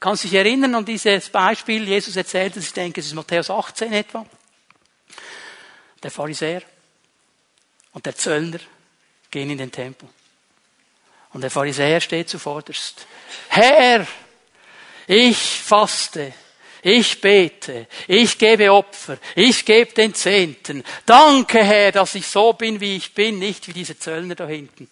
Kannst 0.00 0.24
du 0.24 0.28
dich 0.28 0.38
erinnern 0.38 0.74
an 0.74 0.84
dieses 0.86 1.28
Beispiel? 1.28 1.86
Jesus 1.86 2.16
erzählt 2.16 2.56
es, 2.56 2.66
ich 2.66 2.72
denke, 2.72 3.00
es 3.00 3.06
ist 3.06 3.14
Matthäus 3.14 3.50
18 3.50 3.92
etwa. 3.92 4.24
Der 6.02 6.10
Pharisäer 6.10 6.62
und 7.92 8.06
der 8.06 8.16
Zöllner 8.16 8.58
gehen 9.30 9.50
in 9.50 9.58
den 9.58 9.72
Tempel. 9.72 10.08
Und 11.32 11.42
der 11.42 11.50
Pharisäer 11.50 12.00
steht 12.00 12.30
zuvorderst. 12.30 13.06
Herr, 13.48 14.06
ich 15.06 15.36
faste 15.36 16.32
ich 16.82 17.20
bete, 17.20 17.86
ich 18.06 18.38
gebe 18.38 18.72
Opfer, 18.72 19.18
ich 19.34 19.64
gebe 19.64 19.92
den 19.92 20.14
Zehnten. 20.14 20.84
Danke, 21.04 21.62
Herr, 21.62 21.92
dass 21.92 22.14
ich 22.14 22.26
so 22.26 22.52
bin, 22.52 22.80
wie 22.80 22.96
ich 22.96 23.14
bin, 23.14 23.38
nicht 23.38 23.66
wie 23.68 23.72
diese 23.72 23.98
Zöllner 23.98 24.34
da 24.34 24.46
hinten. 24.46 24.88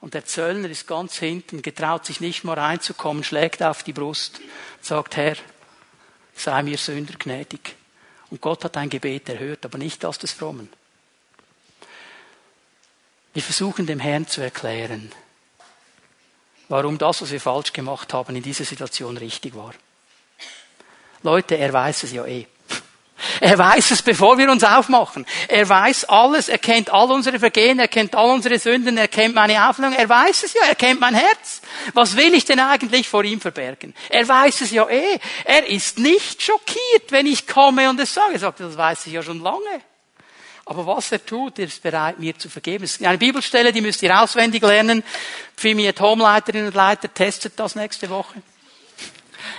Und 0.00 0.14
der 0.14 0.24
Zöllner 0.24 0.70
ist 0.70 0.86
ganz 0.86 1.16
hinten, 1.18 1.62
getraut 1.62 2.06
sich 2.06 2.20
nicht 2.20 2.44
mal 2.44 2.58
reinzukommen, 2.58 3.24
schlägt 3.24 3.62
auf 3.62 3.82
die 3.82 3.92
Brust, 3.92 4.40
sagt, 4.80 5.16
Herr, 5.16 5.36
sei 6.34 6.62
mir 6.62 6.78
Sünder 6.78 7.14
gnädig. 7.18 7.74
Und 8.30 8.40
Gott 8.40 8.64
hat 8.64 8.76
ein 8.76 8.90
Gebet 8.90 9.28
erhört, 9.28 9.64
aber 9.64 9.78
nicht 9.78 10.04
das 10.04 10.18
des 10.18 10.32
Frommen. 10.32 10.68
Wir 13.32 13.42
versuchen 13.42 13.86
dem 13.86 14.00
Herrn 14.00 14.26
zu 14.26 14.40
erklären, 14.40 15.12
warum 16.68 16.98
das, 16.98 17.22
was 17.22 17.30
wir 17.30 17.40
falsch 17.40 17.72
gemacht 17.72 18.12
haben, 18.12 18.36
in 18.36 18.42
dieser 18.42 18.64
Situation 18.64 19.16
richtig 19.16 19.54
war. 19.54 19.74
Leute, 21.22 21.56
er 21.56 21.72
weiß 21.72 22.04
es 22.04 22.12
ja 22.12 22.24
eh. 22.24 22.46
Er 23.40 23.58
weiß 23.58 23.90
es, 23.90 24.02
bevor 24.02 24.38
wir 24.38 24.50
uns 24.50 24.62
aufmachen. 24.62 25.26
Er 25.48 25.68
weiß 25.68 26.04
alles, 26.04 26.48
er 26.48 26.58
kennt 26.58 26.90
all 26.90 27.10
unsere 27.10 27.38
Vergehen, 27.38 27.78
er 27.78 27.88
kennt 27.88 28.14
all 28.14 28.30
unsere 28.30 28.58
Sünden, 28.58 28.96
er 28.96 29.08
kennt 29.08 29.34
meine 29.34 29.68
Auflösung, 29.68 29.94
er 29.94 30.08
weiß 30.08 30.44
es 30.44 30.54
ja, 30.54 30.62
er 30.68 30.76
kennt 30.76 31.00
mein 31.00 31.14
Herz. 31.14 31.60
Was 31.94 32.16
will 32.16 32.34
ich 32.34 32.44
denn 32.44 32.60
eigentlich 32.60 33.08
vor 33.08 33.24
ihm 33.24 33.40
verbergen? 33.40 33.94
Er 34.08 34.26
weiß 34.26 34.60
es 34.60 34.70
ja 34.70 34.88
eh. 34.88 35.18
Er 35.44 35.66
ist 35.66 35.98
nicht 35.98 36.42
schockiert, 36.42 37.10
wenn 37.10 37.26
ich 37.26 37.46
komme 37.46 37.90
und 37.90 37.98
es 37.98 38.14
sage. 38.14 38.34
Er 38.34 38.38
sagt, 38.38 38.60
das 38.60 38.76
weiß 38.76 39.06
ich 39.06 39.12
ja 39.12 39.22
schon 39.22 39.42
lange. 39.42 39.82
Aber 40.64 40.86
was 40.86 41.10
er 41.10 41.24
tut, 41.24 41.58
er 41.58 41.64
ist 41.64 41.82
bereit, 41.82 42.18
mir 42.18 42.38
zu 42.38 42.50
vergeben. 42.50 42.84
Es 42.84 42.96
ist 42.96 43.04
eine 43.04 43.18
Bibelstelle, 43.18 43.72
die 43.72 43.80
müsst 43.80 44.02
ihr 44.02 44.20
auswendig 44.20 44.62
lernen. 44.62 45.02
Pfimi 45.56 45.90
Home-Leiterinnen 45.98 46.66
und 46.68 46.74
Leiter 46.74 47.12
testet 47.12 47.54
das 47.56 47.74
nächste 47.74 48.10
Woche. 48.10 48.42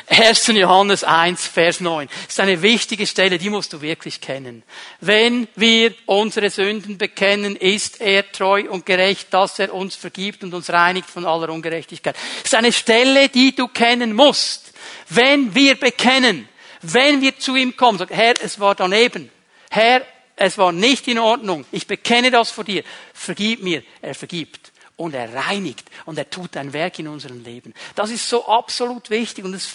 1. 0.07 0.47
Johannes 0.47 1.03
1, 1.03 1.47
Vers 1.47 1.79
9. 1.79 2.07
Das 2.07 2.33
ist 2.33 2.39
eine 2.39 2.61
wichtige 2.61 3.05
Stelle, 3.05 3.37
die 3.37 3.49
musst 3.49 3.73
du 3.73 3.81
wirklich 3.81 4.21
kennen. 4.21 4.63
Wenn 5.01 5.47
wir 5.55 5.93
unsere 6.05 6.49
Sünden 6.49 6.97
bekennen, 6.97 7.55
ist 7.55 8.01
er 8.01 8.31
treu 8.31 8.69
und 8.69 8.85
gerecht, 8.85 9.33
dass 9.33 9.59
er 9.59 9.73
uns 9.73 9.95
vergibt 9.95 10.43
und 10.43 10.53
uns 10.53 10.69
reinigt 10.69 11.09
von 11.09 11.25
aller 11.25 11.49
Ungerechtigkeit. 11.49 12.15
Das 12.15 12.53
ist 12.53 12.55
eine 12.55 12.71
Stelle, 12.71 13.29
die 13.29 13.55
du 13.55 13.67
kennen 13.67 14.13
musst. 14.13 14.73
Wenn 15.09 15.53
wir 15.53 15.75
bekennen, 15.75 16.49
wenn 16.81 17.21
wir 17.21 17.37
zu 17.37 17.55
ihm 17.55 17.75
kommen, 17.75 17.97
sagen, 17.97 18.15
Herr, 18.15 18.35
es 18.41 18.59
war 18.59 18.75
daneben. 18.75 19.29
Herr, 19.69 20.03
es 20.35 20.57
war 20.57 20.71
nicht 20.71 21.07
in 21.07 21.19
Ordnung. 21.19 21.65
Ich 21.71 21.85
bekenne 21.85 22.31
das 22.31 22.49
vor 22.49 22.63
dir. 22.63 22.83
Vergib 23.13 23.61
mir. 23.61 23.83
Er 24.01 24.15
vergibt 24.15 24.71
und 24.99 25.13
er 25.13 25.33
reinigt 25.33 25.85
und 26.05 26.17
er 26.17 26.29
tut 26.29 26.57
ein 26.57 26.73
Werk 26.73 26.99
in 26.99 27.07
unserem 27.07 27.41
Leben. 27.41 27.73
Das 27.95 28.09
ist 28.11 28.27
so 28.27 28.45
absolut 28.47 29.09
wichtig 29.09 29.45
und 29.45 29.53
es 29.53 29.73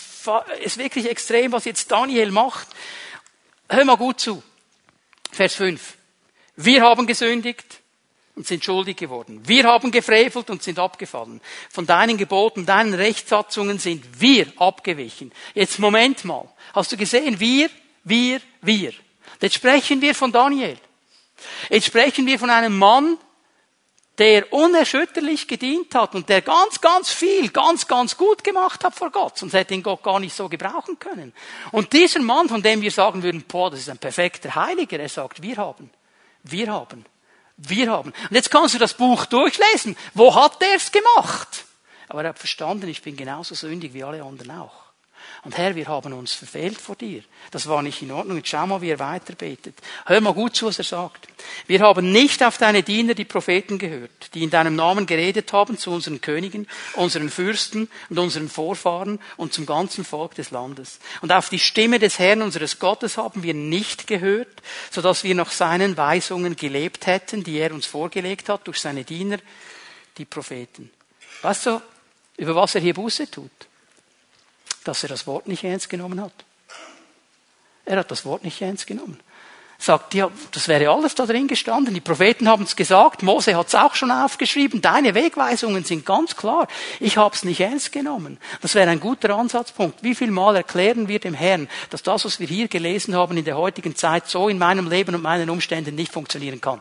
ist 0.63 0.77
wirklich 0.77 1.09
extrem, 1.09 1.53
was 1.53 1.65
jetzt 1.65 1.91
Daniel 1.91 2.31
macht. 2.31 2.69
Hör 3.69 3.85
mal 3.87 3.97
gut 3.97 4.21
zu. 4.21 4.43
Vers 5.33 5.55
5. 5.55 5.95
Wir 6.57 6.83
haben 6.83 7.07
gesündigt. 7.07 7.81
und 8.37 8.49
sind 8.49 8.65
schuldig 8.65 8.97
geworden. 8.97 9.41
Wir 9.47 9.63
haben 9.65 9.93
gefrevelt 9.93 10.51
und 10.51 10.61
sind 10.61 10.81
abgefallen. 10.81 11.41
Von 11.71 11.87
deinen 11.87 12.17
Geboten, 12.17 12.67
deinen 12.67 12.93
Rechtssatzungen 12.93 13.79
sind 13.79 14.21
wir 14.21 14.53
abgewichen. 14.57 15.31
Jetzt 15.55 15.79
Moment 15.79 16.25
mal. 16.25 16.49
Hast 16.75 16.91
du 16.91 16.97
gesehen? 16.97 17.39
Wir, 17.39 17.71
wir, 18.03 18.41
wir. 18.61 18.93
Jetzt 19.41 19.55
sprechen 19.55 20.03
wir 20.03 20.17
von 20.17 20.33
Daniel. 20.33 20.77
Jetzt 21.71 21.87
sprechen 21.87 22.27
wir 22.27 22.39
von 22.41 22.51
einem 22.51 22.77
Mann, 22.77 23.19
der 24.19 24.53
unerschütterlich 24.53 25.49
gedient 25.49 25.95
hat 25.95 26.15
und 26.15 26.29
der 26.29 26.43
ganz, 26.43 26.81
ganz 26.81 27.11
viel, 27.11 27.49
ganz, 27.51 27.87
ganz 27.89 28.17
gut 28.17 28.45
gemacht 28.45 28.85
hat 28.85 28.95
vor 28.95 29.11
Gott, 29.11 29.39
sonst 29.39 29.55
hätte 29.55 29.75
ihn 29.75 29.83
Gott 29.83 30.03
gar 30.03 30.21
nicht 30.21 30.35
so 30.35 30.49
gebrauchen 30.49 30.99
können. 30.99 31.33
Und 31.73 31.93
dieser 31.93 32.21
Mann, 32.21 32.49
von 32.49 32.63
dem 32.63 32.81
wir 32.81 32.93
sagen 32.93 33.23
würden, 33.23 33.45
boah, 33.47 33.71
das 33.71 33.81
ist 33.81 33.91
ein 33.91 33.99
perfekter 33.99 34.55
Heiliger, 34.55 35.01
er 35.01 35.09
sagt, 35.09 35.43
wir 35.43 35.57
haben, 35.57 35.91
wir 36.45 36.73
haben, 36.73 37.05
wir 37.57 37.91
haben. 37.91 38.13
Und 38.13 38.35
jetzt 38.35 38.51
kannst 38.51 38.75
du 38.75 38.79
das 38.79 38.95
Buch 38.95 39.27
durchlesen. 39.27 39.97
Wo 40.15 40.35
hat 40.35 40.63
er 40.63 40.77
es 40.77 40.93
gemacht? 40.93 41.65
Aber 42.09 42.23
er 42.23 42.31
hat 42.31 42.39
verstanden, 42.39 42.89
ich 42.89 43.03
bin 43.03 43.17
genauso 43.17 43.55
sündig 43.55 43.95
wie 43.95 44.05
alle 44.05 44.23
anderen 44.23 44.51
auch. 44.53 44.84
Und 45.45 45.59
Herr, 45.59 45.75
wir 45.75 45.87
haben 45.89 46.15
uns 46.15 46.33
verfehlt 46.33 46.81
vor 46.81 46.97
dir. 46.97 47.23
Das 47.51 47.69
war 47.69 47.83
nicht 47.83 48.01
in 48.01 48.11
Ordnung. 48.11 48.39
Jetzt 48.39 48.49
schau 48.49 48.67
mal, 48.67 48.81
wie 48.81 48.89
er 48.89 48.99
weiter 48.99 49.35
betet. 49.35 49.75
Hör 50.07 50.23
mal 50.23 50.33
gut 50.33 50.57
zu, 50.57 50.67
was 50.67 50.79
er 50.79 50.85
sagt. 50.85 51.29
Wir 51.67 51.81
haben 51.81 52.13
nicht 52.13 52.43
auf 52.43 52.57
deine 52.57 52.83
Diener, 52.83 53.13
die 53.13 53.27
Propheten, 53.27 53.79
gehört, 53.79 54.35
die 54.35 54.43
in 54.43 54.49
deinem 54.49 54.75
Namen 54.75 55.05
geredet 55.05 55.53
haben 55.53 55.77
zu 55.77 55.91
unseren 55.91 56.23
Königen, 56.23 56.67
unseren 56.95 57.29
Fürsten 57.29 57.91
und 58.09 58.19
unseren 58.19 58.49
Vorfahren 58.49 59.21
und 59.37 59.53
zum 59.53 59.67
ganzen 59.67 60.07
Volk 60.07 60.35
des 60.35 60.51
Landes. 60.51 60.99
Und 61.21 61.31
auf 61.31 61.51
die 61.51 61.59
Stimme 61.59 61.99
des 61.99 62.19
Herrn 62.19 62.41
unseres 62.41 62.79
Gottes 62.79 63.19
haben 63.19 63.43
wir 63.43 63.53
nicht 63.53 64.07
gehört, 64.07 64.63
so 64.91 65.03
dass 65.03 65.25
wir 65.25 65.35
nach 65.35 65.51
seinen 65.51 65.99
Weisungen 65.99 66.57
gelebt 66.57 67.07
hätten, 67.07 67.45
die 67.45 67.59
er 67.59 67.75
uns 67.75 67.85
vorgelegt 67.85 68.49
hat 68.49 68.67
durch 68.67 68.79
seine 68.79 69.05
Diener, 69.05 69.37
die 70.17 70.25
Propheten. 70.25 70.91
Weißt 71.43 71.67
du, 71.67 71.83
über 72.39 72.55
was 72.55 72.75
er 72.75 72.81
hier 72.81 72.95
Buße 72.95 73.31
tut? 73.31 73.51
Dass 74.85 75.03
er 75.03 75.09
das 75.09 75.27
Wort 75.27 75.49
nicht 75.49 75.65
ernst 75.65 75.89
genommen 75.89 76.21
hat. 76.21 76.33
Er 77.85 77.99
hat 77.99 78.11
das 78.11 78.25
Wort 78.25 78.45
nicht 78.45 78.61
ernst 78.63 78.87
genommen. 78.87 79.19
Sagt, 79.77 80.15
ja, 80.15 80.31
das 80.53 80.69
wäre 80.69 80.89
alles 80.91 81.15
da 81.15 81.27
drin 81.27 81.49
gestanden. 81.49 81.93
Die 81.93 82.01
Propheten 82.01 82.49
haben 82.49 82.63
es 82.63 82.77
gesagt, 82.77 83.23
Mose 83.23 83.57
hat 83.57 83.67
es 83.67 83.75
auch 83.75 83.95
schon 83.95 84.11
aufgeschrieben. 84.11 84.81
Deine 84.81 85.15
Wegweisungen 85.15 85.85
sind 85.85 86.07
ganz 86.07 86.37
klar. 86.37 86.69
Ich 87.01 87.17
habe 87.17 87.35
es 87.35 87.45
nicht 87.45 87.61
ernst 87.61 87.93
genommen. 87.93 88.39
Das 88.63 88.75
wäre 88.75 88.89
ein 88.89 89.01
guter 89.01 89.37
Ansatzpunkt. 89.37 90.03
Wie 90.03 90.15
viel 90.15 90.31
Mal 90.31 90.57
erklären 90.57 91.09
wir 91.09 91.19
dem 91.19 91.35
Herrn, 91.35 91.69
dass 91.91 92.03
das, 92.03 92.25
was 92.25 92.41
wir 92.41 92.47
hier 92.47 92.69
gelesen 92.69 93.15
haben 93.15 93.37
in 93.37 93.45
der 93.45 93.59
heutigen 93.59 93.97
Zeit, 93.97 94.29
so 94.29 94.49
in 94.49 94.59
meinem 94.59 94.89
Leben 94.89 95.15
und 95.15 95.23
meinen 95.23 95.51
Umständen 95.51 95.97
nicht 95.97 96.13
funktionieren 96.13 96.61
kann? 96.61 96.81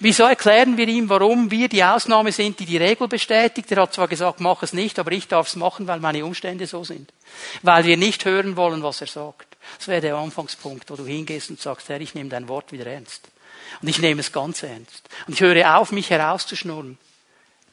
Wieso 0.00 0.24
erklären 0.24 0.76
wir 0.76 0.88
ihm, 0.88 1.08
warum 1.08 1.50
wir 1.50 1.68
die 1.68 1.82
Ausnahme 1.84 2.32
sind, 2.32 2.58
die 2.60 2.66
die 2.66 2.76
Regel 2.76 3.08
bestätigt? 3.08 3.70
Er 3.72 3.82
hat 3.82 3.94
zwar 3.94 4.08
gesagt, 4.08 4.40
mach 4.40 4.62
es 4.62 4.72
nicht, 4.72 4.98
aber 4.98 5.12
ich 5.12 5.28
darf 5.28 5.48
es 5.48 5.56
machen, 5.56 5.86
weil 5.86 6.00
meine 6.00 6.24
Umstände 6.24 6.66
so 6.66 6.84
sind. 6.84 7.12
Weil 7.62 7.84
wir 7.84 7.96
nicht 7.96 8.24
hören 8.24 8.56
wollen, 8.56 8.82
was 8.82 9.00
er 9.00 9.06
sagt. 9.06 9.56
Das 9.78 9.88
wäre 9.88 10.00
der 10.00 10.16
Anfangspunkt, 10.16 10.90
wo 10.90 10.96
du 10.96 11.06
hingehst 11.06 11.50
und 11.50 11.60
sagst, 11.60 11.88
Herr, 11.88 12.00
ich 12.00 12.14
nehme 12.14 12.30
dein 12.30 12.48
Wort 12.48 12.72
wieder 12.72 12.86
ernst. 12.86 13.28
Und 13.82 13.88
ich 13.88 13.98
nehme 13.98 14.20
es 14.20 14.32
ganz 14.32 14.62
ernst. 14.62 15.08
Und 15.26 15.34
ich 15.34 15.40
höre 15.40 15.78
auf, 15.78 15.90
mich 15.90 16.10
herauszuschnurren. 16.10 16.98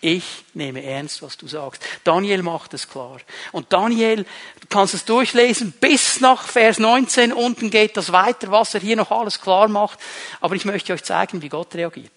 Ich 0.03 0.45
nehme 0.55 0.83
ernst, 0.83 1.21
was 1.21 1.37
du 1.37 1.47
sagst. 1.47 1.83
Daniel 2.03 2.41
macht 2.41 2.73
es 2.73 2.89
klar. 2.89 3.19
Und 3.51 3.71
Daniel, 3.71 4.25
du 4.59 4.67
kannst 4.67 4.95
es 4.95 5.05
durchlesen, 5.05 5.73
bis 5.79 6.19
nach 6.19 6.47
Vers 6.47 6.79
19 6.79 7.31
unten 7.31 7.69
geht 7.69 7.95
das 7.97 8.11
weiter, 8.11 8.49
was 8.49 8.73
er 8.73 8.79
hier 8.79 8.95
noch 8.95 9.11
alles 9.11 9.39
klar 9.39 9.67
macht. 9.67 9.99
Aber 10.39 10.55
ich 10.55 10.65
möchte 10.65 10.91
euch 10.93 11.03
zeigen, 11.03 11.43
wie 11.43 11.49
Gott 11.49 11.75
reagiert. 11.75 12.11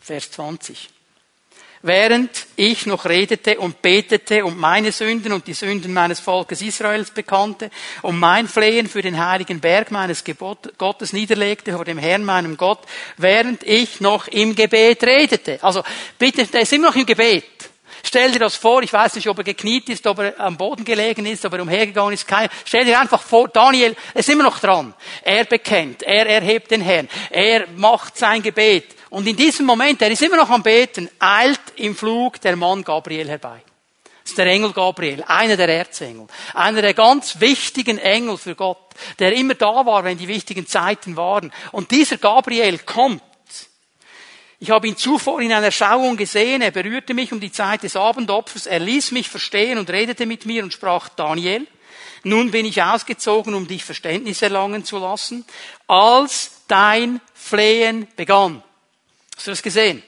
Vers 0.00 0.32
20. 0.32 0.95
Während 1.82 2.30
ich 2.56 2.86
noch 2.86 3.04
redete 3.04 3.58
und 3.58 3.82
betete 3.82 4.44
und 4.44 4.58
meine 4.58 4.92
Sünden 4.92 5.32
und 5.32 5.46
die 5.46 5.54
Sünden 5.54 5.92
meines 5.92 6.20
Volkes 6.20 6.62
Israels 6.62 7.10
bekannte 7.10 7.70
und 8.02 8.18
mein 8.18 8.48
Flehen 8.48 8.88
für 8.88 9.02
den 9.02 9.24
heiligen 9.24 9.60
Berg 9.60 9.90
meines 9.90 10.24
Gebot, 10.24 10.78
Gottes 10.78 11.12
niederlegte 11.12 11.72
vor 11.72 11.84
dem 11.84 11.98
Herrn 11.98 12.24
meinem 12.24 12.56
Gott, 12.56 12.80
während 13.18 13.62
ich 13.62 14.00
noch 14.00 14.26
im 14.28 14.54
Gebet 14.54 15.04
redete. 15.04 15.58
Also 15.62 15.82
bitte, 16.18 16.46
der 16.46 16.62
ist 16.62 16.72
immer 16.72 16.88
noch 16.88 16.96
im 16.96 17.06
Gebet. 17.06 17.44
Stell 18.02 18.30
dir 18.30 18.38
das 18.38 18.56
vor, 18.56 18.82
ich 18.82 18.92
weiß 18.92 19.16
nicht, 19.16 19.28
ob 19.28 19.38
er 19.38 19.44
gekniet 19.44 19.88
ist, 19.88 20.06
ob 20.06 20.20
er 20.20 20.38
am 20.40 20.56
Boden 20.56 20.84
gelegen 20.84 21.26
ist, 21.26 21.44
ob 21.44 21.54
er 21.54 21.62
umhergegangen 21.62 22.14
ist, 22.14 22.26
kein, 22.26 22.48
stell 22.64 22.84
dir 22.84 23.00
einfach 23.00 23.20
vor, 23.20 23.48
Daniel 23.48 23.96
ist 24.14 24.28
immer 24.28 24.44
noch 24.44 24.60
dran. 24.60 24.94
Er 25.22 25.44
bekennt, 25.44 26.02
er 26.02 26.26
erhebt 26.26 26.70
den 26.70 26.80
Herrn, 26.80 27.08
er 27.30 27.66
macht 27.76 28.16
sein 28.16 28.42
Gebet. 28.42 28.95
Und 29.10 29.26
in 29.26 29.36
diesem 29.36 29.66
Moment, 29.66 30.02
er 30.02 30.10
ist 30.10 30.22
immer 30.22 30.36
noch 30.36 30.50
am 30.50 30.62
Beten, 30.62 31.08
eilt 31.18 31.60
im 31.76 31.94
Flug 31.94 32.40
der 32.40 32.56
Mann 32.56 32.82
Gabriel 32.82 33.28
herbei. 33.28 33.62
Das 34.22 34.32
ist 34.32 34.38
der 34.38 34.46
Engel 34.46 34.72
Gabriel, 34.72 35.22
einer 35.28 35.56
der 35.56 35.68
Erzengel. 35.68 36.26
Einer 36.52 36.82
der 36.82 36.94
ganz 36.94 37.38
wichtigen 37.38 37.98
Engel 37.98 38.36
für 38.36 38.56
Gott, 38.56 38.78
der 39.20 39.32
immer 39.34 39.54
da 39.54 39.86
war, 39.86 40.02
wenn 40.02 40.18
die 40.18 40.26
wichtigen 40.26 40.66
Zeiten 40.66 41.16
waren. 41.16 41.52
Und 41.70 41.92
dieser 41.92 42.16
Gabriel 42.16 42.78
kommt. 42.80 43.22
Ich 44.58 44.70
habe 44.70 44.88
ihn 44.88 44.96
zuvor 44.96 45.40
in 45.40 45.52
einer 45.52 45.70
Schauung 45.70 46.16
gesehen, 46.16 46.62
er 46.62 46.70
berührte 46.72 47.14
mich 47.14 47.30
um 47.30 47.38
die 47.38 47.52
Zeit 47.52 47.82
des 47.82 47.94
Abendopfers, 47.94 48.66
er 48.66 48.80
ließ 48.80 49.12
mich 49.12 49.28
verstehen 49.28 49.78
und 49.78 49.90
redete 49.90 50.26
mit 50.26 50.46
mir 50.46 50.64
und 50.64 50.72
sprach, 50.72 51.10
Daniel, 51.10 51.66
nun 52.24 52.50
bin 52.50 52.66
ich 52.66 52.82
ausgezogen, 52.82 53.54
um 53.54 53.68
dich 53.68 53.84
Verständnis 53.84 54.42
erlangen 54.42 54.84
zu 54.84 54.98
lassen, 54.98 55.44
als 55.86 56.62
dein 56.66 57.20
Flehen 57.34 58.08
begann. 58.16 58.62
Hast 59.36 59.46
du 59.46 59.50
das 59.50 59.62
gesehen? 59.62 60.02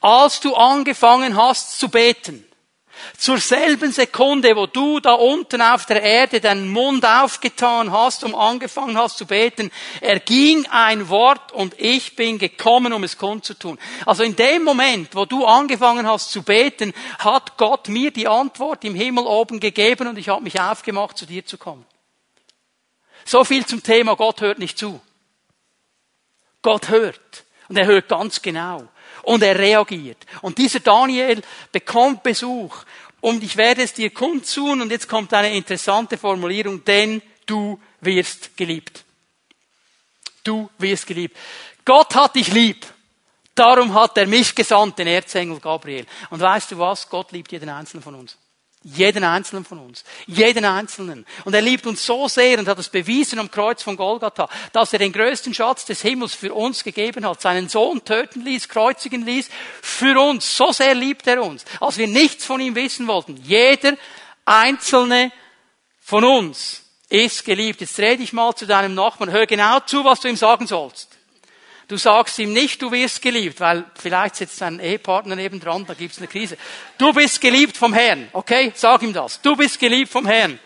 Als 0.00 0.40
du 0.40 0.54
angefangen 0.54 1.36
hast 1.36 1.78
zu 1.78 1.88
beten, 1.88 2.46
zur 3.18 3.38
selben 3.38 3.92
Sekunde, 3.92 4.54
wo 4.56 4.66
du 4.66 5.00
da 5.00 5.14
unten 5.14 5.60
auf 5.60 5.86
der 5.86 6.02
Erde 6.02 6.40
deinen 6.40 6.68
Mund 6.68 7.04
aufgetan 7.04 7.90
hast 7.90 8.24
und 8.24 8.34
angefangen 8.34 8.96
hast 8.96 9.18
zu 9.18 9.26
beten, 9.26 9.70
erging 10.00 10.66
ein 10.70 11.08
Wort 11.08 11.52
und 11.52 11.78
ich 11.78 12.16
bin 12.16 12.38
gekommen, 12.38 12.92
um 12.92 13.04
es 13.04 13.18
kundzutun. 13.18 13.78
Also 14.06 14.22
in 14.22 14.36
dem 14.36 14.62
Moment, 14.62 15.14
wo 15.14 15.24
du 15.24 15.44
angefangen 15.44 16.06
hast 16.06 16.30
zu 16.30 16.42
beten, 16.42 16.92
hat 17.18 17.56
Gott 17.56 17.88
mir 17.88 18.10
die 18.10 18.28
Antwort 18.28 18.84
im 18.84 18.94
Himmel 18.94 19.24
oben 19.24 19.60
gegeben 19.60 20.08
und 20.08 20.18
ich 20.18 20.28
habe 20.28 20.42
mich 20.42 20.60
aufgemacht, 20.60 21.18
zu 21.18 21.26
dir 21.26 21.44
zu 21.44 21.58
kommen. 21.58 21.84
So 23.24 23.44
viel 23.44 23.64
zum 23.64 23.82
Thema 23.82 24.16
Gott 24.16 24.40
hört 24.40 24.58
nicht 24.58 24.78
zu. 24.78 25.00
Gott 26.62 26.88
hört. 26.88 27.43
Und 27.68 27.76
er 27.76 27.86
hört 27.86 28.08
ganz 28.08 28.40
genau. 28.40 28.88
Und 29.22 29.42
er 29.42 29.58
reagiert. 29.58 30.18
Und 30.42 30.58
dieser 30.58 30.80
Daniel 30.80 31.42
bekommt 31.72 32.22
Besuch. 32.22 32.84
Und 33.20 33.42
ich 33.42 33.56
werde 33.56 33.82
es 33.82 33.94
dir 33.94 34.10
kundtun. 34.10 34.82
Und 34.82 34.90
jetzt 34.90 35.08
kommt 35.08 35.32
eine 35.32 35.54
interessante 35.54 36.18
Formulierung. 36.18 36.84
Denn 36.84 37.22
du 37.46 37.80
wirst 38.00 38.56
geliebt. 38.56 39.04
Du 40.42 40.68
wirst 40.78 41.06
geliebt. 41.06 41.36
Gott 41.84 42.14
hat 42.14 42.36
dich 42.36 42.52
lieb. 42.52 42.86
Darum 43.54 43.94
hat 43.94 44.18
er 44.18 44.26
mich 44.26 44.54
gesandt, 44.54 44.98
den 44.98 45.06
Erzengel 45.06 45.60
Gabriel. 45.60 46.06
Und 46.30 46.40
weißt 46.40 46.72
du 46.72 46.78
was? 46.78 47.08
Gott 47.08 47.32
liebt 47.32 47.52
jeden 47.52 47.68
einzelnen 47.68 48.02
von 48.02 48.14
uns. 48.16 48.36
Jeden 48.86 49.24
einzelnen 49.24 49.64
von 49.64 49.78
uns. 49.78 50.04
Jeden 50.26 50.66
einzelnen. 50.66 51.24
Und 51.46 51.54
er 51.54 51.62
liebt 51.62 51.86
uns 51.86 52.04
so 52.04 52.28
sehr 52.28 52.58
und 52.58 52.68
hat 52.68 52.78
es 52.78 52.90
bewiesen 52.90 53.38
am 53.38 53.50
Kreuz 53.50 53.82
von 53.82 53.96
Golgatha, 53.96 54.46
dass 54.74 54.92
er 54.92 54.98
den 54.98 55.12
größten 55.12 55.54
Schatz 55.54 55.86
des 55.86 56.02
Himmels 56.02 56.34
für 56.34 56.52
uns 56.52 56.84
gegeben 56.84 57.26
hat, 57.26 57.40
seinen 57.40 57.70
Sohn 57.70 58.04
töten 58.04 58.44
ließ, 58.44 58.68
kreuzigen 58.68 59.24
ließ, 59.24 59.48
für 59.80 60.20
uns. 60.20 60.54
So 60.54 60.70
sehr 60.70 60.94
liebt 60.94 61.26
er 61.26 61.42
uns, 61.42 61.64
als 61.80 61.96
wir 61.96 62.08
nichts 62.08 62.44
von 62.44 62.60
ihm 62.60 62.74
wissen 62.74 63.06
wollten. 63.06 63.38
Jeder 63.42 63.96
einzelne 64.44 65.32
von 65.98 66.22
uns 66.22 66.82
ist 67.08 67.46
geliebt. 67.46 67.80
Jetzt 67.80 67.98
rede 67.98 68.22
ich 68.22 68.34
mal 68.34 68.54
zu 68.54 68.66
deinem 68.66 68.94
Nachbarn. 68.94 69.30
Hör 69.30 69.46
genau 69.46 69.80
zu, 69.80 70.04
was 70.04 70.20
du 70.20 70.28
ihm 70.28 70.36
sagen 70.36 70.66
sollst. 70.66 71.13
Du 71.86 71.98
sagst 71.98 72.38
ihm 72.38 72.52
nicht, 72.52 72.80
du 72.80 72.90
wirst 72.90 73.20
geliebt, 73.20 73.60
weil 73.60 73.84
vielleicht 73.94 74.36
sitzt 74.36 74.60
dein 74.60 74.80
Ehepartner 74.80 75.36
nebendran, 75.36 75.84
da 75.84 75.92
gibt's 75.92 76.18
eine 76.18 76.28
Krise. 76.28 76.56
Du 76.96 77.12
bist 77.12 77.40
geliebt 77.40 77.76
vom 77.76 77.92
Herrn, 77.92 78.28
okay? 78.32 78.72
Sag 78.74 79.02
ihm 79.02 79.12
das. 79.12 79.40
Du 79.42 79.54
bist 79.54 79.78
geliebt 79.78 80.10
vom 80.10 80.26
Herrn. 80.26 80.58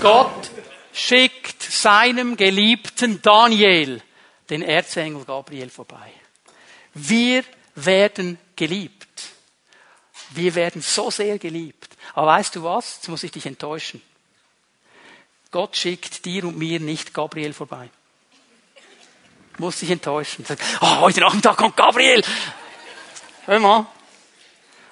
Gott 0.00 0.50
schickt 0.92 1.62
seinem 1.62 2.36
geliebten 2.36 3.20
Daniel 3.20 4.00
den 4.48 4.62
Erzengel 4.62 5.24
Gabriel 5.24 5.68
vorbei. 5.68 6.10
Wir 6.94 7.44
werden 7.74 8.38
geliebt. 8.60 9.30
Wir 10.30 10.54
werden 10.54 10.82
so 10.82 11.10
sehr 11.10 11.38
geliebt. 11.38 11.96
Aber 12.12 12.26
weißt 12.26 12.56
du 12.56 12.62
was? 12.62 12.96
Jetzt 12.96 13.08
muss 13.08 13.22
ich 13.22 13.32
dich 13.32 13.46
enttäuschen. 13.46 14.02
Gott 15.50 15.76
schickt 15.76 16.26
dir 16.26 16.44
und 16.44 16.58
mir 16.58 16.78
nicht 16.78 17.14
Gabriel 17.14 17.54
vorbei. 17.54 17.88
Muss 19.56 19.80
dich 19.80 19.90
enttäuschen. 19.90 20.44
oh, 20.82 21.00
heute 21.00 21.20
Nachmittag 21.20 21.56
kommt 21.56 21.76
Gabriel. 21.76 22.22
Hör 23.46 23.60
mal. 23.60 23.86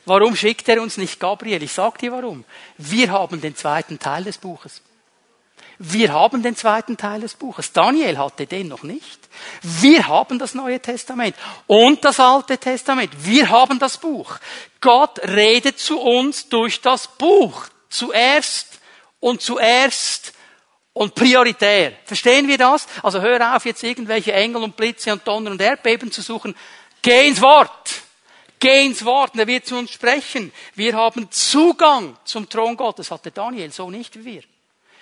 Warum 0.07 0.35
schickt 0.35 0.67
er 0.71 0.81
uns 0.81 0.97
nicht 0.97 1.21
Gabriel? 1.21 1.63
Ich 1.63 1.73
sag 1.73 1.99
dir 1.99 2.11
warum. 2.11 2.47
Wir 2.79 3.11
haben 3.11 3.43
den 3.43 3.55
zweiten 3.55 3.99
Teil 3.99 4.25
des 4.25 4.39
Buches. 4.39 4.81
Wir 5.79 6.13
haben 6.13 6.43
den 6.43 6.57
zweiten 6.57 6.97
Teil 6.97 7.21
des 7.21 7.35
Buches. 7.35 7.73
Daniel 7.73 8.19
hatte 8.19 8.47
den 8.47 8.67
noch 8.67 8.83
nicht. 8.83 9.29
Wir 9.63 10.09
haben 10.09 10.39
das 10.39 10.55
Neue 10.55 10.81
Testament 10.81 11.37
und 11.69 12.05
das 12.05 12.19
Alte 12.19 12.59
Testament. 12.59 13.13
Wir 13.19 13.49
haben 13.49 13.79
das 13.79 13.97
Buch. 13.97 14.39
Gott 14.81 15.21
redet 15.21 15.79
zu 15.79 16.01
uns 16.01 16.49
durch 16.49 16.81
das 16.81 17.07
Buch. 17.07 17.67
Zuerst 17.89 18.81
und 19.21 19.41
zuerst 19.41 20.33
und 20.93 21.15
prioritär. 21.15 21.93
Verstehen 22.05 22.49
wir 22.49 22.59
das? 22.59 22.89
Also 23.05 23.21
hör 23.21 23.55
auf, 23.55 23.65
jetzt 23.65 23.85
irgendwelche 23.85 24.33
Engel 24.33 24.65
und 24.65 24.77
Blitze 24.77 25.13
und 25.13 25.27
Donner 25.27 25.53
und 25.53 25.61
Erdbeben 25.61 26.11
zu 26.11 26.23
suchen. 26.23 26.57
Geh 27.03 27.29
ins 27.29 27.41
Wort. 27.41 28.03
Geh 28.59 28.85
ins 28.85 29.05
Wort, 29.05 29.35
und 29.35 29.41
er 29.41 29.47
wird 29.47 29.67
zu 29.67 29.77
uns 29.77 29.93
sprechen. 29.93 30.53
Wir 30.75 30.95
haben 30.95 31.31
Zugang 31.31 32.17
zum 32.25 32.49
Thron 32.49 32.77
Gottes. 32.77 33.13
Hatte 33.13 33.31
Daniel 33.31 33.71
so 33.71 33.89
nicht 33.89 34.19
wie 34.19 34.25
wir. 34.25 34.43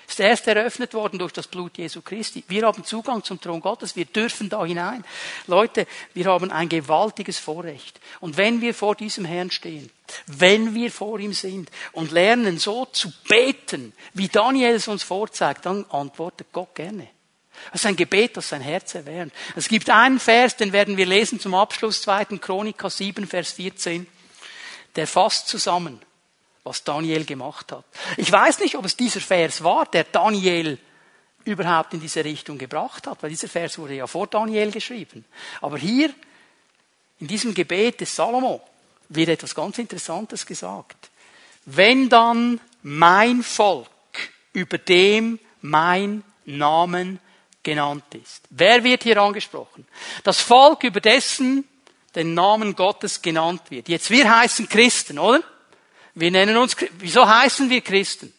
Ist 0.09 0.21
erst 0.21 0.47
eröffnet 0.47 0.95
worden 0.95 1.19
durch 1.19 1.33
das 1.33 1.49
Blut 1.49 1.79
Jesu 1.79 2.01
Christi. 2.01 2.45
Wir 2.49 2.67
haben 2.67 2.85
Zugang 2.85 3.25
zum 3.25 3.41
Thron 3.41 3.61
Gottes. 3.61 3.97
Wir 3.97 4.05
dürfen 4.05 4.49
da 4.49 4.65
hinein. 4.65 5.05
Leute, 5.47 5.87
wir 6.15 6.27
haben 6.27 6.51
ein 6.51 6.69
gewaltiges 6.69 7.39
Vorrecht. 7.39 7.99
Und 8.21 8.37
wenn 8.37 8.61
wir 8.61 8.73
vor 8.73 8.95
diesem 8.95 9.25
Herrn 9.25 9.51
stehen, 9.51 9.91
wenn 10.27 10.75
wir 10.75 10.93
vor 10.93 11.19
ihm 11.19 11.33
sind 11.33 11.71
und 11.93 12.13
lernen 12.13 12.59
so 12.59 12.85
zu 12.87 13.13
beten, 13.29 13.93
wie 14.15 14.29
Daniel 14.29 14.77
es 14.77 14.89
uns 14.89 15.03
vorzeigt, 15.03 15.67
dann 15.67 15.85
antwortet 15.91 16.49
Gott 16.53 16.75
gerne. 16.75 17.09
Das 17.73 17.81
ist 17.81 17.87
ein 17.87 17.97
Gebet, 17.97 18.37
das 18.37 18.49
sein 18.49 18.61
Herz 18.61 18.95
erwärmt. 18.95 19.33
Es 19.57 19.69
gibt 19.69 19.91
einen 19.91 20.21
Vers, 20.21 20.57
den 20.57 20.73
werden 20.73 20.97
wir 20.97 21.07
lesen 21.07 21.41
zum 21.41 21.55
Abschluss, 21.55 22.03
2. 22.03 22.25
Chroniker 22.39 22.91
7, 22.91 23.27
Vers 23.27 23.53
14. 23.53 24.07
Der 24.95 25.07
fasst 25.07 25.49
zusammen, 25.49 26.01
was 26.67 26.83
Daniel 26.83 27.25
gemacht 27.25 27.71
hat. 27.73 27.85
Ich 28.17 28.31
weiß 28.31 28.59
nicht, 28.59 28.75
ob 28.75 28.85
es 28.85 28.97
dieser 28.97 29.21
Vers 29.21 29.63
war, 29.63 29.87
der 29.87 30.05
Daniel 30.05 30.79
überhaupt 31.45 31.95
in 31.95 32.01
diese 32.01 32.25
Richtung 32.25 32.59
gebracht 32.59 33.07
hat, 33.07 33.23
weil 33.23 33.31
dieser 33.31 33.49
Vers 33.49 33.79
wurde 33.79 33.95
ja 33.95 34.07
vor 34.07 34.27
Daniel 34.27 34.73
geschrieben. 34.73 35.25
Aber 35.61 35.79
hier, 35.79 36.13
in 37.21 37.29
diesem 37.29 37.55
Gebet 37.55 38.01
des 38.01 38.15
Salomo, 38.15 38.61
wird 39.09 39.29
etwas 39.29 39.55
ganz 39.55 39.79
Interessantes 39.79 40.45
gesagt. 40.45 41.09
Wenn 41.65 42.09
dann 42.09 42.61
mein 42.83 43.45
Volk, 43.45 43.89
über 44.53 44.79
dem 44.79 45.39
mein 45.63 46.25
Namen 46.47 47.21
genannt 47.63 48.13
ist. 48.15 48.43
Wer 48.51 48.83
wird 48.83 49.05
hier 49.05 49.21
angesprochen? 49.21 49.87
Das 50.25 50.41
Volk, 50.41 50.83
über 50.83 51.01
dessen 51.01 51.65
den 52.17 52.35
Namen 52.35 52.75
Gottes 52.75 53.23
genannt 53.23 53.63
wird. 53.71 53.89
Jetzt 53.89 54.11
wir 54.11 54.37
heißen 54.37 54.69
Christen, 54.69 55.19
oder? 55.19 55.43
Wir 56.17 56.31
nennen 56.31 56.57
uns, 56.57 56.77
wieso 56.99 57.29
heißen 57.29 57.69
wir 57.69 57.83
Christen? 57.83 58.33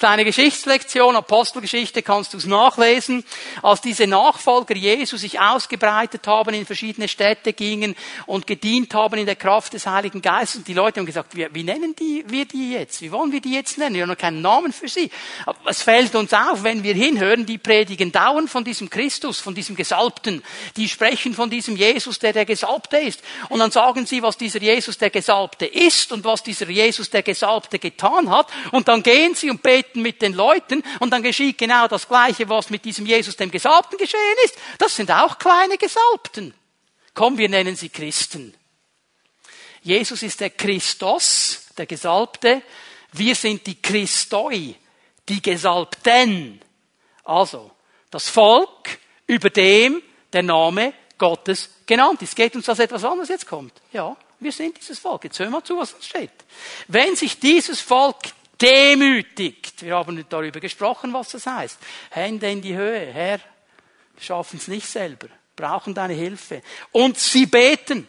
Kleine 0.00 0.24
Geschichtslektion, 0.24 1.14
Apostelgeschichte 1.14 2.00
kannst 2.00 2.32
du 2.32 2.38
es 2.38 2.46
nachlesen. 2.46 3.22
Als 3.62 3.82
diese 3.82 4.06
Nachfolger 4.06 4.74
Jesu 4.74 5.18
sich 5.18 5.38
ausgebreitet 5.38 6.26
haben, 6.26 6.54
in 6.54 6.64
verschiedene 6.64 7.06
Städte 7.06 7.52
gingen 7.52 7.94
und 8.24 8.46
gedient 8.46 8.94
haben 8.94 9.18
in 9.18 9.26
der 9.26 9.36
Kraft 9.36 9.74
des 9.74 9.86
Heiligen 9.86 10.22
Geistes, 10.22 10.56
und 10.60 10.68
die 10.68 10.72
Leute 10.72 11.00
haben 11.00 11.06
gesagt, 11.06 11.36
wie, 11.36 11.46
wie 11.52 11.64
nennen 11.64 11.94
die, 11.94 12.24
wir 12.26 12.46
die 12.46 12.72
jetzt? 12.72 13.02
Wie 13.02 13.12
wollen 13.12 13.30
wir 13.30 13.42
die 13.42 13.52
jetzt 13.52 13.76
nennen? 13.76 13.94
Wir 13.94 14.04
haben 14.04 14.08
noch 14.08 14.16
keinen 14.16 14.40
Namen 14.40 14.72
für 14.72 14.88
sie. 14.88 15.10
es 15.66 15.82
fällt 15.82 16.14
uns 16.14 16.32
auf, 16.32 16.62
wenn 16.62 16.82
wir 16.82 16.94
hinhören, 16.94 17.44
die 17.44 17.58
predigen 17.58 18.10
dauernd 18.10 18.48
von 18.48 18.64
diesem 18.64 18.88
Christus, 18.88 19.38
von 19.38 19.54
diesem 19.54 19.76
Gesalbten. 19.76 20.42
Die 20.78 20.88
sprechen 20.88 21.34
von 21.34 21.50
diesem 21.50 21.76
Jesus, 21.76 22.18
der 22.18 22.32
der 22.32 22.46
Gesalbte 22.46 22.96
ist. 22.96 23.20
Und 23.50 23.58
dann 23.58 23.70
sagen 23.70 24.06
sie, 24.06 24.22
was 24.22 24.38
dieser 24.38 24.62
Jesus 24.62 24.96
der 24.96 25.10
Gesalbte 25.10 25.66
ist 25.66 26.10
und 26.10 26.24
was 26.24 26.42
dieser 26.42 26.70
Jesus 26.70 27.10
der 27.10 27.22
Gesalbte 27.22 27.78
getan 27.78 28.30
hat. 28.30 28.46
Und 28.72 28.88
dann 28.88 29.02
gehen 29.02 29.34
sie 29.34 29.50
und 29.50 29.62
beten 29.62 29.89
beten 29.90 30.02
mit 30.02 30.22
den 30.22 30.32
Leuten 30.32 30.82
und 31.00 31.10
dann 31.10 31.22
geschieht 31.22 31.58
genau 31.58 31.88
das 31.88 32.08
Gleiche, 32.08 32.48
was 32.48 32.70
mit 32.70 32.84
diesem 32.84 33.06
Jesus 33.06 33.36
dem 33.36 33.50
Gesalbten 33.50 33.98
geschehen 33.98 34.36
ist. 34.44 34.56
Das 34.78 34.94
sind 34.94 35.10
auch 35.10 35.38
kleine 35.38 35.76
Gesalbten. 35.78 36.54
Komm, 37.14 37.38
wir 37.38 37.48
nennen 37.48 37.76
sie 37.76 37.88
Christen. 37.88 38.54
Jesus 39.82 40.22
ist 40.22 40.40
der 40.40 40.50
Christus, 40.50 41.66
der 41.76 41.86
Gesalbte. 41.86 42.62
Wir 43.12 43.34
sind 43.34 43.66
die 43.66 43.80
Christoi, 43.80 44.76
die 45.28 45.42
Gesalbten. 45.42 46.60
Also, 47.24 47.70
das 48.10 48.28
Volk, 48.28 48.98
über 49.26 49.50
dem 49.50 50.02
der 50.32 50.42
Name 50.42 50.92
Gottes 51.18 51.70
genannt 51.86 52.22
ist. 52.22 52.36
Geht 52.36 52.54
uns 52.54 52.66
das 52.66 52.78
etwas 52.78 53.04
an, 53.04 53.18
was 53.18 53.28
jetzt 53.28 53.46
kommt? 53.46 53.72
Ja, 53.92 54.16
wir 54.38 54.52
sind 54.52 54.76
dieses 54.78 54.98
Volk. 54.98 55.24
Jetzt 55.24 55.38
hören 55.38 55.50
wir 55.50 55.64
zu, 55.64 55.76
was 55.76 55.92
da 55.92 56.02
steht. 56.02 56.30
Wenn 56.88 57.16
sich 57.16 57.38
dieses 57.38 57.80
Volk 57.80 58.16
demütigt. 58.60 59.82
Wir 59.82 59.96
haben 59.96 60.24
darüber 60.28 60.60
gesprochen, 60.60 61.12
was 61.12 61.30
das 61.30 61.46
heißt. 61.46 61.78
Hände 62.10 62.50
in 62.50 62.62
die 62.62 62.76
Höhe. 62.76 63.06
Herr, 63.12 63.40
schaffen 64.18 64.58
es 64.58 64.68
nicht 64.68 64.86
selber, 64.86 65.28
brauchen 65.56 65.94
deine 65.94 66.14
Hilfe. 66.14 66.62
Und 66.92 67.18
sie 67.18 67.46
beten. 67.46 68.06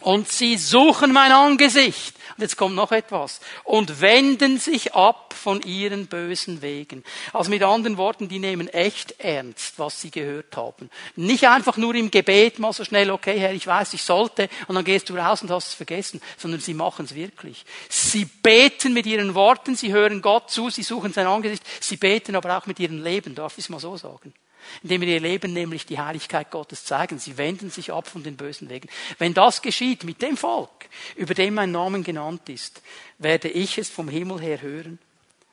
Und 0.00 0.30
sie 0.30 0.56
suchen 0.56 1.12
mein 1.12 1.32
Angesicht. 1.32 2.14
Und 2.36 2.42
jetzt 2.42 2.56
kommt 2.56 2.74
noch 2.74 2.90
etwas. 2.90 3.40
Und 3.62 4.00
wenden 4.00 4.58
sich 4.58 4.94
ab 4.94 5.34
von 5.34 5.62
ihren 5.62 6.08
bösen 6.08 6.62
Wegen. 6.62 7.04
Also 7.32 7.50
mit 7.50 7.62
anderen 7.62 7.96
Worten, 7.96 8.28
die 8.28 8.38
nehmen 8.38 8.68
echt 8.68 9.20
ernst, 9.20 9.78
was 9.78 10.00
sie 10.00 10.10
gehört 10.10 10.56
haben. 10.56 10.90
Nicht 11.16 11.46
einfach 11.46 11.76
nur 11.76 11.94
im 11.94 12.10
Gebet 12.10 12.58
mal 12.58 12.72
so 12.72 12.84
schnell, 12.84 13.10
okay, 13.10 13.38
Herr, 13.38 13.52
ich 13.52 13.66
weiß, 13.66 13.94
ich 13.94 14.02
sollte, 14.02 14.48
und 14.66 14.74
dann 14.74 14.84
gehst 14.84 15.08
du 15.10 15.14
raus 15.14 15.42
und 15.42 15.50
hast 15.50 15.68
es 15.68 15.74
vergessen, 15.74 16.20
sondern 16.36 16.60
sie 16.60 16.74
machen 16.74 17.04
es 17.04 17.14
wirklich. 17.14 17.64
Sie 17.88 18.24
beten 18.24 18.94
mit 18.94 19.06
ihren 19.06 19.34
Worten, 19.34 19.76
sie 19.76 19.92
hören 19.92 20.22
Gott 20.22 20.50
zu, 20.50 20.70
sie 20.70 20.82
suchen 20.82 21.12
sein 21.12 21.26
Angesicht, 21.26 21.64
sie 21.80 21.96
beten 21.96 22.34
aber 22.34 22.58
auch 22.58 22.66
mit 22.66 22.80
ihrem 22.80 23.02
Leben, 23.02 23.34
darf 23.34 23.58
ich 23.58 23.64
es 23.64 23.68
mal 23.68 23.80
so 23.80 23.96
sagen 23.96 24.34
indem 24.82 25.02
wir 25.02 25.08
ihr 25.08 25.20
Leben 25.20 25.52
nämlich 25.52 25.86
die 25.86 25.98
Heiligkeit 25.98 26.50
Gottes 26.50 26.84
zeigen. 26.84 27.18
Sie 27.18 27.36
wenden 27.38 27.70
sich 27.70 27.92
ab 27.92 28.08
von 28.08 28.22
den 28.22 28.36
bösen 28.36 28.68
Wegen. 28.68 28.88
Wenn 29.18 29.34
das 29.34 29.62
geschieht 29.62 30.04
mit 30.04 30.22
dem 30.22 30.36
Volk, 30.36 30.88
über 31.16 31.34
dem 31.34 31.54
mein 31.54 31.72
Name 31.72 32.02
genannt 32.02 32.48
ist, 32.48 32.82
werde 33.18 33.48
ich 33.48 33.78
es 33.78 33.88
vom 33.90 34.08
Himmel 34.08 34.40
her 34.40 34.60
hören 34.62 34.98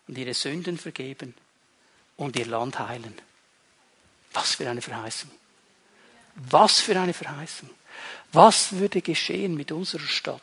und 0.08 0.18
ihre 0.18 0.34
Sünden 0.34 0.78
vergeben 0.78 1.34
und 2.18 2.36
ihr 2.36 2.46
Land 2.46 2.80
heilen. 2.80 3.16
Was 4.34 4.56
für 4.56 4.70
eine 4.70 4.82
Verheißung. 4.82 5.32
Was 6.36 6.80
für 6.80 7.00
eine 7.00 7.14
Verheißung. 7.14 7.70
Was 8.32 8.74
würde 8.74 9.02
geschehen 9.02 9.56
mit 9.56 9.72
unserer 9.72 10.08
Stadt, 10.08 10.42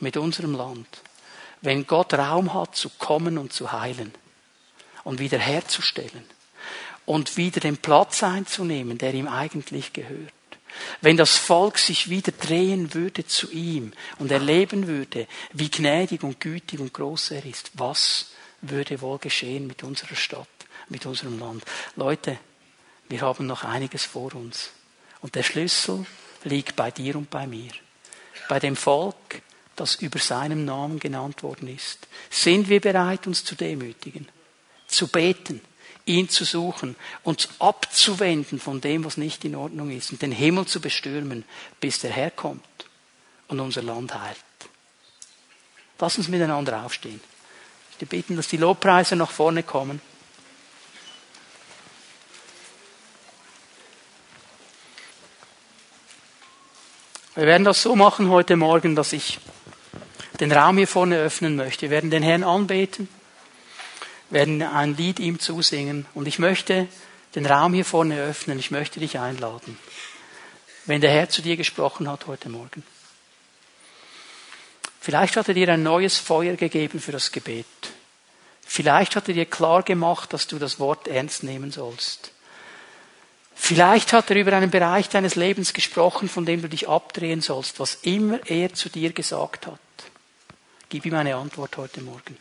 mit 0.00 0.16
unserem 0.16 0.54
Land, 0.54 0.88
wenn 1.60 1.86
Gott 1.86 2.14
Raum 2.14 2.52
hat 2.54 2.74
zu 2.74 2.90
kommen 2.90 3.38
und 3.38 3.52
zu 3.52 3.70
heilen 3.70 4.12
und 5.04 5.20
wiederherzustellen? 5.20 6.24
Und 7.10 7.36
wieder 7.36 7.58
den 7.58 7.76
Platz 7.76 8.22
einzunehmen, 8.22 8.96
der 8.96 9.12
ihm 9.14 9.26
eigentlich 9.26 9.92
gehört. 9.92 10.32
Wenn 11.00 11.16
das 11.16 11.36
Volk 11.36 11.76
sich 11.76 12.08
wieder 12.08 12.30
drehen 12.30 12.94
würde 12.94 13.26
zu 13.26 13.50
ihm 13.50 13.92
und 14.20 14.30
erleben 14.30 14.86
würde, 14.86 15.26
wie 15.52 15.68
gnädig 15.68 16.22
und 16.22 16.38
gütig 16.38 16.78
und 16.78 16.94
groß 16.94 17.32
er 17.32 17.44
ist, 17.44 17.72
was 17.74 18.30
würde 18.60 19.00
wohl 19.00 19.18
geschehen 19.18 19.66
mit 19.66 19.82
unserer 19.82 20.14
Stadt, 20.14 20.46
mit 20.88 21.04
unserem 21.04 21.40
Land? 21.40 21.64
Leute, 21.96 22.38
wir 23.08 23.22
haben 23.22 23.44
noch 23.44 23.64
einiges 23.64 24.04
vor 24.04 24.32
uns. 24.36 24.70
Und 25.20 25.34
der 25.34 25.42
Schlüssel 25.42 26.06
liegt 26.44 26.76
bei 26.76 26.92
dir 26.92 27.16
und 27.16 27.28
bei 27.28 27.48
mir. 27.48 27.72
Bei 28.48 28.60
dem 28.60 28.76
Volk, 28.76 29.42
das 29.74 29.96
über 29.96 30.20
seinem 30.20 30.64
Namen 30.64 31.00
genannt 31.00 31.42
worden 31.42 31.74
ist. 31.74 32.06
Sind 32.30 32.68
wir 32.68 32.80
bereit, 32.80 33.26
uns 33.26 33.44
zu 33.44 33.56
demütigen, 33.56 34.28
zu 34.86 35.08
beten, 35.08 35.60
ihn 36.06 36.28
zu 36.28 36.44
suchen, 36.44 36.96
uns 37.22 37.48
abzuwenden 37.58 38.58
von 38.58 38.80
dem, 38.80 39.04
was 39.04 39.16
nicht 39.16 39.44
in 39.44 39.54
Ordnung 39.54 39.90
ist 39.90 40.12
und 40.12 40.22
den 40.22 40.32
Himmel 40.32 40.66
zu 40.66 40.80
bestürmen, 40.80 41.44
bis 41.80 42.00
der 42.00 42.10
Herr 42.10 42.30
kommt 42.30 42.62
und 43.48 43.60
unser 43.60 43.82
Land 43.82 44.14
heilt. 44.14 44.36
Lass 45.98 46.16
uns 46.16 46.28
miteinander 46.28 46.84
aufstehen. 46.84 47.20
Ich 47.98 48.08
bitten, 48.08 48.36
dass 48.36 48.48
die 48.48 48.56
Lobpreise 48.56 49.16
nach 49.16 49.30
vorne 49.30 49.62
kommen. 49.62 50.00
Wir 57.34 57.46
werden 57.46 57.64
das 57.64 57.82
so 57.82 57.94
machen 57.94 58.30
heute 58.30 58.56
Morgen, 58.56 58.96
dass 58.96 59.12
ich 59.12 59.38
den 60.40 60.50
Raum 60.50 60.78
hier 60.78 60.88
vorne 60.88 61.18
öffnen 61.18 61.56
möchte. 61.56 61.82
Wir 61.82 61.90
werden 61.90 62.10
den 62.10 62.22
Herrn 62.22 62.44
anbeten 62.44 63.08
werden 64.30 64.62
ein 64.62 64.96
Lied 64.96 65.20
ihm 65.20 65.38
zusingen. 65.38 66.06
Und 66.14 66.26
ich 66.26 66.38
möchte 66.38 66.88
den 67.34 67.46
Raum 67.46 67.74
hier 67.74 67.84
vorne 67.84 68.20
öffnen. 68.20 68.58
Ich 68.58 68.70
möchte 68.70 69.00
dich 69.00 69.18
einladen. 69.18 69.78
Wenn 70.86 71.00
der 71.00 71.10
Herr 71.10 71.28
zu 71.28 71.42
dir 71.42 71.56
gesprochen 71.56 72.08
hat 72.08 72.26
heute 72.26 72.48
Morgen. 72.48 72.82
Vielleicht 75.00 75.36
hat 75.36 75.48
er 75.48 75.54
dir 75.54 75.72
ein 75.72 75.82
neues 75.82 76.18
Feuer 76.18 76.56
gegeben 76.56 77.00
für 77.00 77.12
das 77.12 77.32
Gebet. 77.32 77.66
Vielleicht 78.62 79.16
hat 79.16 79.28
er 79.28 79.34
dir 79.34 79.46
klar 79.46 79.82
gemacht, 79.82 80.32
dass 80.32 80.46
du 80.46 80.58
das 80.58 80.78
Wort 80.78 81.08
ernst 81.08 81.42
nehmen 81.42 81.72
sollst. 81.72 82.32
Vielleicht 83.54 84.12
hat 84.12 84.30
er 84.30 84.36
über 84.36 84.52
einen 84.52 84.70
Bereich 84.70 85.08
deines 85.08 85.36
Lebens 85.36 85.72
gesprochen, 85.72 86.28
von 86.28 86.46
dem 86.46 86.62
du 86.62 86.68
dich 86.68 86.88
abdrehen 86.88 87.40
sollst, 87.40 87.80
was 87.80 87.98
immer 88.02 88.40
er 88.46 88.72
zu 88.72 88.88
dir 88.88 89.12
gesagt 89.12 89.66
hat. 89.66 89.80
Gib 90.88 91.04
ihm 91.04 91.14
eine 91.14 91.36
Antwort 91.36 91.76
heute 91.76 92.00
Morgen. 92.00 92.36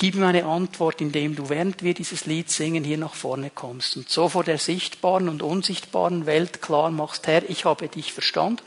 Gib 0.00 0.14
ihm 0.14 0.24
eine 0.24 0.46
Antwort, 0.46 1.02
indem 1.02 1.36
du, 1.36 1.50
während 1.50 1.82
wir 1.82 1.92
dieses 1.92 2.24
Lied 2.24 2.50
singen, 2.50 2.84
hier 2.84 2.96
nach 2.96 3.12
vorne 3.12 3.50
kommst 3.50 3.98
und 3.98 4.08
so 4.08 4.30
vor 4.30 4.44
der 4.44 4.56
sichtbaren 4.56 5.28
und 5.28 5.42
unsichtbaren 5.42 6.24
Welt 6.24 6.62
klar 6.62 6.90
machst, 6.90 7.26
Herr, 7.26 7.42
ich 7.50 7.66
habe 7.66 7.86
dich 7.86 8.14
verstanden. 8.14 8.62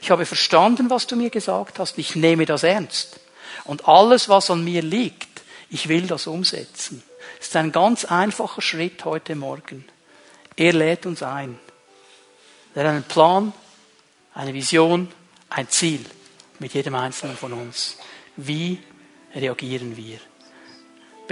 Ich 0.00 0.12
habe 0.12 0.24
verstanden, 0.24 0.88
was 0.88 1.08
du 1.08 1.16
mir 1.16 1.30
gesagt 1.30 1.80
hast. 1.80 1.98
Ich 1.98 2.14
nehme 2.14 2.46
das 2.46 2.62
ernst. 2.62 3.18
Und 3.64 3.88
alles, 3.88 4.28
was 4.28 4.52
an 4.52 4.62
mir 4.62 4.82
liegt, 4.82 5.42
ich 5.68 5.88
will 5.88 6.06
das 6.06 6.28
umsetzen. 6.28 7.02
Es 7.40 7.48
ist 7.48 7.56
ein 7.56 7.72
ganz 7.72 8.04
einfacher 8.04 8.62
Schritt 8.62 9.04
heute 9.04 9.34
Morgen. 9.34 9.84
Er 10.54 10.74
lädt 10.74 11.06
uns 11.06 11.24
ein. 11.24 11.58
Er 12.76 12.84
hat 12.84 12.90
einen 12.92 13.02
Plan, 13.02 13.52
eine 14.32 14.54
Vision, 14.54 15.08
ein 15.50 15.68
Ziel 15.68 16.04
mit 16.60 16.72
jedem 16.72 16.94
Einzelnen 16.94 17.36
von 17.36 17.52
uns. 17.52 17.96
Wie 18.36 18.78
reagieren 19.34 19.96
wir? 19.96 20.20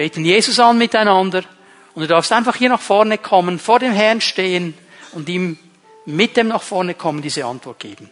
Beten 0.01 0.25
Jesus 0.25 0.59
an 0.59 0.79
miteinander 0.79 1.43
und 1.95 2.01
du 2.01 2.09
darfst 2.09 2.33
einfach 2.33 2.57
hier 2.57 2.71
nach 2.71 2.81
vorne 2.81 3.19
kommen, 3.19 3.59
vor 3.59 3.79
dem 3.79 3.93
Herrn 3.93 4.23
stehen 4.23 4.73
und 5.13 5.29
ihm 5.29 5.59
mit 6.07 6.39
dem 6.39 6.49
nach 6.49 6.63
vorne 6.63 6.95
kommen 6.95 7.21
diese 7.21 7.45
Antwort 7.45 7.81
geben. 7.81 8.09